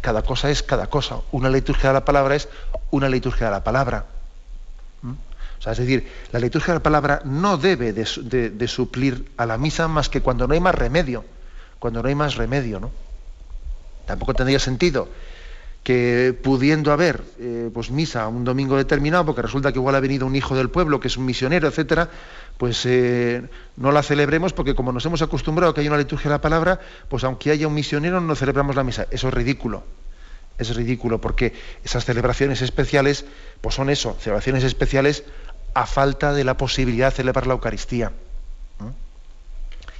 cada 0.00 0.22
cosa 0.22 0.50
es 0.50 0.62
cada 0.62 0.88
cosa. 0.88 1.18
Una 1.32 1.48
liturgia 1.48 1.90
de 1.90 1.94
la 1.94 2.04
palabra 2.04 2.34
es 2.34 2.48
una 2.90 3.08
liturgia 3.08 3.46
de 3.46 3.52
la 3.52 3.64
palabra 3.64 4.13
es 5.66 5.78
decir, 5.78 6.06
la 6.32 6.40
liturgia 6.40 6.74
de 6.74 6.78
la 6.78 6.82
palabra 6.82 7.22
no 7.24 7.56
debe 7.56 7.92
de, 7.92 8.68
suplir 8.68 9.30
a 9.36 9.46
la 9.46 9.56
misa 9.56 9.88
más 9.88 10.08
que 10.08 10.20
cuando 10.20 10.46
no 10.46 10.54
hay 10.54 10.60
más 10.60 10.74
remedio, 10.74 11.24
cuando 11.78 12.02
no 12.02 12.08
hay 12.08 12.14
más 12.14 12.36
remedio, 12.36 12.80
¿no? 12.80 12.90
Tampoco 14.06 14.34
tendría 14.34 14.58
sentido 14.58 15.08
que 15.82 16.34
pudiendo 16.42 16.92
haber 16.92 17.22
eh, 17.38 17.70
pues 17.72 17.90
misa 17.90 18.26
un 18.28 18.44
domingo 18.44 18.76
determinado, 18.76 19.26
porque 19.26 19.42
resulta 19.42 19.70
que 19.70 19.78
igual 19.78 19.94
ha 19.94 20.00
venido 20.00 20.26
un 20.26 20.34
hijo 20.34 20.56
del 20.56 20.70
pueblo 20.70 20.98
que 20.98 21.08
es 21.08 21.16
un 21.18 21.26
misionero, 21.26 21.68
etcétera, 21.68 22.08
pues 22.56 22.86
eh, 22.86 23.42
no 23.76 23.92
la 23.92 24.02
celebremos 24.02 24.54
porque 24.54 24.74
como 24.74 24.92
nos 24.92 25.04
hemos 25.04 25.20
acostumbrado 25.20 25.72
a 25.72 25.74
que 25.74 25.82
hay 25.82 25.88
una 25.88 25.98
liturgia 25.98 26.30
de 26.30 26.36
la 26.36 26.40
palabra, 26.40 26.80
pues 27.08 27.22
aunque 27.24 27.50
haya 27.50 27.68
un 27.68 27.74
misionero 27.74 28.20
no 28.20 28.34
celebramos 28.34 28.76
la 28.76 28.82
misa. 28.82 29.06
Eso 29.10 29.28
es 29.28 29.34
ridículo. 29.34 29.84
Es 30.56 30.74
ridículo 30.74 31.20
porque 31.20 31.52
esas 31.84 32.04
celebraciones 32.04 32.62
especiales, 32.62 33.26
pues 33.60 33.74
son 33.74 33.90
eso, 33.90 34.16
celebraciones 34.20 34.62
especiales 34.62 35.24
a 35.74 35.86
falta 35.86 36.32
de 36.32 36.44
la 36.44 36.56
posibilidad 36.56 37.10
de 37.10 37.16
celebrar 37.16 37.46
la 37.46 37.54
Eucaristía. 37.54 38.12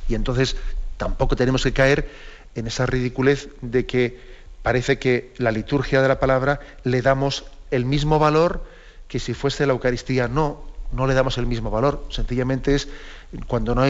Y 0.09 0.15
entonces 0.15 0.57
tampoco 0.97 1.37
tenemos 1.37 1.63
que 1.63 1.73
caer 1.73 2.09
en 2.55 2.67
esa 2.67 2.87
ridiculez 2.87 3.49
de 3.61 3.87
que 3.87 4.21
parece 4.63 4.99
que 4.99 5.33
la 5.39 5.51
liturgia 5.51 6.01
de 6.01 6.09
la 6.09 6.21
palabra 6.21 6.61
le 6.85 7.03
damos 7.03 7.45
el 7.71 7.85
mismo 7.85 8.19
valor 8.19 8.65
que 9.09 9.19
si 9.19 9.35
fuese 9.35 9.67
la 9.67 9.73
Eucaristía. 9.73 10.29
No, 10.29 10.63
no 10.93 11.07
le 11.07 11.15
damos 11.15 11.39
el 11.39 11.47
mismo 11.47 11.71
valor. 11.71 12.05
Sencillamente 12.11 12.75
es 12.75 12.89
cuando 13.47 13.75
no 13.75 13.83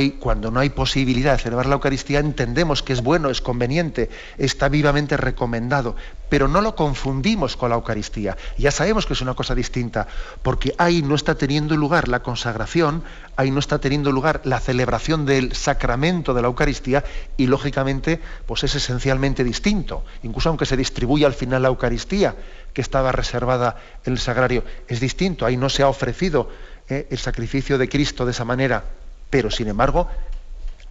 hay, 0.60 0.70
posibilidad 0.70 1.32
de 1.32 1.42
celebrar 1.42 1.66
la 1.66 1.74
Eucaristía, 1.74 2.18
entendemos 2.18 2.82
que 2.82 2.92
es 2.92 3.02
bueno, 3.02 3.30
es 3.30 3.40
conveniente, 3.40 4.10
está 4.38 4.68
vivamente 4.68 5.16
recomendado, 5.16 5.96
pero 6.28 6.48
no 6.48 6.60
lo 6.60 6.74
confundimos 6.74 7.56
con 7.56 7.70
la 7.70 7.76
Eucaristía. 7.76 8.36
Ya 8.58 8.70
sabemos 8.70 9.06
que 9.06 9.12
es 9.12 9.20
una 9.20 9.34
cosa 9.34 9.54
distinta, 9.54 10.06
porque 10.42 10.74
ahí 10.78 11.02
no 11.02 11.14
está 11.14 11.34
teniendo 11.34 11.76
lugar 11.76 12.08
la 12.08 12.22
consagración, 12.22 13.04
ahí 13.36 13.50
no 13.50 13.58
está 13.58 13.78
teniendo 13.78 14.12
lugar 14.12 14.40
la 14.44 14.60
celebración 14.60 15.26
del 15.26 15.54
sacramento 15.54 16.34
de 16.34 16.42
la 16.42 16.48
Eucaristía 16.48 17.04
y 17.36 17.46
lógicamente 17.46 18.20
pues 18.46 18.64
es 18.64 18.74
esencialmente 18.74 19.44
distinto. 19.44 20.04
Incluso 20.22 20.48
aunque 20.48 20.66
se 20.66 20.76
distribuya 20.76 21.26
al 21.26 21.34
final 21.34 21.62
la 21.62 21.68
Eucaristía, 21.68 22.34
que 22.72 22.80
estaba 22.80 23.12
reservada 23.12 23.76
en 24.04 24.14
el 24.14 24.18
sagrario, 24.18 24.64
es 24.88 25.00
distinto, 25.00 25.46
ahí 25.46 25.56
no 25.56 25.68
se 25.68 25.82
ha 25.82 25.88
ofrecido 25.88 26.48
eh, 26.88 27.06
el 27.10 27.18
sacrificio 27.18 27.78
de 27.78 27.88
Cristo 27.88 28.24
de 28.24 28.32
esa 28.32 28.44
manera 28.44 28.84
pero 29.34 29.50
sin 29.50 29.66
embargo, 29.66 30.06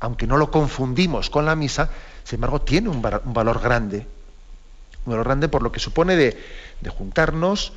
aunque 0.01 0.27
no 0.27 0.35
lo 0.35 0.51
confundimos 0.51 1.29
con 1.29 1.45
la 1.45 1.55
misa, 1.55 1.89
sin 2.25 2.35
embargo 2.35 2.59
tiene 2.59 2.89
un, 2.89 3.01
valor 3.01 3.61
grande. 3.61 4.05
Un 5.05 5.11
valor 5.11 5.27
grande 5.27 5.47
por 5.47 5.63
lo 5.63 5.71
que 5.71 5.79
supone 5.79 6.17
de, 6.17 6.35
juntarnos, 6.89 7.71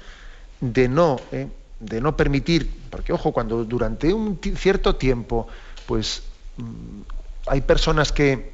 de 0.60 0.88
no, 0.88 1.20
eh, 1.30 1.46
de 1.78 2.00
no 2.00 2.16
permitir, 2.16 2.68
porque 2.90 3.12
ojo, 3.12 3.30
cuando 3.30 3.64
durante 3.64 4.12
un 4.12 4.40
cierto 4.56 4.96
tiempo, 4.96 5.46
pues 5.86 6.24
mm, 6.56 7.02
hay 7.46 7.60
personas 7.60 8.10
que, 8.10 8.50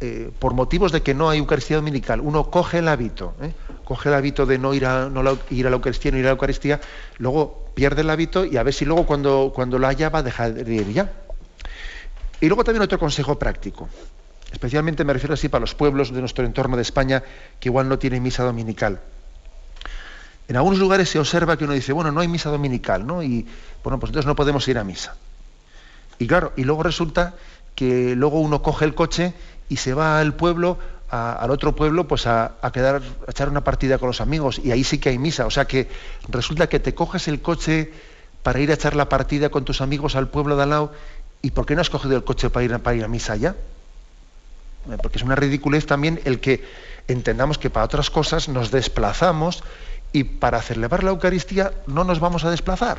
eh, 0.00 0.30
por 0.38 0.54
motivos 0.54 0.92
de 0.92 1.02
que 1.02 1.12
no 1.12 1.28
hay 1.28 1.40
Eucaristía 1.40 1.76
Dominical, 1.76 2.22
uno 2.22 2.50
coge 2.50 2.78
el 2.78 2.88
hábito, 2.88 3.34
eh, 3.42 3.52
coge 3.84 4.08
el 4.08 4.14
hábito 4.14 4.46
de 4.46 4.56
no 4.56 4.72
ir 4.72 4.86
a, 4.86 5.10
ir 5.50 5.66
a 5.66 5.68
la 5.68 5.76
Eucaristía, 5.76 6.10
no 6.10 6.16
ir 6.16 6.24
a 6.24 6.28
la 6.28 6.32
Eucaristía, 6.32 6.80
luego 7.18 7.65
pierde 7.76 8.00
el 8.00 8.08
hábito 8.08 8.46
y 8.46 8.56
a 8.56 8.62
ver 8.62 8.72
si 8.72 8.86
luego 8.86 9.04
cuando, 9.04 9.52
cuando 9.54 9.78
lo 9.78 9.86
haya 9.86 10.08
va 10.08 10.20
a 10.20 10.22
dejar 10.22 10.54
de 10.54 10.74
ir 10.74 10.92
ya. 10.94 11.12
Y 12.40 12.46
luego 12.46 12.64
también 12.64 12.82
otro 12.82 12.98
consejo 12.98 13.38
práctico. 13.38 13.90
Especialmente 14.50 15.04
me 15.04 15.12
refiero 15.12 15.34
así 15.34 15.50
para 15.50 15.60
los 15.60 15.74
pueblos 15.74 16.10
de 16.10 16.20
nuestro 16.20 16.46
entorno 16.46 16.76
de 16.76 16.82
España 16.82 17.22
que 17.60 17.68
igual 17.68 17.86
no 17.86 17.98
tienen 17.98 18.22
misa 18.22 18.44
dominical. 18.44 19.02
En 20.48 20.56
algunos 20.56 20.78
lugares 20.78 21.10
se 21.10 21.18
observa 21.18 21.58
que 21.58 21.64
uno 21.64 21.74
dice, 21.74 21.92
bueno, 21.92 22.10
no 22.12 22.20
hay 22.20 22.28
misa 22.28 22.48
dominical, 22.48 23.06
¿no? 23.06 23.22
Y 23.22 23.46
bueno, 23.84 24.00
pues 24.00 24.08
entonces 24.08 24.26
no 24.26 24.34
podemos 24.34 24.66
ir 24.68 24.78
a 24.78 24.84
misa. 24.84 25.14
Y 26.18 26.26
claro, 26.26 26.54
y 26.56 26.64
luego 26.64 26.82
resulta 26.82 27.34
que 27.74 28.16
luego 28.16 28.40
uno 28.40 28.62
coge 28.62 28.86
el 28.86 28.94
coche 28.94 29.34
y 29.68 29.76
se 29.76 29.92
va 29.92 30.18
al 30.18 30.32
pueblo 30.32 30.78
al 31.10 31.50
otro 31.50 31.76
pueblo 31.76 32.08
pues 32.08 32.26
a, 32.26 32.56
quedar 32.72 33.02
a 33.26 33.30
echar 33.30 33.48
una 33.48 33.62
partida 33.62 33.98
con 33.98 34.08
los 34.08 34.20
amigos. 34.20 34.60
Y 34.62 34.72
ahí 34.72 34.84
sí 34.84 34.98
que 34.98 35.10
hay 35.10 35.18
misa. 35.18 35.46
O 35.46 35.50
sea 35.50 35.66
que 35.66 35.88
resulta 36.28 36.68
que 36.68 36.80
te 36.80 36.94
coges 36.94 37.28
el 37.28 37.40
coche 37.40 37.92
para 38.42 38.60
ir 38.60 38.70
a 38.70 38.74
echar 38.74 38.96
la 38.96 39.08
partida 39.08 39.48
con 39.48 39.64
tus 39.64 39.80
amigos 39.80 40.16
al 40.16 40.28
pueblo 40.28 40.56
de 40.56 40.62
al 40.64 40.70
lado. 40.70 40.92
Y 41.42 41.50
por 41.50 41.66
qué 41.66 41.74
no 41.74 41.80
has 41.80 41.90
cogido 41.90 42.16
el 42.16 42.24
coche 42.24 42.50
para 42.50 42.64
ir, 42.64 42.78
para 42.80 42.96
ir 42.96 43.04
a 43.04 43.08
misa 43.08 43.34
allá 43.34 43.54
eh, 44.90 44.96
porque 45.02 45.18
es 45.18 45.24
una 45.24 45.34
ridiculez 45.34 45.86
también 45.86 46.20
el 46.24 46.40
que 46.40 46.64
entendamos 47.08 47.58
que 47.58 47.70
para 47.70 47.86
otras 47.86 48.10
cosas 48.10 48.48
nos 48.48 48.70
desplazamos 48.70 49.62
y 50.12 50.24
para 50.24 50.62
celebrar 50.62 51.02
la 51.02 51.10
Eucaristía 51.10 51.72
no 51.86 52.04
nos 52.04 52.20
vamos 52.20 52.44
a 52.44 52.50
desplazar. 52.50 52.98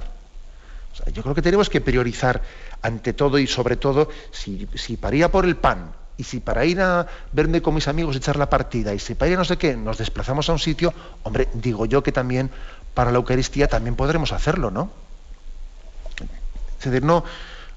yo 1.13 1.23
creo 1.23 1.35
que 1.35 1.41
tenemos 1.41 1.69
que 1.69 1.81
priorizar 1.81 2.41
ante 2.81 3.13
todo 3.13 3.39
y 3.39 3.47
sobre 3.47 3.75
todo, 3.75 4.09
si, 4.31 4.67
si 4.75 4.97
para 4.97 5.15
ir 5.15 5.23
a 5.23 5.31
por 5.31 5.45
el 5.45 5.55
pan 5.55 5.91
y 6.17 6.23
si 6.23 6.39
para 6.39 6.65
ir 6.65 6.81
a 6.81 7.07
verme 7.31 7.61
con 7.61 7.75
mis 7.75 7.87
amigos 7.87 8.15
echar 8.15 8.37
la 8.37 8.49
partida, 8.49 8.93
y 8.93 8.99
si 8.99 9.13
para 9.13 9.29
ir 9.29 9.35
a 9.35 9.39
no 9.39 9.45
sé 9.45 9.57
qué 9.57 9.77
nos 9.77 9.97
desplazamos 9.97 10.49
a 10.49 10.53
un 10.53 10.59
sitio, 10.59 10.93
hombre, 11.23 11.47
digo 11.53 11.85
yo 11.85 12.01
que 12.01 12.11
también 12.11 12.49
para 12.93 13.11
la 13.11 13.17
Eucaristía 13.17 13.67
también 13.67 13.95
podremos 13.95 14.31
hacerlo, 14.31 14.71
¿no? 14.71 14.89
Es 16.79 16.85
decir, 16.85 17.03
no, 17.03 17.23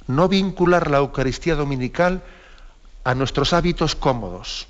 no 0.06 0.28
vincular 0.28 0.90
la 0.90 0.98
Eucaristía 0.98 1.54
dominical 1.54 2.22
a 3.04 3.14
nuestros 3.14 3.52
hábitos 3.52 3.94
cómodos. 3.94 4.66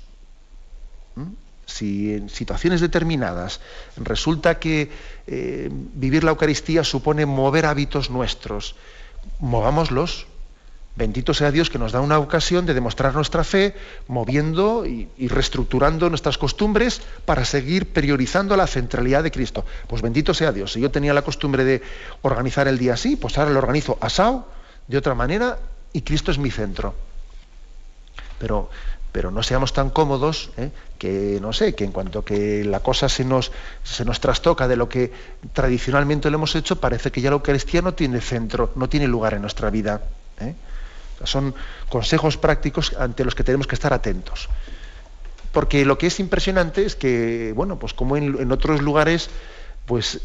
Si 1.65 2.13
en 2.13 2.29
situaciones 2.29 2.81
determinadas 2.81 3.61
resulta 3.95 4.59
que 4.59 4.91
eh, 5.27 5.69
vivir 5.71 6.25
la 6.25 6.31
Eucaristía 6.31 6.83
supone 6.83 7.25
mover 7.25 7.65
hábitos 7.65 8.09
nuestros, 8.09 8.75
movámoslos, 9.39 10.27
Bendito 10.95 11.33
sea 11.33 11.51
Dios 11.51 11.69
que 11.69 11.79
nos 11.79 11.93
da 11.93 12.01
una 12.01 12.19
ocasión 12.19 12.65
de 12.65 12.73
demostrar 12.73 13.13
nuestra 13.13 13.45
fe, 13.45 13.75
moviendo 14.07 14.85
y, 14.85 15.07
reestructurando 15.29 16.09
nuestras 16.09 16.37
costumbres 16.37 17.01
para 17.23 17.45
seguir 17.45 17.93
priorizando 17.93 18.57
la 18.57 18.67
centralidad 18.67 19.23
de 19.23 19.31
Cristo. 19.31 19.65
Pues 19.87 20.01
bendito 20.01 20.33
sea 20.33 20.51
Dios. 20.51 20.73
Si 20.73 20.81
yo 20.81 20.91
tenía 20.91 21.13
la 21.13 21.21
costumbre 21.21 21.63
de 21.63 21.81
organizar 22.23 22.67
el 22.67 22.77
día 22.77 22.95
así, 22.95 23.15
pues 23.15 23.37
ahora 23.37 23.51
lo 23.51 23.59
organizo 23.59 23.97
asado, 24.01 24.47
de 24.87 24.97
otra 24.97 25.15
manera, 25.15 25.59
y 25.93 26.01
Cristo 26.01 26.29
es 26.29 26.37
mi 26.37 26.51
centro. 26.51 26.93
Pero, 28.37 28.69
pero 29.13 29.31
no 29.31 29.43
seamos 29.43 29.71
tan 29.71 29.91
cómodos 29.91 30.51
¿eh? 30.57 30.71
que, 30.99 31.39
no 31.41 31.53
sé, 31.53 31.73
que 31.73 31.85
en 31.85 31.93
cuanto 31.93 32.25
que 32.25 32.65
la 32.65 32.81
cosa 32.81 33.07
se 33.07 33.23
nos, 33.23 33.53
se 33.83 34.03
nos 34.03 34.19
trastoca 34.19 34.67
de 34.67 34.75
lo 34.75 34.89
que 34.89 35.13
tradicionalmente 35.53 36.29
lo 36.29 36.35
hemos 36.35 36.53
hecho, 36.55 36.81
parece 36.81 37.11
que 37.11 37.21
ya 37.21 37.29
la 37.29 37.35
Eucaristía 37.35 37.81
no 37.81 37.93
tiene 37.93 38.19
centro, 38.19 38.71
no 38.75 38.89
tiene 38.89 39.07
lugar 39.07 39.35
en 39.35 39.41
nuestra 39.41 39.69
vida. 39.69 40.01
¿eh? 40.41 40.53
Son 41.25 41.55
consejos 41.89 42.37
prácticos 42.37 42.93
ante 42.99 43.23
los 43.25 43.35
que 43.35 43.43
tenemos 43.43 43.67
que 43.67 43.75
estar 43.75 43.93
atentos. 43.93 44.49
Porque 45.51 45.85
lo 45.85 45.97
que 45.97 46.07
es 46.07 46.19
impresionante 46.19 46.85
es 46.85 46.95
que, 46.95 47.53
bueno, 47.55 47.77
pues 47.77 47.93
como 47.93 48.15
en, 48.17 48.39
en 48.39 48.51
otros 48.51 48.81
lugares, 48.81 49.29
pues 49.85 50.21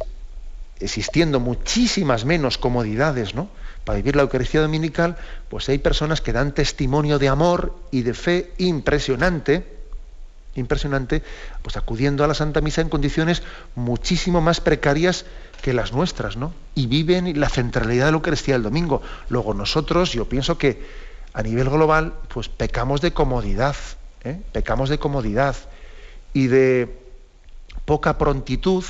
existiendo 0.78 1.40
muchísimas 1.40 2.24
menos 2.24 2.58
comodidades, 2.58 3.34
¿no? 3.34 3.48
Para 3.84 3.96
vivir 3.96 4.16
la 4.16 4.22
Eucaristía 4.22 4.60
Dominical, 4.60 5.16
pues 5.48 5.68
hay 5.68 5.78
personas 5.78 6.20
que 6.20 6.32
dan 6.32 6.52
testimonio 6.52 7.18
de 7.18 7.28
amor 7.28 7.74
y 7.90 8.02
de 8.02 8.14
fe 8.14 8.52
impresionante, 8.58 9.64
impresionante, 10.56 11.22
pues 11.62 11.76
acudiendo 11.76 12.24
a 12.24 12.26
la 12.26 12.34
Santa 12.34 12.60
Misa 12.60 12.80
en 12.80 12.88
condiciones 12.88 13.42
muchísimo 13.74 14.40
más 14.40 14.60
precarias 14.60 15.24
que 15.62 15.72
las 15.72 15.92
nuestras, 15.92 16.36
¿no? 16.36 16.52
Y 16.74 16.86
viven 16.86 17.38
la 17.40 17.48
centralidad 17.48 18.06
de 18.06 18.12
la 18.12 18.16
Eucaristía 18.16 18.54
del 18.54 18.62
domingo. 18.62 19.02
Luego 19.28 19.54
nosotros, 19.54 20.12
yo 20.12 20.28
pienso 20.28 20.58
que 20.58 20.82
a 21.32 21.42
nivel 21.42 21.68
global, 21.68 22.14
pues 22.28 22.48
pecamos 22.48 23.00
de 23.00 23.12
comodidad, 23.12 23.76
¿eh? 24.24 24.40
pecamos 24.52 24.88
de 24.88 24.98
comodidad 24.98 25.56
y 26.32 26.46
de 26.46 26.98
poca 27.84 28.18
prontitud 28.18 28.84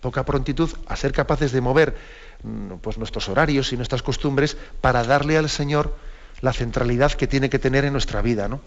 poca 0.00 0.24
prontitud 0.24 0.70
a 0.86 0.96
ser 0.96 1.12
capaces 1.12 1.52
de 1.52 1.60
mover 1.60 1.96
mm, 2.42 2.74
pues, 2.80 2.98
nuestros 2.98 3.28
horarios 3.28 3.72
y 3.72 3.76
nuestras 3.76 4.02
costumbres 4.02 4.56
para 4.80 5.04
darle 5.04 5.36
al 5.36 5.48
Señor 5.48 5.94
la 6.40 6.52
centralidad 6.52 7.12
que 7.12 7.26
tiene 7.26 7.50
que 7.50 7.58
tener 7.58 7.84
en 7.84 7.92
nuestra 7.92 8.22
vida, 8.22 8.48
¿no? 8.48 8.60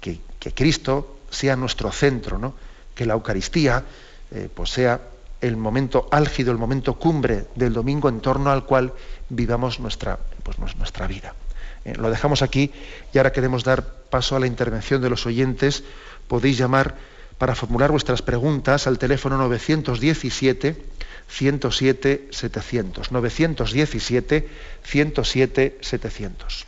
que, 0.00 0.20
Cristo 0.54 1.18
sea 1.30 1.56
nuestro 1.56 1.90
centro, 1.90 2.38
¿no? 2.38 2.54
que 2.94 3.06
la 3.06 3.14
Eucaristía 3.14 3.84
eh, 4.30 4.48
pues 4.52 4.70
sea 4.70 5.00
el 5.40 5.56
momento 5.56 6.08
álgido, 6.10 6.52
el 6.52 6.58
momento 6.58 6.94
cumbre 6.94 7.46
del 7.54 7.72
domingo 7.72 8.08
en 8.08 8.20
torno 8.20 8.50
al 8.50 8.64
cual 8.64 8.92
vivamos 9.28 9.80
nuestra, 9.80 10.18
pues, 10.42 10.58
nuestra 10.76 11.06
vida. 11.06 11.34
Eh, 11.84 11.94
lo 11.96 12.10
dejamos 12.10 12.42
aquí 12.42 12.72
y 13.12 13.18
ahora 13.18 13.32
queremos 13.32 13.64
dar 13.64 13.84
paso 14.10 14.36
a 14.36 14.40
la 14.40 14.46
intervención 14.46 15.00
de 15.00 15.10
los 15.10 15.26
oyentes. 15.26 15.84
Podéis 16.26 16.58
llamar 16.58 16.96
para 17.38 17.54
formular 17.54 17.90
vuestras 17.90 18.20
preguntas 18.20 18.86
al 18.86 18.98
teléfono 18.98 19.38
917 19.38 20.76
107 21.28 22.28
700. 22.30 23.12
917 23.12 24.48
107 24.82 25.78
700. 25.80 26.67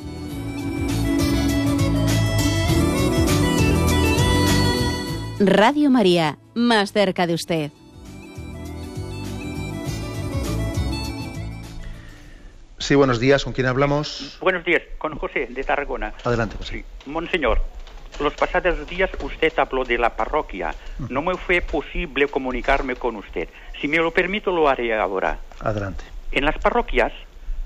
Radio 5.43 5.89
María, 5.89 6.37
más 6.53 6.91
cerca 6.91 7.25
de 7.25 7.33
usted. 7.33 7.71
Sí, 12.77 12.93
buenos 12.93 13.19
días. 13.19 13.43
¿Con 13.43 13.51
quién 13.51 13.65
hablamos? 13.65 14.37
Buenos 14.39 14.63
días, 14.63 14.83
con 14.99 15.17
José 15.17 15.47
de 15.49 15.63
Tarragona. 15.63 16.13
Adelante, 16.23 16.57
José. 16.57 16.85
Monseñor, 17.07 17.59
los 18.19 18.35
pasados 18.35 18.87
días 18.87 19.09
usted 19.23 19.51
habló 19.57 19.83
de 19.83 19.97
la 19.97 20.15
parroquia. 20.15 20.75
No 21.09 21.23
me 21.23 21.35
fue 21.35 21.61
posible 21.61 22.27
comunicarme 22.27 22.95
con 22.95 23.15
usted. 23.15 23.49
Si 23.81 23.87
me 23.87 23.97
lo 23.97 24.11
permito, 24.11 24.51
lo 24.51 24.69
haré 24.69 24.95
ahora. 24.95 25.39
Adelante. 25.59 26.03
En 26.31 26.45
las 26.45 26.59
parroquias, 26.59 27.13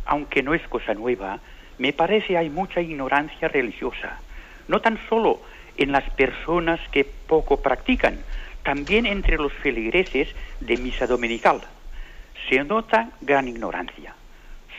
aunque 0.06 0.44
no 0.44 0.54
es 0.54 0.66
cosa 0.70 0.94
nueva, 0.94 1.40
me 1.78 1.92
parece 1.92 2.38
hay 2.38 2.50
mucha 2.50 2.80
ignorancia 2.80 3.50
religiosa. 3.50 4.22
No 4.70 4.80
tan 4.80 4.98
solo 5.10 5.42
en 5.78 5.92
las 5.92 6.10
personas 6.12 6.80
que 6.92 7.04
poco 7.04 7.62
practican, 7.62 8.20
también 8.64 9.06
entre 9.06 9.38
los 9.38 9.54
feligreses 9.54 10.28
de 10.60 10.78
misa 10.78 11.08
dominical. 11.08 11.62
Se 12.50 12.64
nota 12.64 13.12
gran 13.22 13.48
ignorancia 13.48 14.16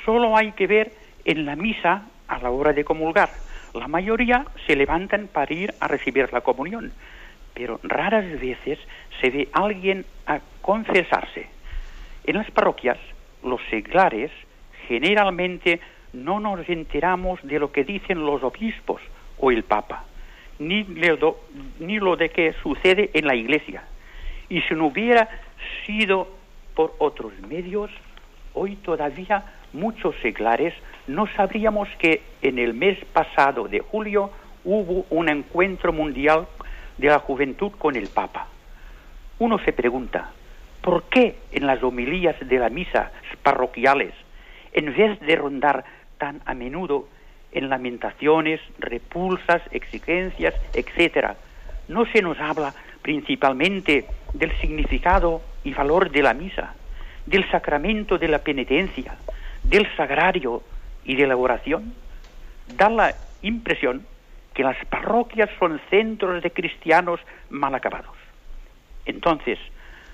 solo 0.07 0.37
hay 0.37 0.53
que 0.53 0.67
ver 0.67 0.93
en 1.27 1.45
la 1.45 1.57
misa 1.57 2.07
a 2.29 2.39
la 2.39 2.51
hora 2.51 2.73
de 2.73 2.85
comulgar. 2.85 3.29
La 3.75 3.89
mayoría 3.89 4.47
se 4.67 4.77
levantan 4.77 5.29
para 5.31 5.53
ir 5.53 5.75
a 5.81 5.89
recibir 5.89 6.33
la 6.33 6.41
comunión, 6.41 6.93
pero 7.53 7.79
raras 7.83 8.25
veces 8.41 8.79
se 9.21 9.31
ve 9.31 9.49
alguien 9.53 10.07
a 10.27 10.41
confesarse. 10.63 11.49
En 12.25 12.37
las 12.37 12.51
parroquias, 12.53 12.99
los 13.43 13.61
seglares 13.69 14.31
generalmente 14.89 15.81
no 16.13 16.41
nos 16.41 16.67
enteramos 16.69 17.41
de 17.43 17.59
lo 17.59 17.73
que 17.73 17.85
dicen 17.85 18.25
los 18.25 18.43
obispos 18.43 19.03
o 19.39 19.51
el 19.51 19.65
Papa, 19.65 20.05
ni, 20.59 20.85
ni 21.79 21.99
lo 21.99 22.17
de 22.17 22.29
que 22.31 22.55
sucede 22.63 23.11
en 23.15 23.27
la 23.27 23.35
iglesia. 23.35 23.85
Y 24.49 24.61
si 24.63 24.75
no 24.75 24.87
hubiera 24.87 25.29
sido 25.85 26.29
por 26.75 26.95
otros 26.99 27.33
medios, 27.49 27.91
hoy 28.55 28.77
todavía 28.77 29.45
muchos 29.73 30.15
seglares 30.23 30.75
no 31.07 31.27
sabríamos 31.37 31.89
que 31.99 32.23
en 32.43 32.59
el 32.59 32.75
mes 32.75 32.99
pasado 33.13 33.69
de 33.69 33.81
julio 33.81 34.31
hubo 34.65 35.07
un 35.11 35.29
encuentro 35.29 35.93
mundial 35.93 36.47
de 36.99 37.09
la 37.09 37.21
juventud 37.21 37.73
con 37.79 37.97
el 37.97 38.09
Papa. 38.09 38.49
Uno 39.39 39.59
se 39.59 39.73
pregunta, 39.73 40.31
¿por 40.81 41.05
qué 41.05 41.37
en 41.53 41.67
las 41.67 41.83
homilías 41.83 42.37
de 42.41 42.59
las 42.59 42.73
misas 42.73 43.11
parroquiales, 43.43 44.15
en 44.73 44.95
vez 44.95 45.21
de 45.21 45.37
rondar 45.37 45.85
tan 46.19 46.41
a 46.45 46.55
menudo 46.55 47.09
en 47.57 47.71
lamentaciones, 47.71 48.61
repulsas, 48.79 49.63
exigencias, 49.71 50.55
etcétera, 50.75 51.37
no 51.89 52.05
se 52.07 52.21
nos 52.21 52.39
habla 52.39 52.75
principalmente 53.01 54.07
del 54.35 54.53
significado 54.61 55.41
y 55.65 55.73
valor 55.73 56.11
de 56.11 56.23
la 56.23 56.35
misa, 56.35 56.75
del 57.25 57.49
sacramento 57.51 58.19
de 58.19 58.29
la 58.29 58.41
penitencia, 58.41 59.17
del 59.63 59.89
sagrario 59.97 60.63
y 61.05 61.17
de 61.17 61.27
la 61.27 61.37
oración, 61.37 61.95
da 62.77 62.91
la 62.91 63.15
impresión 63.43 64.07
que 64.53 64.63
las 64.63 64.77
parroquias 64.87 65.49
son 65.59 65.81
centros 65.89 66.43
de 66.43 66.51
cristianos 66.51 67.21
mal 67.49 67.75
acabados. 67.75 68.17
Entonces, 69.07 69.59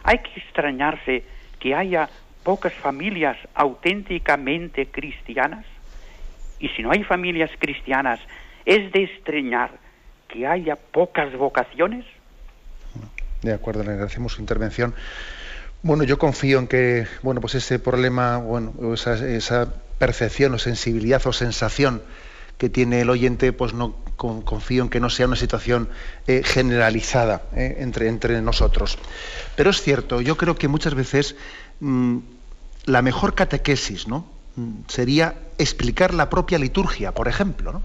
hay 0.05 0.19
que 0.19 0.41
extrañarse 0.41 1.25
que 1.59 1.75
haya 1.75 2.09
pocas 2.45 2.75
familias 2.75 3.37
auténticamente 3.55 4.87
cristianas. 4.87 5.65
Y 6.63 6.69
si 6.69 6.83
no 6.83 6.93
hay 6.93 7.03
familias 7.03 7.51
cristianas, 7.59 8.21
¿es 8.65 8.91
de 8.93 9.03
extrañar 9.03 9.73
que 10.29 10.47
haya 10.47 10.77
pocas 10.77 11.37
vocaciones? 11.37 12.07
De 13.43 13.53
acuerdo, 13.53 13.83
le 13.83 13.91
agradecemos 13.91 14.35
su 14.35 14.41
intervención. 14.41 14.95
Bueno, 15.83 16.05
yo 16.05 16.19
confío 16.19 16.61
en 16.61 16.69
que, 16.69 17.09
bueno, 17.23 17.41
pues 17.41 17.57
ese 17.57 17.81
problema, 17.81 18.39
bueno, 18.39 18.73
esa, 18.95 19.75
percepción 19.99 20.55
o 20.55 20.59
sensibilidad 20.59 21.25
o 21.27 21.33
sensación 21.33 22.03
que 22.59 22.69
tiene 22.69 23.01
el 23.01 23.11
oyente, 23.11 23.53
pues 23.53 23.75
no 23.75 23.97
confío 24.17 24.85
en 24.85 24.89
que 24.89 25.01
no 25.01 25.11
sea 25.11 25.27
una 25.27 25.37
situación 25.37 25.89
eh, 26.29 26.43
generalizada 26.45 27.43
eh, 27.57 27.79
entre, 27.81 28.07
entre 28.07 28.41
nosotros. 28.41 28.99
Pero 29.57 29.71
es 29.71 29.83
cierto, 29.83 30.21
yo 30.21 30.37
creo 30.37 30.55
que 30.55 30.69
muchas 30.69 30.95
veces 30.95 31.35
mm, 31.81 32.19
la 32.85 33.03
mejor 33.03 33.35
catequesis, 33.35 34.07
¿no? 34.07 34.32
Sería 34.89 35.35
explicar 35.59 36.13
la 36.13 36.29
propia 36.29 36.59
liturgia, 36.59 37.13
por 37.13 37.29
ejemplo, 37.29 37.73
¿no? 37.73 37.83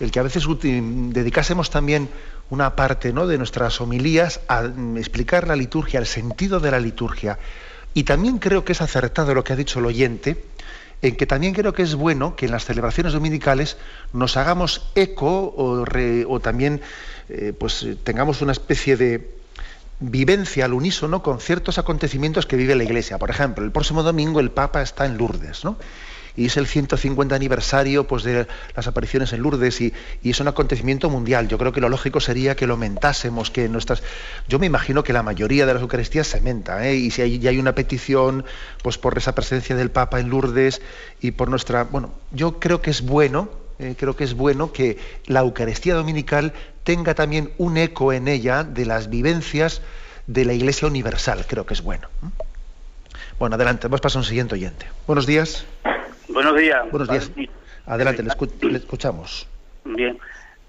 el 0.00 0.10
que 0.10 0.18
a 0.18 0.22
veces 0.22 0.46
dedicásemos 0.62 1.70
también 1.70 2.08
una 2.50 2.74
parte 2.74 3.12
¿no? 3.12 3.26
de 3.26 3.38
nuestras 3.38 3.80
homilías 3.80 4.40
a 4.48 4.62
mm, 4.62 4.96
explicar 4.96 5.46
la 5.46 5.56
liturgia, 5.56 6.00
el 6.00 6.06
sentido 6.06 6.60
de 6.60 6.70
la 6.70 6.80
liturgia. 6.80 7.38
Y 7.94 8.04
también 8.04 8.38
creo 8.38 8.64
que 8.64 8.72
es 8.72 8.80
acertado 8.80 9.34
lo 9.34 9.44
que 9.44 9.52
ha 9.52 9.56
dicho 9.56 9.78
el 9.78 9.86
oyente, 9.86 10.44
en 11.02 11.16
que 11.16 11.26
también 11.26 11.52
creo 11.52 11.72
que 11.72 11.82
es 11.82 11.94
bueno 11.94 12.36
que 12.36 12.46
en 12.46 12.52
las 12.52 12.64
celebraciones 12.64 13.12
dominicales 13.12 13.76
nos 14.12 14.36
hagamos 14.36 14.90
eco 14.94 15.52
o, 15.56 16.40
también 16.40 16.80
eh, 17.28 17.52
pues, 17.58 17.86
tengamos 18.04 18.40
una 18.40 18.52
especie 18.52 18.96
de 18.96 19.41
vivencia 20.02 20.64
al 20.64 20.74
unísono 20.74 21.22
con 21.22 21.40
ciertos 21.40 21.78
acontecimientos 21.78 22.46
que 22.46 22.56
vive 22.56 22.74
la 22.74 22.84
Iglesia. 22.84 23.18
Por 23.18 23.30
ejemplo, 23.30 23.64
el 23.64 23.72
próximo 23.72 24.02
domingo 24.02 24.40
el 24.40 24.50
Papa 24.50 24.82
está 24.82 25.06
en 25.06 25.16
Lourdes, 25.16 25.64
¿no? 25.64 25.76
y 26.36 26.46
es 26.46 26.56
el 26.56 26.66
150 26.66 27.34
aniversario 27.34 28.06
pues, 28.06 28.22
de 28.22 28.46
las 28.74 28.86
apariciones 28.86 29.32
en 29.32 29.42
Lourdes 29.42 29.80
y, 29.80 29.92
es 30.24 30.40
un 30.40 30.48
acontecimiento 30.48 31.10
mundial. 31.10 31.48
Yo 31.48 31.58
creo 31.58 31.72
que 31.72 31.80
lo 31.80 31.88
lógico 31.88 32.20
sería 32.20 32.56
que 32.56 32.66
lo 32.66 32.76
mentásemos, 32.76 33.50
que 33.50 33.68
nuestras... 33.68 34.02
Yo 34.48 34.58
me 34.58 34.66
imagino 34.66 35.04
que 35.04 35.12
la 35.12 35.22
mayoría 35.22 35.66
de 35.66 35.74
las 35.74 35.82
Eucaristías 35.82 36.26
se 36.26 36.40
menta, 36.40 36.86
¿eh? 36.86 36.96
y 36.96 37.10
si 37.10 37.22
hay, 37.22 37.46
hay 37.46 37.58
una 37.58 37.74
petición 37.74 38.44
pues, 38.82 38.98
por 38.98 39.16
esa 39.18 39.34
presencia 39.34 39.76
del 39.76 39.90
Papa 39.90 40.20
en 40.20 40.30
Lourdes 40.30 40.80
y 41.20 41.32
por 41.32 41.48
nuestra... 41.48 41.84
Bueno, 41.84 42.14
yo 42.30 42.58
creo 42.58 42.80
que 42.80 42.90
es 42.90 43.02
bueno, 43.02 43.50
eh, 43.78 43.94
creo 43.98 44.16
que 44.16 44.24
es 44.24 44.34
bueno 44.34 44.72
que 44.72 44.98
la 45.26 45.40
Eucaristía 45.40 45.94
Dominical 45.94 46.52
tenga 46.84 47.14
también 47.14 47.50
un 47.58 47.76
eco 47.76 48.12
en 48.12 48.28
ella 48.28 48.64
de 48.64 48.86
las 48.86 49.10
vivencias 49.10 49.82
de 50.26 50.44
la 50.44 50.52
Iglesia 50.52 50.88
Universal, 50.88 51.44
creo 51.48 51.66
que 51.66 51.74
es 51.74 51.82
bueno. 51.82 52.08
Bueno, 53.38 53.56
adelante, 53.56 53.88
vamos 53.88 54.00
pasar 54.00 54.18
a 54.18 54.20
un 54.20 54.24
siguiente 54.24 54.54
oyente. 54.54 54.86
Buenos 55.06 55.26
días. 55.26 55.66
Buenos 56.28 56.56
días. 56.56 56.90
Buenos 56.90 57.08
días. 57.08 57.30
Adelante, 57.86 58.22
le, 58.22 58.76
escuchamos. 58.76 59.48
Bien. 59.84 60.18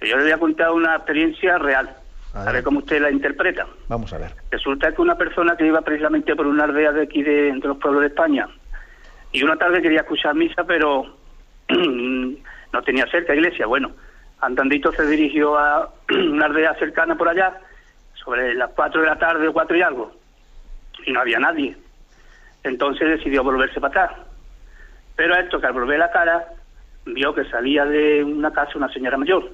Yo 0.01 0.17
le 0.17 0.23
voy 0.23 0.31
a 0.31 0.37
contar 0.37 0.71
una 0.71 0.95
experiencia 0.95 1.57
real. 1.57 1.95
A 2.33 2.51
ver 2.51 2.63
cómo 2.63 2.79
usted 2.79 2.99
la 2.99 3.11
interpreta. 3.11 3.67
Vamos 3.87 4.11
a 4.11 4.17
ver. 4.17 4.33
Resulta 4.49 4.91
que 4.91 5.01
una 5.01 5.15
persona 5.15 5.55
que 5.55 5.67
iba 5.67 5.81
precisamente 5.81 6.35
por 6.35 6.47
una 6.47 6.63
aldea 6.63 6.91
de 6.91 7.03
aquí 7.03 7.21
de, 7.21 7.49
entre 7.49 7.67
los 7.67 7.77
pueblos 7.77 8.01
de 8.01 8.07
España 8.07 8.47
y 9.31 9.43
una 9.43 9.55
tarde 9.55 9.81
quería 9.81 10.01
escuchar 10.01 10.33
misa, 10.33 10.63
pero 10.63 11.15
no 11.69 12.81
tenía 12.83 13.05
cerca 13.11 13.35
iglesia. 13.35 13.67
Bueno, 13.67 13.91
andandito 14.41 14.91
se 14.91 15.05
dirigió 15.05 15.57
a 15.57 15.89
una 16.09 16.45
aldea 16.45 16.75
cercana 16.75 17.15
por 17.15 17.29
allá, 17.29 17.59
sobre 18.13 18.53
las 18.55 18.71
4 18.71 19.01
de 19.01 19.07
la 19.07 19.17
tarde 19.17 19.47
o 19.47 19.53
4 19.53 19.77
y 19.77 19.81
algo, 19.81 20.11
y 21.05 21.11
no 21.11 21.21
había 21.21 21.39
nadie. 21.39 21.75
Entonces 22.63 23.17
decidió 23.17 23.43
volverse 23.43 23.79
para 23.81 24.05
atrás. 24.05 24.19
Pero 25.15 25.35
esto 25.35 25.59
que 25.59 25.67
al 25.67 25.73
volver 25.73 25.99
la 25.99 26.11
cara 26.11 26.47
vio 27.05 27.33
que 27.35 27.45
salía 27.45 27.85
de 27.85 28.23
una 28.23 28.51
casa 28.51 28.77
una 28.77 28.91
señora 28.91 29.17
mayor. 29.17 29.49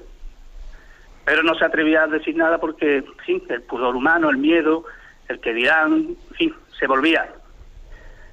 Pero 1.24 1.42
no 1.42 1.54
se 1.54 1.64
atrevía 1.64 2.04
a 2.04 2.06
decir 2.06 2.36
nada 2.36 2.58
porque, 2.58 3.04
sí, 3.26 3.42
el 3.48 3.62
pudor 3.62 3.94
humano, 3.94 4.30
el 4.30 4.38
miedo, 4.38 4.84
el 5.28 5.40
que 5.40 5.52
dirán, 5.52 6.16
sí, 6.38 6.52
se 6.78 6.86
volvía. 6.86 7.28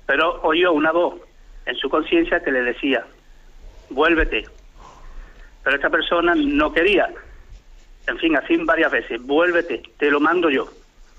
Pero 0.06 0.42
oyó 0.42 0.72
una 0.72 0.92
voz 0.92 1.16
en 1.66 1.76
su 1.76 1.90
conciencia 1.90 2.40
que 2.40 2.52
le 2.52 2.62
decía, 2.62 3.06
vuélvete. 3.90 4.46
Pero 5.68 5.76
esta 5.76 5.90
persona 5.90 6.34
no 6.34 6.72
quería. 6.72 7.10
En 8.08 8.18
fin, 8.20 8.38
así 8.38 8.56
varias 8.56 8.90
veces, 8.90 9.22
vuélvete, 9.22 9.84
te 9.98 10.10
lo 10.10 10.22
mando 10.22 10.50
yo. 10.50 10.66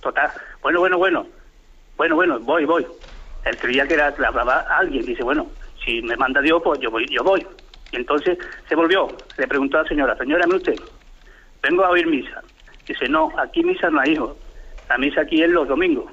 Total, 0.01 0.31
bueno, 0.63 0.81
bueno, 0.81 0.97
bueno, 0.97 1.27
bueno, 1.99 2.15
bueno, 2.15 2.41
voy, 2.41 2.65
voy. 2.65 2.87
Él 3.45 3.59
creía 3.59 3.87
que 3.87 3.93
era, 3.93 4.07
hablaba 4.07 4.61
alguien, 4.71 5.05
dice, 5.05 5.23
bueno, 5.23 5.51
si 5.85 6.01
me 6.01 6.17
manda 6.17 6.41
Dios, 6.41 6.63
pues 6.65 6.81
yo 6.81 6.91
voy, 6.91 7.05
yo 7.11 7.23
voy. 7.23 7.47
Y 7.93 7.97
entonces 7.97 8.39
se 8.67 8.75
volvió, 8.75 9.09
le 9.37 9.47
preguntó 9.47 9.81
a 9.81 9.83
la 9.83 9.89
señora, 9.91 10.17
señora, 10.17 10.47
mire 10.47 10.57
usted, 10.57 10.77
vengo 11.63 11.85
a 11.85 11.91
oír 11.91 12.07
misa. 12.07 12.43
Dice, 12.87 13.07
no, 13.07 13.31
aquí 13.37 13.63
misa 13.63 13.91
no 13.91 14.01
hay 14.01 14.13
hijo, 14.13 14.35
la 14.89 14.97
misa 14.97 15.21
aquí 15.21 15.43
es 15.43 15.51
los 15.51 15.69
domingos. 15.69 16.11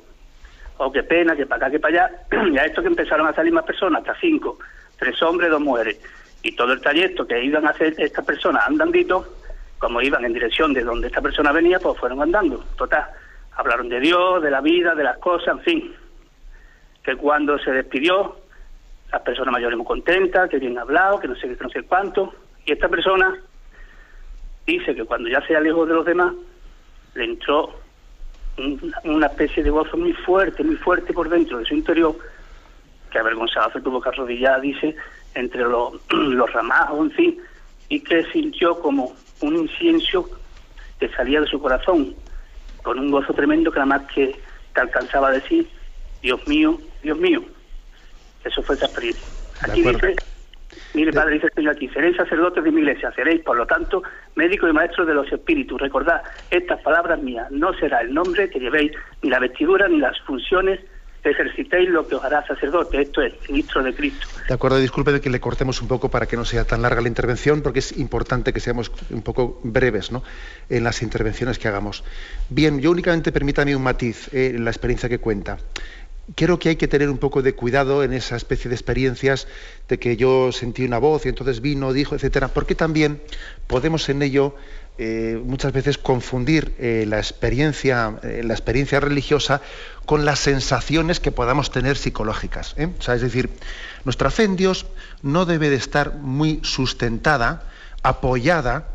Oh, 0.76 0.92
qué 0.92 1.04
pena, 1.04 1.38
que 1.38 1.46
para 1.46 1.68
acá, 1.68 1.72
que 1.72 1.80
para 1.80 2.08
allá. 2.08 2.20
y 2.52 2.58
a 2.58 2.66
esto 2.66 2.82
que 2.82 2.90
empezaron 2.90 3.28
a 3.28 3.34
salir 3.34 3.54
más 3.54 3.64
personas, 3.64 4.02
hasta 4.02 4.20
cinco, 4.20 4.60
tres 5.00 5.22
hombres, 5.24 5.50
dos 5.50 5.62
mujeres. 5.62 6.02
Y 6.46 6.52
todo 6.52 6.74
el 6.74 6.80
trayecto 6.80 7.26
que 7.26 7.44
iban 7.44 7.66
a 7.66 7.72
hacer 7.72 7.96
estas 7.98 8.24
personas 8.24 8.68
andandito, 8.68 9.26
como 9.80 10.00
iban 10.00 10.24
en 10.26 10.34
dirección 10.34 10.76
de 10.76 10.84
donde 10.84 11.08
esta 11.08 11.20
persona 11.20 11.52
venía, 11.52 11.80
pues 11.80 11.98
fueron 11.98 12.22
andando. 12.22 12.64
Total, 12.78 13.04
hablaron 13.56 13.90
de 13.90 14.00
Dios, 14.00 14.44
de 14.44 14.52
la 14.52 14.62
vida, 14.62 14.94
de 14.94 15.04
las 15.04 15.18
cosas, 15.18 15.48
en 15.48 15.60
fin. 15.62 15.96
Que 17.02 17.16
cuando 17.16 17.58
se 17.58 17.72
despidió, 17.72 18.38
las 19.12 19.24
personas 19.24 19.54
mayores 19.54 19.76
muy 19.76 19.88
contentas, 19.88 20.48
que 20.48 20.60
bien 20.60 20.78
hablado, 20.78 21.20
que 21.20 21.28
no 21.28 21.36
sé 21.36 21.48
qué, 21.48 21.58
no 21.60 21.70
sé 21.70 21.82
cuánto. 21.82 22.36
Y 22.64 22.74
esta 22.74 22.90
persona 22.90 23.36
dice 24.68 24.94
que 24.94 25.04
cuando 25.04 25.28
ya 25.30 25.42
se 25.48 25.56
alejó 25.56 25.88
de 25.88 25.96
los 25.96 26.06
demás, 26.06 26.32
le 27.16 27.24
entró 27.24 27.74
una 29.04 29.26
especie 29.26 29.64
de 29.64 29.72
gozo 29.72 29.98
muy 29.98 30.14
fuerte, 30.14 30.64
muy 30.64 30.76
fuerte 30.76 31.12
por 31.12 31.28
dentro 31.28 31.58
de 31.58 31.66
su 31.66 31.74
interior, 31.74 32.16
que 33.10 33.18
avergonzado 33.18 33.72
se 33.72 33.82
tuvo 33.82 34.00
que 34.00 34.10
arrodillar, 34.10 34.62
dice, 34.62 34.96
entre 35.36 35.62
los, 35.70 35.94
los 36.12 36.52
ramajos, 36.52 37.00
en 37.00 37.12
fin, 37.12 37.38
y 37.90 38.00
que 38.00 38.24
sintió 38.32 38.80
como 38.80 39.14
un 39.42 39.56
incienso 39.56 40.28
que 41.00 41.10
salía 41.10 41.42
de 41.42 41.48
su 41.48 41.60
corazón, 41.60 42.16
con 42.82 43.00
un 43.00 43.12
gozo 43.12 43.34
tremendo 43.34 43.72
que 43.72 43.80
nada 43.80 44.00
más 44.00 44.12
que, 44.14 44.36
que 44.74 44.82
alcanzaba 44.82 45.30
a 45.30 45.32
decir, 45.32 45.68
Dios 46.22 46.48
mío, 46.48 46.80
Dios 47.04 47.18
mío. 47.18 47.44
Eso 48.44 48.62
fue 48.64 48.76
esa 48.76 48.86
experiencia. 48.86 49.26
Aquí 49.62 49.82
dice, 49.82 50.16
mire 50.94 51.12
padre, 51.12 51.36
dice 51.36 51.48
el 51.48 51.54
Señor 51.54 51.76
aquí, 51.76 51.88
seréis 51.90 52.16
sacerdotes 52.16 52.64
de 52.64 52.72
mi 52.72 52.82
iglesia, 52.82 53.12
seréis 53.14 53.42
por 53.42 53.58
lo 53.58 53.66
tanto 53.66 54.04
médicos 54.36 54.70
y 54.70 54.74
maestros 54.74 55.08
de 55.08 55.14
los 55.14 55.32
espíritus. 55.32 55.80
Recordad 55.80 56.22
estas 56.52 56.82
palabras 56.82 57.20
mías, 57.22 57.50
no 57.52 57.74
será 57.74 58.02
el 58.02 58.14
nombre 58.14 58.50
que 58.50 58.60
llevéis, 58.60 58.92
ni 59.22 59.30
la 59.30 59.40
vestidura, 59.40 59.88
ni 59.88 60.00
las 60.00 60.20
funciones 60.22 60.80
ejercitéis 61.30 61.90
lo 61.90 62.08
que 62.08 62.16
os 62.16 62.24
hará 62.24 62.46
sacerdote, 62.46 63.02
esto 63.02 63.22
es, 63.22 63.34
ministro 63.50 63.84
de 63.84 63.94
Cristo. 63.94 64.28
De 64.48 64.54
acuerdo, 64.54 64.78
disculpe 64.78 65.12
de 65.12 65.22
que 65.22 65.30
le 65.30 65.40
cortemos 65.40 65.82
un 65.82 65.88
poco 65.88 66.10
para 66.10 66.26
que 66.26 66.38
no 66.38 66.46
sea 66.46 66.66
tan 66.66 66.82
larga 66.82 67.02
la 67.02 67.08
intervención, 67.08 67.62
porque 67.62 67.80
es 67.80 67.98
importante 67.98 68.54
que 68.54 68.60
seamos 68.60 68.92
un 69.10 69.22
poco 69.22 69.60
breves 69.64 70.12
¿no? 70.12 70.24
en 70.70 70.84
las 70.84 71.02
intervenciones 71.02 71.60
que 71.60 71.68
hagamos. 71.68 72.04
Bien, 72.50 72.80
yo 72.80 72.92
únicamente 72.92 73.32
permítame 73.32 73.76
un 73.76 73.84
matiz 73.84 74.34
eh, 74.34 74.54
en 74.56 74.64
la 74.64 74.72
experiencia 74.72 75.10
que 75.10 75.20
cuenta 75.20 75.58
creo 76.34 76.58
que 76.58 76.70
hay 76.70 76.76
que 76.76 76.88
tener 76.88 77.10
un 77.10 77.18
poco 77.18 77.42
de 77.42 77.54
cuidado 77.54 78.04
en 78.04 78.14
esa 78.14 78.36
especie 78.36 78.70
de 78.70 78.76
experiencias 78.76 79.48
de 79.88 80.00
que 80.00 80.18
yo 80.18 80.52
sentí 80.52 80.84
una 80.84 80.98
voz 80.98 81.26
y 81.26 81.30
entonces 81.30 81.62
vino, 81.62 81.94
dijo, 81.94 82.16
etcétera, 82.16 82.48
porque 82.48 82.74
también 82.74 83.22
podemos 83.68 84.10
en 84.10 84.24
ello 84.24 84.56
eh, 84.98 85.42
muchas 85.44 85.74
veces 85.74 85.98
confundir 85.98 86.74
eh, 86.80 87.04
la 87.06 87.18
experiencia, 87.18 88.18
eh, 88.24 88.44
la 88.46 88.54
experiencia 88.54 89.02
religiosa 89.02 89.62
con 90.06 90.24
las 90.24 90.40
sensaciones 90.40 91.20
que 91.20 91.34
podamos 91.34 91.70
tener 91.70 91.98
psicológicas. 91.98 92.76
Es 92.78 93.22
decir, 93.22 93.50
nuestra 94.06 94.32
fe 94.32 94.44
en 94.44 94.56
Dios 94.56 94.86
no 95.22 95.46
debe 95.46 95.70
de 95.70 95.76
estar 95.76 96.16
muy 96.16 96.62
sustentada, 96.64 97.64
apoyada 98.04 98.88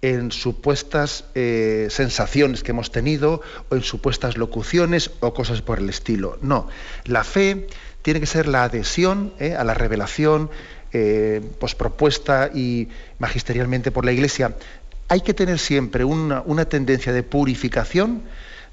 en 0.00 0.32
supuestas 0.32 1.24
sensaciones 1.34 2.64
que 2.64 2.72
hemos 2.72 2.90
tenido 2.90 3.40
o 3.68 3.76
en 3.76 3.82
supuestas 3.82 4.36
locuciones 4.36 5.12
o 5.20 5.32
cosas 5.32 5.62
por 5.62 5.78
el 5.78 5.88
estilo. 5.88 6.38
No, 6.42 6.68
la 7.04 7.22
fe 7.22 7.68
tiene 8.02 8.18
que 8.18 8.26
ser 8.26 8.48
la 8.48 8.64
adhesión 8.64 9.32
a 9.56 9.62
la 9.62 9.74
revelación 9.74 10.50
pues 10.90 11.74
propuesta 11.76 12.50
y 12.52 12.88
magisterialmente 13.20 13.92
por 13.92 14.04
la 14.04 14.12
Iglesia. 14.12 14.56
Hay 15.12 15.20
que 15.20 15.34
tener 15.34 15.58
siempre 15.58 16.04
una, 16.04 16.64
tendencia 16.64 17.12
de 17.12 17.22
purificación 17.22 18.22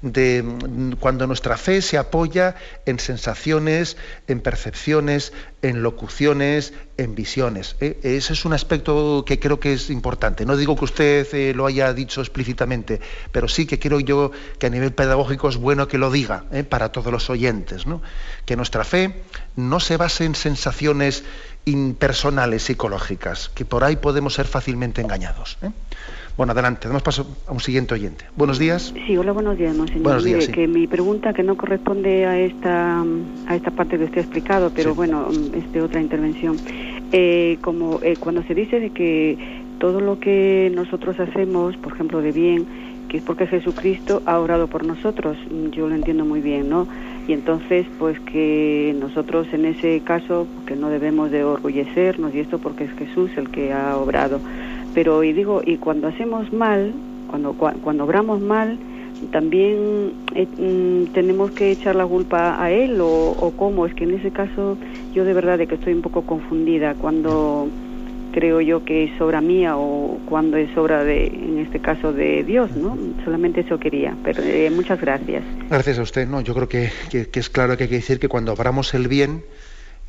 de 0.00 0.42
mm, 0.42 0.92
cuando 0.92 1.26
nuestra 1.26 1.58
fe 1.58 1.82
se 1.82 1.98
apoya 1.98 2.54
en 2.86 2.98
sensaciones, 2.98 3.98
en 4.26 4.40
percepciones, 4.40 5.34
en 5.60 5.82
locuciones, 5.82 6.72
en 6.96 7.14
visiones. 7.14 7.76
¿eh? 7.82 8.00
Ese 8.02 8.32
es 8.32 8.46
un 8.46 8.54
aspecto 8.54 9.22
que 9.26 9.38
creo 9.38 9.60
que 9.60 9.74
es 9.74 9.90
importante. 9.90 10.46
No 10.46 10.56
digo 10.56 10.76
que 10.76 10.84
usted 10.86 11.28
eh, 11.34 11.52
lo 11.54 11.66
haya 11.66 11.92
dicho 11.92 12.22
explícitamente, 12.22 13.02
pero 13.32 13.46
sí 13.46 13.66
que 13.66 13.78
creo 13.78 14.00
yo 14.00 14.30
que 14.58 14.68
a 14.68 14.70
nivel 14.70 14.94
pedagógico 14.94 15.50
es 15.50 15.58
bueno 15.58 15.88
que 15.88 15.98
lo 15.98 16.10
diga 16.10 16.44
¿eh? 16.52 16.64
para 16.64 16.90
todos 16.90 17.12
los 17.12 17.28
oyentes. 17.28 17.84
Que 18.46 18.56
nuestra 18.56 18.84
fe 18.84 19.24
no 19.56 19.78
se 19.78 19.98
base 19.98 20.24
en 20.24 20.34
sensaciones 20.34 21.22
impersonales, 21.66 22.62
psicológicas, 22.62 23.50
que 23.54 23.66
por 23.66 23.84
ahí 23.84 23.96
podemos 23.96 24.32
ser 24.32 24.46
fácilmente 24.46 25.02
engañados. 25.02 25.58
Bueno, 26.36 26.52
adelante, 26.52 26.88
damos 26.88 27.02
paso 27.02 27.36
a 27.46 27.52
un 27.52 27.60
siguiente 27.60 27.94
oyente. 27.94 28.24
Buenos 28.34 28.58
días. 28.58 28.94
Sí, 29.06 29.16
hola, 29.16 29.32
buenos 29.32 29.58
días, 29.58 29.74
monseñor. 29.76 30.04
Buenos 30.04 30.24
días, 30.24 30.48
que 30.48 30.66
mi 30.66 30.86
pregunta 30.86 31.32
que 31.32 31.42
no 31.42 31.56
corresponde 31.56 32.26
a 32.26 32.38
esta 32.38 33.04
a 33.46 33.56
esta 33.56 33.70
parte 33.70 33.98
que 33.98 34.04
usted 34.04 34.18
ha 34.18 34.22
explicado, 34.22 34.70
pero 34.70 34.94
bueno, 34.94 35.28
es 35.54 35.70
de 35.72 35.82
otra 35.82 36.00
intervención. 36.00 36.60
Eh, 37.12 37.58
como 37.60 38.00
eh, 38.02 38.16
cuando 38.16 38.42
se 38.44 38.54
dice 38.54 38.80
de 38.80 38.90
que 38.90 39.38
todo 39.78 40.00
lo 40.00 40.18
que 40.18 40.70
nosotros 40.74 41.18
hacemos, 41.18 41.76
por 41.78 41.94
ejemplo, 41.94 42.20
de 42.20 42.32
bien, 42.32 42.68
que 43.08 43.16
es 43.16 43.24
porque 43.24 43.48
Jesucristo 43.48 44.22
ha 44.24 44.38
orado 44.38 44.68
por 44.68 44.84
nosotros, 44.84 45.36
yo 45.72 45.88
lo 45.88 45.96
entiendo 45.96 46.24
muy 46.24 46.40
bien, 46.40 46.68
¿no? 46.68 46.86
Y 47.26 47.32
entonces, 47.32 47.86
pues 47.98 48.20
que 48.20 48.94
nosotros 48.94 49.48
en 49.52 49.64
ese 49.64 50.00
caso, 50.02 50.48
que 50.64 50.76
no 50.76 50.90
debemos 50.90 51.32
de 51.32 51.42
orgullecernos 51.42 52.32
y 52.34 52.40
esto 52.40 52.58
porque 52.58 52.84
es 52.84 52.92
Jesús 52.92 53.32
el 53.36 53.50
que 53.50 53.72
ha 53.72 53.96
obrado 53.96 54.42
Pero 54.92 55.22
y 55.22 55.32
digo, 55.32 55.62
y 55.64 55.78
cuando 55.78 56.08
hacemos 56.08 56.52
mal, 56.52 57.00
cuando 57.26 57.54
cuando 57.54 58.04
obramos 58.04 58.40
mal, 58.40 58.80
también 59.30 60.14
eh, 60.34 60.48
mm, 60.56 61.12
tenemos 61.12 61.52
que 61.52 61.72
echar 61.72 61.94
la 61.94 62.06
culpa 62.06 62.62
a 62.62 62.70
él 62.70 63.00
o, 63.00 63.30
o 63.30 63.52
cómo. 63.52 63.86
Es 63.86 63.94
que 63.94 64.04
en 64.04 64.14
ese 64.14 64.32
caso 64.32 64.78
yo 65.12 65.24
de 65.24 65.34
verdad 65.34 65.58
de 65.58 65.66
que 65.66 65.74
estoy 65.76 65.92
un 65.92 66.02
poco 66.02 66.22
confundida 66.22 66.94
cuando 66.94 67.70
creo 68.30 68.60
yo 68.60 68.84
que 68.84 69.04
es 69.04 69.20
obra 69.20 69.40
mía 69.40 69.76
o 69.76 70.20
cuando 70.24 70.56
es 70.56 70.74
obra 70.76 71.04
de, 71.04 71.26
en 71.26 71.58
este 71.58 71.80
caso, 71.80 72.12
de 72.12 72.44
Dios, 72.44 72.70
¿no? 72.76 72.96
Solamente 73.24 73.60
eso 73.60 73.78
quería, 73.78 74.16
pero 74.22 74.42
eh, 74.42 74.70
muchas 74.70 75.00
gracias. 75.00 75.44
Gracias 75.68 75.98
a 75.98 76.02
usted, 76.02 76.26
no, 76.26 76.40
yo 76.40 76.54
creo 76.54 76.68
que, 76.68 76.90
que, 77.10 77.40
es 77.40 77.50
claro 77.50 77.76
que 77.76 77.84
hay 77.84 77.88
que 77.88 77.96
decir 77.96 78.18
que 78.18 78.28
cuando 78.28 78.52
obramos 78.52 78.94
el 78.94 79.08
bien, 79.08 79.44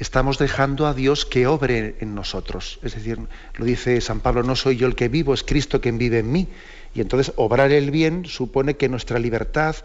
estamos 0.02 0.39
dejando 0.39 0.88
a 0.88 0.95
Dios 0.95 1.28
que 1.28 1.45
obre 1.45 1.95
en 1.99 2.16
nosotros. 2.16 2.80
Es 2.82 2.95
decir, 2.95 3.20
lo 3.54 3.66
dice 3.66 4.02
San 4.02 4.20
Pablo, 4.20 4.41
no 4.41 4.56
soy 4.56 4.76
yo 4.76 4.88
el 4.88 4.95
que 4.95 5.10
vivo, 5.10 5.32
es 5.36 5.43
Cristo 5.43 5.80
quien 5.80 5.99
vive 5.99 6.20
en 6.20 6.32
mí. 6.32 6.47
Y 6.95 7.02
entonces 7.02 7.34
obrar 7.36 7.72
el 7.72 7.91
bien 7.91 8.26
supone 8.26 8.76
que 8.76 8.89
nuestra 8.89 9.20
libertad 9.20 9.76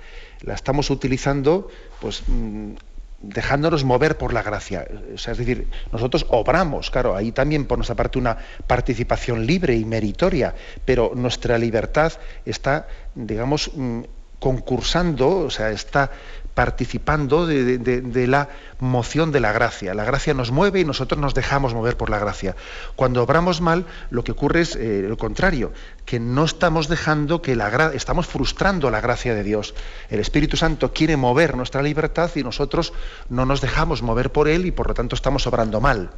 la 0.41 0.55
estamos 0.55 0.89
utilizando 0.89 1.69
pues 2.01 2.23
mm, 2.27 2.73
dejándonos 3.21 3.85
mover 3.85 4.17
por 4.17 4.33
la 4.33 4.43
gracia. 4.43 4.89
es 5.15 5.27
decir, 5.37 5.69
nosotros 5.93 6.25
obramos, 6.31 6.91
claro, 6.91 7.15
ahí 7.15 7.31
también 7.31 7.67
por 7.67 7.77
nuestra 7.77 7.95
parte 7.95 8.19
una 8.19 8.39
participación 8.67 9.47
libre 9.47 9.77
y 9.77 9.85
meritoria, 9.85 10.55
pero 10.87 11.13
nuestra 11.15 11.59
libertad 11.59 12.15
está, 12.47 12.89
digamos, 13.15 13.71
mm, 13.75 14.01
concursando, 14.39 15.41
o 15.41 15.51
sea, 15.51 15.71
está 15.71 16.11
participando 16.57 17.47
de, 17.47 18.27
la 18.27 18.49
moción 18.81 19.31
de 19.31 19.41
la 19.41 19.53
gracia. 19.53 19.93
La 19.93 20.05
gracia 20.05 20.33
nos 20.33 20.53
mueve 20.53 20.81
y 20.81 20.87
nosotros 20.87 21.21
nos 21.21 21.35
dejamos 21.35 21.75
mover 21.75 21.99
por 21.99 22.09
la 22.09 22.19
gracia. 22.19 22.57
Cuando 22.97 23.23
obramos 23.23 23.61
mal, 23.61 23.85
lo 24.09 24.25
que 24.25 24.33
ocurre 24.33 24.63
es 24.63 24.75
eh, 24.75 25.05
lo 25.07 25.19
contrario, 25.19 25.75
que 26.07 26.19
no 26.19 26.47
estamos 26.47 26.89
dejando 26.89 27.43
que 27.43 27.57
la 27.57 27.69
gracia, 27.69 27.95
estamos 27.95 28.27
frustrando 28.27 28.91
la 28.91 29.03
gracia 29.03 29.35
de 29.35 29.43
Dios. 29.43 29.75
El 30.09 30.19
Espíritu 30.19 30.57
Santo 30.57 30.95
quiere 30.95 31.19
mover 31.19 31.59
nuestra 31.59 31.83
libertad 31.83 32.31
y 32.35 32.43
nosotros 32.43 32.95
no 33.29 33.45
nos 33.45 33.61
dejamos 33.61 34.01
mover 34.01 34.33
por 34.33 34.49
él 34.49 34.65
y 34.65 34.71
por 34.71 34.89
lo 34.89 34.95
tanto 34.95 35.15
estamos 35.15 35.47
obrando 35.47 35.83
mal. 35.83 36.11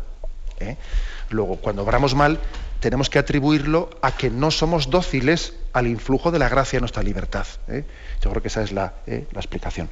¿eh? 0.61 0.76
Luego, 1.30 1.57
cuando 1.57 1.82
obramos 1.82 2.14
mal, 2.14 2.39
tenemos 2.78 3.11
que 3.11 3.18
atribuirlo 3.18 3.91
a 4.03 4.12
que 4.12 4.30
no 4.30 4.53
somos 4.53 4.89
dóciles 4.89 5.55
al 5.72 5.89
influjo 5.89 6.30
de 6.30 6.39
la 6.39 6.49
gracia 6.49 6.76
en 6.76 6.82
nuestra 6.82 7.03
libertad. 7.03 7.49
¿eh? 7.66 7.84
Yo 8.22 8.30
creo 8.30 8.41
que 8.41 8.49
esa 8.49 8.62
es 8.62 8.70
la 8.70 8.95
explicación. 9.34 9.91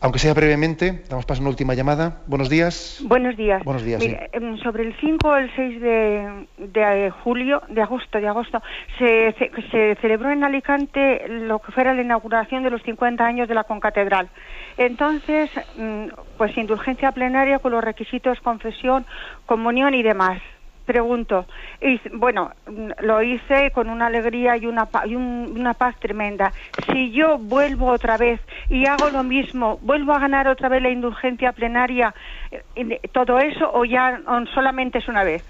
Aunque 0.00 0.18
sea 0.18 0.34
brevemente, 0.34 1.02
damos 1.08 1.24
paso 1.24 1.40
a 1.40 1.42
una 1.42 1.50
última 1.50 1.74
llamada. 1.74 2.22
Buenos 2.26 2.50
días. 2.50 3.02
Buenos 3.06 3.36
días. 3.36 3.64
Buenos 3.64 3.82
días. 3.82 4.02
Em, 4.32 4.58
sobre 4.58 4.84
el 4.84 4.94
5 5.00 5.28
o 5.28 5.36
el 5.36 5.50
6 5.54 5.80
de, 5.80 6.46
de, 6.58 7.10
julio, 7.22 7.62
de 7.68 7.80
agosto, 7.80 8.20
de 8.20 8.28
agosto, 8.28 8.62
se, 8.98 9.34
se, 9.70 9.96
celebró 10.00 10.30
en 10.30 10.44
Alicante 10.44 11.26
lo 11.28 11.60
que 11.60 11.72
fuera 11.72 11.94
la 11.94 12.02
inauguración 12.02 12.62
de 12.62 12.70
los 12.70 12.82
50 12.82 13.24
años 13.24 13.48
de 13.48 13.54
la 13.54 13.64
concatedral. 13.64 14.28
Entonces, 14.76 15.50
mm, 15.76 16.08
pues 16.36 16.56
indulgencia 16.58 17.12
plenaria 17.12 17.58
con 17.58 17.72
los 17.72 17.82
requisitos 17.82 18.40
confesión, 18.40 19.06
comunión 19.46 19.94
y 19.94 20.02
demás 20.02 20.40
pregunto, 20.86 21.46
y, 21.80 22.00
bueno, 22.14 22.52
lo 23.00 23.22
hice 23.22 23.70
con 23.72 23.90
una 23.90 24.06
alegría 24.06 24.56
y 24.56 24.66
una, 24.66 24.88
y 25.04 25.14
una 25.14 25.74
paz 25.74 25.96
tremenda. 25.98 26.52
Si 26.90 27.10
yo 27.10 27.36
vuelvo 27.38 27.88
otra 27.90 28.16
vez 28.16 28.40
y 28.70 28.86
hago 28.86 29.10
lo 29.10 29.22
mismo, 29.22 29.78
vuelvo 29.82 30.12
a 30.12 30.20
ganar 30.20 30.48
otra 30.48 30.68
vez 30.68 30.80
la 30.80 30.90
indulgencia 30.90 31.52
plenaria, 31.52 32.14
eh, 32.50 33.00
todo 33.12 33.38
eso 33.38 33.70
o 33.74 33.84
ya 33.84 34.20
solamente 34.54 34.98
es 34.98 35.08
una 35.08 35.24
vez. 35.24 35.42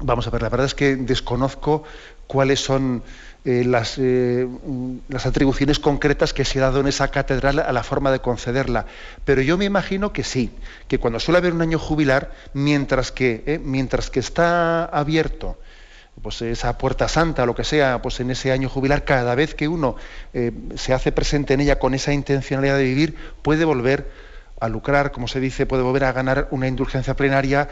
Vamos 0.00 0.26
a 0.26 0.30
ver, 0.30 0.42
la 0.42 0.48
verdad 0.48 0.66
es 0.66 0.74
que 0.74 0.96
desconozco 0.96 1.84
cuáles 2.26 2.60
son 2.60 3.02
eh, 3.44 3.64
las, 3.64 3.98
eh, 3.98 4.46
las, 5.08 5.26
atribuciones 5.26 5.80
concretas 5.80 6.32
que 6.32 6.44
se 6.44 6.60
ha 6.60 6.62
dado 6.62 6.78
en 6.78 6.86
esa 6.86 7.08
catedral 7.08 7.58
a 7.58 7.72
la 7.72 7.82
forma 7.82 8.12
de 8.12 8.20
concederla. 8.20 8.86
Pero 9.24 9.42
yo 9.42 9.58
me 9.58 9.64
imagino 9.64 10.12
que 10.12 10.22
sí, 10.22 10.52
que 10.86 10.98
cuando 10.98 11.18
suele 11.18 11.38
haber 11.38 11.52
un 11.52 11.60
año 11.60 11.76
jubilar, 11.76 12.30
mientras 12.52 13.10
que, 13.10 13.42
eh, 13.46 13.58
mientras 13.60 14.10
que 14.10 14.20
está 14.20 14.84
abierto 14.84 15.58
pues 16.22 16.40
esa 16.42 16.78
puerta 16.78 17.08
santa, 17.08 17.44
lo 17.44 17.56
que 17.56 17.64
sea, 17.64 18.00
pues 18.00 18.20
en 18.20 18.30
ese 18.30 18.52
año 18.52 18.68
jubilar, 18.68 19.04
cada 19.04 19.34
vez 19.34 19.56
que 19.56 19.66
uno 19.66 19.96
se 20.76 20.92
hace 20.92 21.10
presente 21.10 21.54
en 21.54 21.62
ella 21.62 21.78
con 21.78 21.94
esa 21.94 22.12
intencionalidad 22.12 22.76
de 22.76 22.84
vivir, 22.84 23.16
puede 23.40 23.64
volver 23.64 24.08
a 24.60 24.68
lucrar, 24.68 25.10
como 25.10 25.26
se 25.26 25.40
dice, 25.40 25.64
puede 25.66 25.82
volver 25.82 26.04
a 26.04 26.12
ganar 26.12 26.48
una 26.50 26.68
indulgencia 26.68 27.16
plenaria 27.16 27.70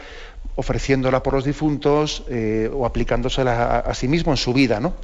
ofreciéndola 0.55 1.21
por 1.23 1.35
los 1.35 1.45
difuntos 1.45 2.25
o 2.73 2.85
aplicándosela 2.85 3.63
a, 3.63 3.79
a, 3.79 3.93
sí 3.93 4.07
mismo 4.07 4.33
en 4.33 4.37
su 4.37 4.53
vida, 4.53 4.79
¿no? 4.79 4.95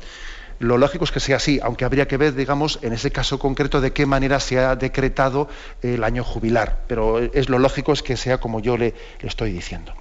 Lo 0.60 0.78
lógico 0.78 1.04
es 1.06 1.12
que 1.12 1.20
sea 1.20 1.38
así, 1.38 1.60
aunque 1.62 1.86
habría 1.86 2.08
que 2.08 2.18
ver, 2.18 2.34
digamos, 2.34 2.80
en 2.82 2.94
ese 2.94 3.12
caso 3.12 3.38
concreto 3.38 3.80
de 3.80 3.94
qué 3.94 4.06
manera 4.06 4.40
se 4.40 4.60
ha 4.60 4.76
decretado 4.76 5.48
el 5.84 6.04
año 6.04 6.24
jubilar. 6.24 6.80
Pero 6.88 7.20
es 7.20 7.50
lo 7.50 7.60
lógico 7.60 7.94
es 7.94 8.02
que 8.02 8.18
sea 8.18 8.40
como 8.40 8.60
yo 8.60 8.78
le, 8.78 8.96
le 9.22 9.28
estoy 9.28 9.52
diciendo. 9.52 9.94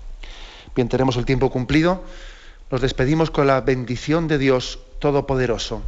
Bien, 0.74 0.88
tenemos 0.88 1.16
el 1.16 1.26
tiempo 1.26 1.50
cumplido. 1.50 2.04
Nos 2.70 2.80
despedimos 2.80 3.30
con 3.30 3.46
la 3.46 3.60
bendición 3.60 4.28
de 4.28 4.38
Dios 4.38 4.80
Todopoderoso, 4.98 5.82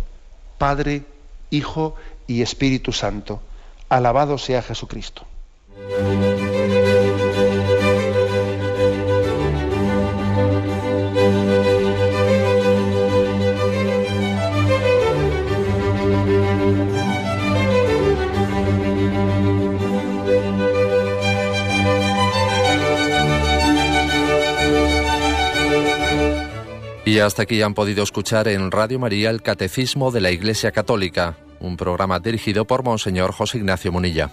Padre, 0.58 1.02
Hijo 1.50 1.96
y 2.26 2.42
Espíritu 2.42 2.92
Santo. 2.92 3.40
Alabado 3.88 4.36
sea 4.38 4.62
Jesucristo. 4.62 5.26
Y 27.08 27.20
hasta 27.20 27.44
aquí 27.44 27.62
han 27.62 27.72
podido 27.72 28.02
escuchar 28.02 28.48
en 28.48 28.70
Radio 28.70 28.98
María 28.98 29.30
el 29.30 29.40
Catecismo 29.40 30.10
de 30.10 30.20
la 30.20 30.30
Iglesia 30.30 30.72
Católica, 30.72 31.38
un 31.58 31.78
programa 31.78 32.20
dirigido 32.20 32.66
por 32.66 32.84
Monseñor 32.84 33.32
José 33.32 33.56
Ignacio 33.56 33.90
Munilla. 33.90 34.30